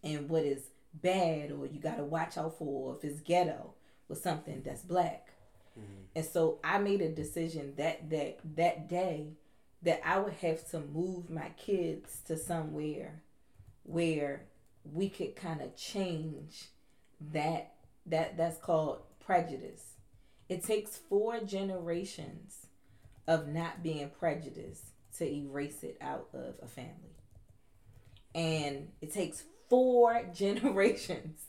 and 0.03 0.29
what 0.29 0.45
is 0.45 0.65
bad 0.95 1.51
or 1.51 1.67
you 1.67 1.81
got 1.81 1.97
to 1.97 2.05
watch 2.05 2.37
out 2.37 2.59
for 2.59 2.97
if 2.97 3.05
it's 3.05 3.21
ghetto 3.21 3.73
with 4.09 4.19
something 4.19 4.63
that's 4.65 4.83
black 4.83 5.29
Mm-hmm. 5.73 6.03
and 6.17 6.27
so 6.27 6.59
i 6.63 6.77
made 6.77 7.01
a 7.01 7.09
decision 7.09 7.73
that 7.79 8.11
that 8.11 8.41
that 8.57 8.91
day 8.91 9.29
that 9.83 10.01
I 10.05 10.19
would 10.19 10.35
have 10.35 10.69
to 10.71 10.81
move 10.81 11.29
my 11.29 11.51
kids 11.57 12.21
to 12.27 12.37
somewhere 12.37 13.23
where 13.83 14.45
we 14.85 15.09
could 15.09 15.37
kind 15.37 15.61
of 15.61 15.77
change 15.77 16.67
that 17.33 17.75
that 18.07 18.37
that's 18.37 18.59
called 18.59 19.03
prejudice. 19.25 19.95
It 20.49 20.65
takes 20.65 20.97
four 20.97 21.41
generations 21.41 22.67
of 23.27 23.49
not 23.49 23.83
being 23.83 24.11
prejudiced 24.11 24.87
to 25.19 25.25
erase 25.31 25.83
it 25.83 25.97
out 26.01 26.29
of 26.33 26.55
a 26.63 26.67
family. 26.67 27.12
And 28.35 28.89
it 29.01 29.13
takes 29.13 29.45
four 29.69 30.23
generations. 30.35 31.41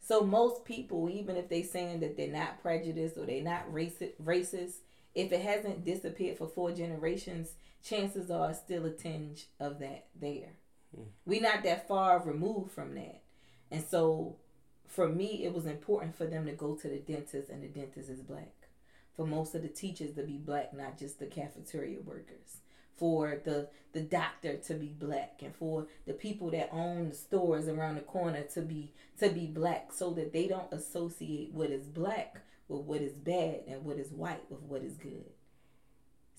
So 0.00 0.22
most 0.22 0.64
people, 0.64 1.10
even 1.10 1.36
if 1.36 1.48
they 1.48 1.62
saying 1.62 2.00
that 2.00 2.16
they're 2.16 2.28
not 2.28 2.62
prejudiced 2.62 3.18
or 3.18 3.26
they're 3.26 3.42
not 3.42 3.70
racist, 3.70 4.12
racist, 4.22 4.76
if 5.14 5.32
it 5.32 5.42
hasn't 5.42 5.84
disappeared 5.84 6.38
for 6.38 6.48
four 6.48 6.72
generations, 6.72 7.52
chances 7.82 8.30
are 8.30 8.54
still 8.54 8.86
a 8.86 8.90
tinge 8.90 9.48
of 9.60 9.78
that 9.80 10.06
there. 10.18 10.52
Mm. 10.96 11.06
We're 11.26 11.42
not 11.42 11.62
that 11.64 11.88
far 11.88 12.22
removed 12.22 12.70
from 12.72 12.94
that. 12.94 13.22
And 13.70 13.84
so 13.84 14.36
for 14.86 15.08
me, 15.08 15.44
it 15.44 15.52
was 15.52 15.66
important 15.66 16.16
for 16.16 16.26
them 16.26 16.46
to 16.46 16.52
go 16.52 16.74
to 16.74 16.88
the 16.88 16.98
dentist, 16.98 17.50
and 17.50 17.62
the 17.62 17.68
dentist 17.68 18.08
is 18.08 18.22
black. 18.22 18.54
For 19.14 19.26
most 19.26 19.54
of 19.54 19.62
the 19.62 19.68
teachers 19.68 20.14
to 20.14 20.22
be 20.22 20.38
black, 20.38 20.72
not 20.72 20.98
just 20.98 21.18
the 21.18 21.26
cafeteria 21.26 21.98
workers. 22.00 22.60
For 22.98 23.40
the 23.44 23.68
the 23.92 24.00
doctor 24.00 24.56
to 24.56 24.74
be 24.74 24.94
black, 24.98 25.40
and 25.42 25.54
for 25.54 25.86
the 26.06 26.12
people 26.12 26.50
that 26.50 26.68
own 26.72 27.08
the 27.08 27.14
stores 27.14 27.68
around 27.68 27.94
the 27.94 28.02
corner 28.02 28.42
to 28.54 28.60
be 28.60 28.92
to 29.20 29.28
be 29.30 29.46
black, 29.46 29.92
so 29.92 30.10
that 30.12 30.32
they 30.32 30.46
don't 30.46 30.72
associate 30.72 31.52
what 31.52 31.70
is 31.70 31.86
black 31.86 32.42
with 32.68 32.82
what 32.82 33.00
is 33.00 33.12
bad 33.12 33.60
and 33.66 33.84
what 33.84 33.98
is 33.98 34.10
white 34.10 34.42
with 34.50 34.62
what 34.62 34.82
is 34.82 34.96
good. 34.96 35.24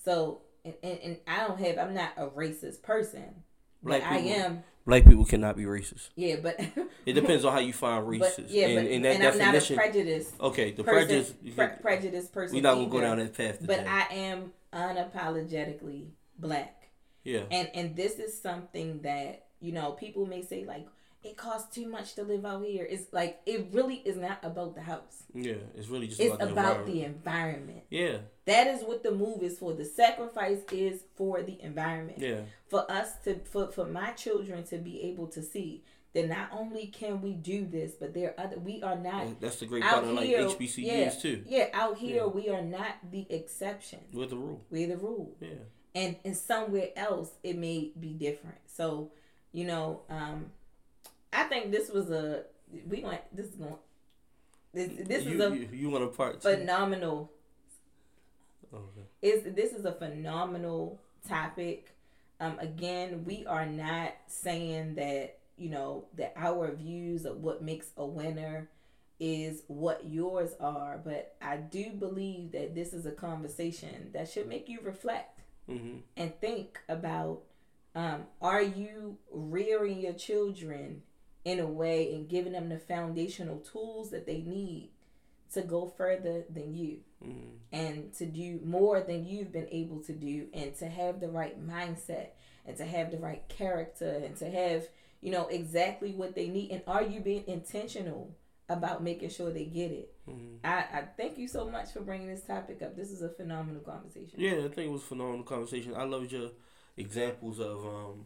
So, 0.03 0.41
and, 0.64 0.76
and, 0.84 0.99
and 1.03 1.18
I 1.28 1.47
don't 1.47 1.60
have, 1.60 1.78
I'm 1.78 1.93
not 1.93 2.12
a 2.18 2.28
racist 2.28 2.82
person, 2.82 3.43
black 3.84 4.01
but 4.01 4.12
people, 4.12 4.32
I 4.32 4.36
am. 4.36 4.64
Black 4.86 5.05
people 5.05 5.26
cannot 5.26 5.57
be 5.57 5.64
racist. 5.64 6.10
Yeah, 6.16 6.38
but 6.41 6.60
it 7.05 7.14
depends 7.14 7.45
on 7.45 7.53
how 7.53 7.60
you 7.60 7.74
find 7.74 8.05
racist. 8.07 8.38
But, 8.38 8.49
yeah, 8.49 8.68
and, 8.68 8.76
but, 8.76 8.91
and, 8.91 9.05
that 9.05 9.16
and 9.16 9.24
definition, 9.24 9.80
I'm 9.80 9.86
not 9.86 9.88
a 9.88 9.91
prejudice. 9.91 10.34
Okay, 10.39 10.72
the 10.72 10.84
person, 10.84 11.07
prejudice. 11.07 11.34
Pre- 11.55 11.82
prejudice 11.82 12.28
person. 12.28 12.55
We're 12.55 12.64
not 12.64 12.76
gonna 12.76 12.88
go 12.88 13.01
down 13.01 13.18
that 13.18 13.36
path. 13.36 13.60
Today. 13.60 13.78
But 13.78 13.88
I 13.88 14.14
am 14.14 14.53
unapologetically 14.74 16.07
black. 16.40 16.90
Yeah. 17.24 17.44
And 17.52 17.70
and 17.74 17.96
this 17.96 18.14
is 18.14 18.40
something 18.42 19.02
that 19.02 19.48
you 19.60 19.72
know 19.72 19.92
people 19.92 20.26
may 20.26 20.42
say 20.42 20.66
like, 20.66 20.88
it 21.24 21.36
costs 21.36 21.76
too 21.76 21.88
much 21.88 22.16
to 22.16 22.24
live 22.24 22.46
out 22.46 22.64
here. 22.66 22.88
It's 22.90 23.12
like 23.12 23.40
it 23.46 23.68
really 23.72 23.96
is 23.96 24.16
not 24.16 24.40
about 24.44 24.76
the 24.76 24.82
house. 24.82 25.24
Yeah, 25.34 25.56
it's 25.76 25.90
really 25.90 26.08
just 26.08 26.22
it's 26.22 26.34
about, 26.36 26.48
the, 26.48 26.50
environment. 26.56 26.86
the 26.88 27.04
environment. 27.04 27.84
Yeah, 27.90 28.18
that 28.46 28.68
is 28.68 28.84
what 28.84 29.04
the 29.04 29.12
move 29.12 29.44
is 29.44 29.60
for. 29.60 29.74
The 29.74 29.86
sacrifice 29.86 30.60
is 30.72 31.02
for 31.16 31.44
the 31.44 31.62
environment. 31.62 32.20
Yeah, 32.20 32.42
for 32.70 32.90
us 32.90 33.16
to 33.26 33.40
for 33.40 33.68
for 33.68 33.86
my 33.86 34.12
children 34.12 34.64
to 34.66 34.78
be 34.78 35.02
able 35.04 35.28
to 35.28 35.42
see 35.42 35.84
that 36.14 36.28
not 36.28 36.50
only 36.54 36.88
can 36.88 37.22
we 37.22 37.34
do 37.34 37.66
this, 37.66 37.94
but 38.00 38.14
there 38.14 38.30
are 38.30 38.46
other. 38.46 38.60
We 38.60 38.82
are 38.82 38.98
not. 38.98 39.42
That's 39.42 39.58
the 39.58 39.66
great 39.66 39.84
part 39.84 40.06
of 40.06 40.12
like 40.12 40.30
HBCUs 40.30 40.78
yeah, 40.78 41.10
too. 41.10 41.44
Yeah, 41.46 41.68
out 41.74 41.98
here 41.98 42.24
yeah. 42.24 42.28
we 42.28 42.50
are 42.50 42.62
not 42.62 43.12
the 43.12 43.28
exception. 43.30 44.00
We're 44.14 44.28
the 44.28 44.38
rule. 44.38 44.66
We're 44.70 44.88
the 44.88 44.98
rule. 44.98 45.36
Yeah. 45.42 45.50
And 45.96 46.18
and 46.24 46.36
somewhere 46.38 46.90
else 46.96 47.32
it 47.44 47.58
may 47.58 47.92
be 48.00 48.14
different. 48.14 48.60
So, 48.68 49.12
you 49.52 49.66
know, 49.66 50.02
um, 50.10 50.48
I 51.34 51.44
think 51.46 51.72
this 51.72 51.90
was 51.90 52.10
a 52.12 52.44
we 52.88 53.04
went. 53.04 53.22
This 53.36 53.48
is 53.48 53.56
going. 53.56 53.76
This 54.74 54.92
this 55.08 55.26
you, 55.26 55.34
is 55.34 55.40
a 55.42 55.56
you, 55.56 55.70
you 55.72 55.90
want 55.90 56.04
a 56.04 56.08
part 56.08 56.42
two? 56.42 56.50
phenomenal. 56.50 57.32
Okay. 58.74 59.08
Is 59.22 59.56
this 59.56 59.74
is 59.74 59.86
a 59.86 59.92
phenomenal 59.92 61.02
topic. 61.28 61.96
Um, 62.40 62.58
again, 62.60 63.26
we 63.26 63.46
are 63.46 63.66
not 63.66 64.14
saying 64.28 64.96
that 64.96 65.40
you 65.58 65.70
know 65.70 66.06
that 66.18 66.34
our 66.36 66.72
views 66.72 67.26
of 67.26 67.38
what 67.38 67.64
makes 67.64 67.88
a 67.98 68.06
winner 68.06 68.70
is 69.20 69.64
what 69.68 70.10
yours 70.10 70.52
are, 70.60 71.00
but 71.04 71.36
I 71.42 71.58
do 71.58 71.92
believe 71.92 72.54
that 72.54 72.74
this 72.74 72.94
is 72.94 73.06
a 73.06 73.12
conversation 73.12 74.12
that 74.14 74.30
should 74.30 74.48
make 74.48 74.70
you 74.70 74.80
reflect 74.82 75.39
mm-hmm. 75.70 75.97
and 76.17 76.39
think 76.39 76.80
about: 76.89 77.41
um, 77.95 78.24
Are 78.41 78.61
you 78.61 79.17
rearing 79.32 79.99
your 79.99 80.13
children 80.13 81.03
in 81.45 81.59
a 81.59 81.65
way 81.65 82.13
and 82.13 82.28
giving 82.28 82.53
them 82.53 82.70
the 82.70 82.80
foundational 82.80 83.59
tools 83.59 84.11
that 84.11 84.26
they 84.26 84.41
need 84.41 84.89
to 85.53 85.61
go 85.61 85.91
further 85.97 86.43
than 86.49 86.76
you 86.76 86.99
mm-hmm. 87.26 87.55
and 87.72 88.13
to 88.13 88.26
do 88.26 88.59
more 88.63 89.01
than 89.01 89.26
you've 89.26 89.51
been 89.51 89.67
able 89.72 89.99
to 90.01 90.13
do 90.13 90.47
and 90.53 90.76
to 90.76 90.88
have 90.88 91.20
the 91.20 91.30
right 91.30 91.65
mindset 91.65 92.28
and 92.65 92.78
to 92.78 92.86
have 92.86 93.11
the 93.11 93.17
right 93.17 93.47
character 93.49 94.22
and 94.24 94.36
to 94.36 94.49
have 94.49 94.88
you 95.22 95.32
know 95.32 95.47
exactly 95.47 96.11
what 96.11 96.36
they 96.36 96.47
need 96.47 96.72
and 96.72 96.82
are 96.88 97.03
you 97.03 97.20
being 97.20 97.43
intentional 97.47 98.36
about 98.70 99.03
making 99.03 99.30
sure 99.30 99.51
they 99.51 99.65
get 99.65 99.91
it 99.91 100.13
mm-hmm. 100.30 100.65
I, 100.65 100.78
I 100.78 101.03
thank 101.17 101.38
you 101.38 101.47
so 101.47 101.70
much 101.70 101.91
for 101.91 102.01
bringing 102.01 102.28
this 102.28 102.43
topic 102.43 102.82
up 102.82 102.95
this 102.95 103.11
is 103.11 103.22
a 103.22 103.30
phenomenal 103.30 103.82
conversation 103.82 104.39
yeah 104.39 104.57
i 104.57 104.70
think 104.70 104.88
it 104.88 104.91
was 104.91 105.01
a 105.01 105.05
phenomenal 105.05 105.43
conversation 105.43 105.93
i 105.95 106.03
loved 106.03 106.32
your 106.32 106.51
examples 106.97 107.59
of 107.59 107.86
um 107.86 108.26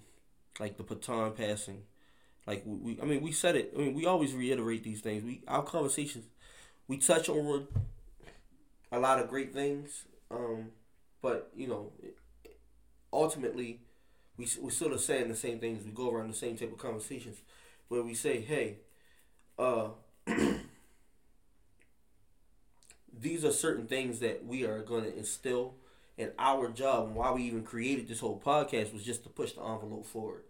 like 0.59 0.77
the 0.77 0.83
baton 0.83 1.31
passing 1.31 1.83
like 2.45 2.63
we, 2.65 2.99
I 3.01 3.05
mean, 3.05 3.21
we 3.21 3.31
said 3.31 3.55
it. 3.55 3.73
I 3.75 3.79
mean, 3.79 3.93
we 3.93 4.05
always 4.05 4.33
reiterate 4.33 4.83
these 4.83 5.01
things. 5.01 5.23
We 5.23 5.41
our 5.47 5.63
conversations, 5.63 6.25
we 6.87 6.97
touch 6.97 7.29
on 7.29 7.67
a 8.91 8.99
lot 8.99 9.19
of 9.19 9.29
great 9.29 9.53
things. 9.53 10.05
Um, 10.29 10.71
but 11.21 11.51
you 11.55 11.67
know, 11.67 11.93
ultimately, 13.13 13.79
we 14.37 14.47
we 14.61 14.71
sort 14.71 14.91
of 14.91 14.99
saying 14.99 15.29
the 15.29 15.35
same 15.35 15.59
things. 15.59 15.85
We 15.85 15.91
go 15.91 16.11
around 16.11 16.29
the 16.29 16.37
same 16.37 16.57
type 16.57 16.71
of 16.71 16.77
conversations, 16.77 17.37
where 17.87 18.03
we 18.03 18.13
say, 18.13 18.41
"Hey, 18.41 18.79
uh, 19.57 19.89
these 23.11 23.45
are 23.45 23.51
certain 23.51 23.87
things 23.87 24.19
that 24.19 24.45
we 24.45 24.63
are 24.65 24.81
going 24.81 25.03
to 25.03 25.17
instill." 25.17 25.75
And 26.17 26.31
our 26.37 26.69
job, 26.69 27.07
and 27.07 27.15
why 27.15 27.31
we 27.31 27.43
even 27.43 27.63
created 27.63 28.07
this 28.07 28.19
whole 28.19 28.39
podcast, 28.39 28.93
was 28.93 29.03
just 29.03 29.23
to 29.23 29.29
push 29.29 29.53
the 29.53 29.63
envelope 29.63 30.05
forward 30.05 30.43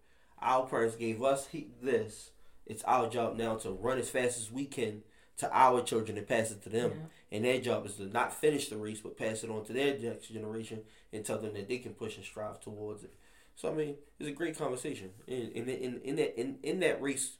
our 0.43 0.67
parents 0.67 0.95
gave 0.95 1.23
us 1.23 1.47
this. 1.81 2.31
It's 2.65 2.83
our 2.83 3.09
job 3.09 3.37
now 3.37 3.55
to 3.55 3.71
run 3.71 3.97
as 3.97 4.09
fast 4.09 4.37
as 4.37 4.51
we 4.51 4.65
can 4.65 5.03
to 5.37 5.49
our 5.51 5.81
children 5.81 6.17
and 6.17 6.27
pass 6.27 6.51
it 6.51 6.61
to 6.63 6.69
them. 6.69 6.91
Yeah. 6.91 7.37
And 7.37 7.45
their 7.45 7.59
job 7.59 7.85
is 7.85 7.95
to 7.95 8.05
not 8.05 8.33
finish 8.33 8.69
the 8.69 8.77
race, 8.77 8.99
but 9.01 9.17
pass 9.17 9.43
it 9.43 9.49
on 9.49 9.65
to 9.65 9.73
their 9.73 9.97
next 9.97 10.27
generation 10.27 10.81
and 11.11 11.25
tell 11.25 11.39
them 11.39 11.53
that 11.55 11.67
they 11.67 11.79
can 11.79 11.93
push 11.93 12.17
and 12.17 12.25
strive 12.25 12.59
towards 12.59 13.03
it. 13.03 13.13
So 13.55 13.71
I 13.71 13.73
mean, 13.73 13.95
it's 14.19 14.29
a 14.29 14.33
great 14.33 14.57
conversation. 14.57 15.11
In 15.27 15.51
in 15.51 15.69
in, 15.69 16.01
in 16.03 16.15
that 16.17 16.39
in, 16.39 16.59
in 16.63 16.79
that 16.81 17.01
race 17.01 17.37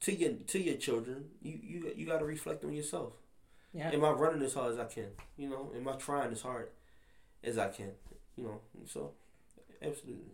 to 0.00 0.14
your 0.14 0.32
to 0.32 0.58
your 0.58 0.76
children, 0.76 1.26
you 1.42 1.58
you 1.62 1.92
you 1.96 2.06
got 2.06 2.18
to 2.18 2.24
reflect 2.24 2.64
on 2.64 2.72
yourself. 2.72 3.12
Yeah. 3.72 3.90
Am 3.90 4.04
I 4.04 4.10
running 4.10 4.42
as 4.42 4.54
hard 4.54 4.72
as 4.72 4.78
I 4.78 4.84
can? 4.84 5.08
You 5.36 5.48
know, 5.50 5.72
am 5.76 5.86
I 5.88 5.92
trying 5.92 6.32
as 6.32 6.40
hard 6.40 6.70
as 7.44 7.58
I 7.58 7.68
can? 7.68 7.92
You 8.36 8.44
know, 8.44 8.60
so 8.86 9.12
absolutely. 9.82 10.32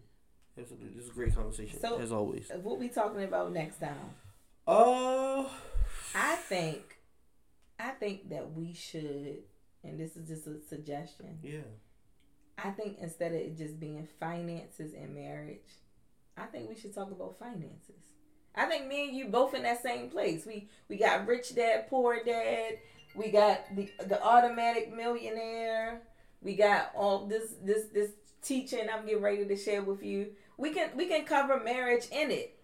Absolutely, 0.58 0.90
this 0.90 1.04
is 1.04 1.10
a 1.10 1.14
great 1.14 1.34
conversation 1.34 1.80
so, 1.80 1.98
as 1.98 2.12
always. 2.12 2.50
What 2.62 2.78
we 2.78 2.88
talking 2.90 3.22
about 3.22 3.54
next 3.54 3.80
time? 3.80 4.10
Uh, 4.66 5.44
I 6.14 6.36
think, 6.36 6.98
I 7.80 7.88
think 7.92 8.28
that 8.28 8.52
we 8.52 8.74
should, 8.74 9.38
and 9.82 9.98
this 9.98 10.14
is 10.14 10.28
just 10.28 10.46
a 10.46 10.60
suggestion. 10.68 11.38
Yeah. 11.42 11.60
I 12.62 12.70
think 12.70 12.98
instead 13.00 13.32
of 13.32 13.38
it 13.38 13.56
just 13.56 13.80
being 13.80 14.06
finances 14.20 14.92
and 14.92 15.14
marriage, 15.14 15.80
I 16.36 16.44
think 16.44 16.68
we 16.68 16.76
should 16.76 16.94
talk 16.94 17.10
about 17.10 17.38
finances. 17.38 18.11
I 18.54 18.66
think 18.66 18.86
me 18.86 19.08
and 19.08 19.16
you 19.16 19.26
both 19.26 19.54
in 19.54 19.62
that 19.62 19.82
same 19.82 20.10
place. 20.10 20.44
We 20.46 20.68
we 20.88 20.96
got 20.96 21.26
rich 21.26 21.54
dad, 21.54 21.88
poor 21.88 22.22
dad. 22.24 22.78
We 23.14 23.30
got 23.30 23.74
the 23.74 23.90
the 24.06 24.22
automatic 24.22 24.94
millionaire. 24.94 26.02
We 26.42 26.56
got 26.56 26.92
all 26.94 27.26
this 27.26 27.54
this 27.62 27.86
this 27.92 28.10
teaching 28.42 28.88
I'm 28.92 29.06
getting 29.06 29.22
ready 29.22 29.46
to 29.46 29.56
share 29.56 29.82
with 29.82 30.02
you 30.02 30.32
we 30.56 30.70
can 30.70 30.90
we 30.96 31.06
can 31.06 31.24
cover 31.24 31.60
marriage 31.60 32.06
in 32.12 32.30
it. 32.30 32.58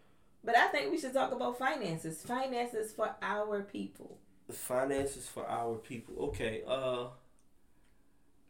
But 0.45 0.57
I 0.57 0.69
think 0.69 0.91
we 0.91 0.99
should 0.99 1.13
talk 1.13 1.33
about 1.33 1.59
finances. 1.59 2.23
Finances 2.23 2.93
for 2.93 3.15
our 3.21 3.63
people. 3.63 4.19
Finances 4.51 5.27
for 5.27 5.47
our 5.49 5.75
people. 5.77 6.15
Okay. 6.29 6.63
Uh 6.67 7.09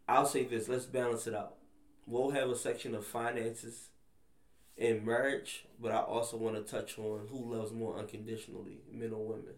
I'll 0.07 0.26
say 0.26 0.45
this, 0.45 0.68
let's 0.68 0.86
balance 0.86 1.26
it 1.26 1.34
out. 1.34 1.57
We'll 2.07 2.30
have 2.30 2.49
a 2.49 2.57
section 2.57 2.95
of 2.95 3.07
finances 3.07 3.89
in 4.79 5.05
marriage, 5.05 5.66
but 5.81 5.93
I 5.93 5.99
also 5.99 6.37
want 6.37 6.55
to 6.57 6.62
touch 6.62 6.99
on 6.99 7.26
who 7.29 7.55
loves 7.55 7.72
more 7.72 7.99
unconditionally, 7.99 8.79
men 8.91 9.12
or 9.12 9.26
women. 9.26 9.55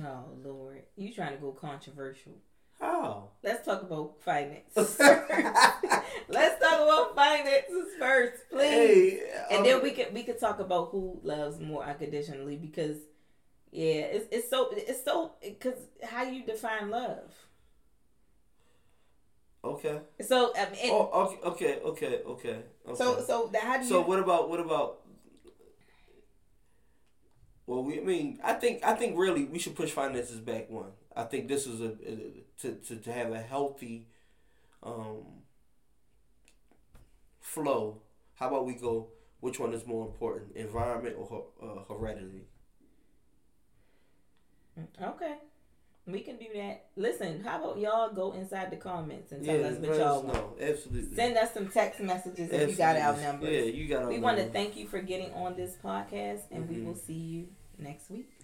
Oh 0.00 0.24
Lord. 0.44 0.82
You 0.96 1.12
trying 1.12 1.34
to 1.34 1.38
go 1.38 1.52
controversial. 1.52 2.34
How? 2.78 3.30
Let's 3.42 3.64
talk 3.64 3.82
about 3.82 4.22
finances. 4.22 4.96
Let's 6.28 6.62
talk 6.62 6.80
about 6.80 7.16
finances 7.16 7.88
first, 7.98 8.48
please. 8.50 8.60
Hey, 8.60 9.20
and 9.50 9.66
then 9.66 9.76
um, 9.76 9.82
we 9.82 9.90
can 9.90 10.14
we 10.14 10.22
can 10.22 10.38
talk 10.38 10.60
about 10.60 10.90
who 10.90 11.18
loves 11.24 11.58
more 11.58 11.84
unconditionally 11.84 12.56
because 12.56 12.98
yeah, 13.72 14.02
it's 14.02 14.26
it's 14.30 14.50
so 14.50 14.70
it's 14.72 15.04
so 15.04 15.32
because 15.42 15.78
how 16.04 16.22
you 16.22 16.44
define 16.44 16.90
love. 16.90 17.32
Okay. 19.64 20.00
So 20.20 20.52
I 20.56 20.70
mean, 20.70 20.90
oh, 20.92 21.36
okay, 21.44 21.80
okay, 21.80 21.80
okay, 21.84 22.20
okay. 22.26 22.62
So 22.94 23.20
so 23.26 23.50
that 23.52 23.62
how 23.62 23.76
do 23.78 23.82
you? 23.84 23.88
So 23.88 24.02
what 24.02 24.18
about 24.18 24.48
what 24.48 24.60
about? 24.60 25.00
Well, 27.66 27.84
we 27.84 28.00
I 28.00 28.04
mean 28.04 28.38
I 28.42 28.54
think 28.54 28.84
I 28.84 28.94
think 28.94 29.18
really 29.18 29.44
we 29.44 29.58
should 29.58 29.74
push 29.74 29.90
finances 29.90 30.38
back 30.40 30.70
one. 30.70 30.92
I 31.14 31.24
think 31.24 31.48
this 31.48 31.66
is 31.66 31.80
a, 31.80 31.90
a 32.06 32.44
to, 32.60 32.74
to 32.86 32.96
to 32.96 33.12
have 33.12 33.32
a 33.32 33.40
healthy 33.40 34.06
um 34.82 35.42
flow. 37.40 38.00
How 38.36 38.48
about 38.48 38.64
we 38.66 38.74
go? 38.74 39.08
Which 39.40 39.58
one 39.60 39.72
is 39.72 39.86
more 39.86 40.06
important, 40.06 40.56
environment 40.56 41.16
or 41.18 41.46
uh, 41.62 41.92
heredity? 41.92 42.46
Okay. 45.00 45.34
We 46.08 46.20
can 46.20 46.36
do 46.38 46.46
that. 46.54 46.86
Listen, 46.96 47.42
how 47.44 47.62
about 47.62 47.78
y'all 47.78 48.12
go 48.12 48.32
inside 48.32 48.70
the 48.70 48.76
comments 48.76 49.30
and 49.30 49.44
tell 49.44 49.58
yeah, 49.58 49.66
us 49.66 49.76
what 49.76 49.98
y'all 49.98 50.22
want? 50.22 50.34
No, 50.34 50.66
absolutely. 50.66 51.14
Send 51.14 51.36
us 51.36 51.52
some 51.52 51.68
text 51.68 52.00
messages 52.00 52.44
absolutely. 52.44 52.64
if 52.64 52.70
you 52.70 52.76
got 52.76 52.96
our 52.96 53.16
numbers. 53.20 53.50
Yeah, 53.50 53.60
you 53.60 53.88
got 53.88 54.02
our 54.04 54.08
We 54.08 54.18
want 54.18 54.38
to 54.38 54.48
thank 54.48 54.76
you 54.76 54.88
for 54.88 55.02
getting 55.02 55.32
on 55.34 55.54
this 55.54 55.76
podcast, 55.84 56.42
and 56.50 56.64
mm-hmm. 56.64 56.74
we 56.74 56.80
will 56.80 56.94
see 56.94 57.12
you 57.12 57.48
next 57.78 58.10
week. 58.10 58.37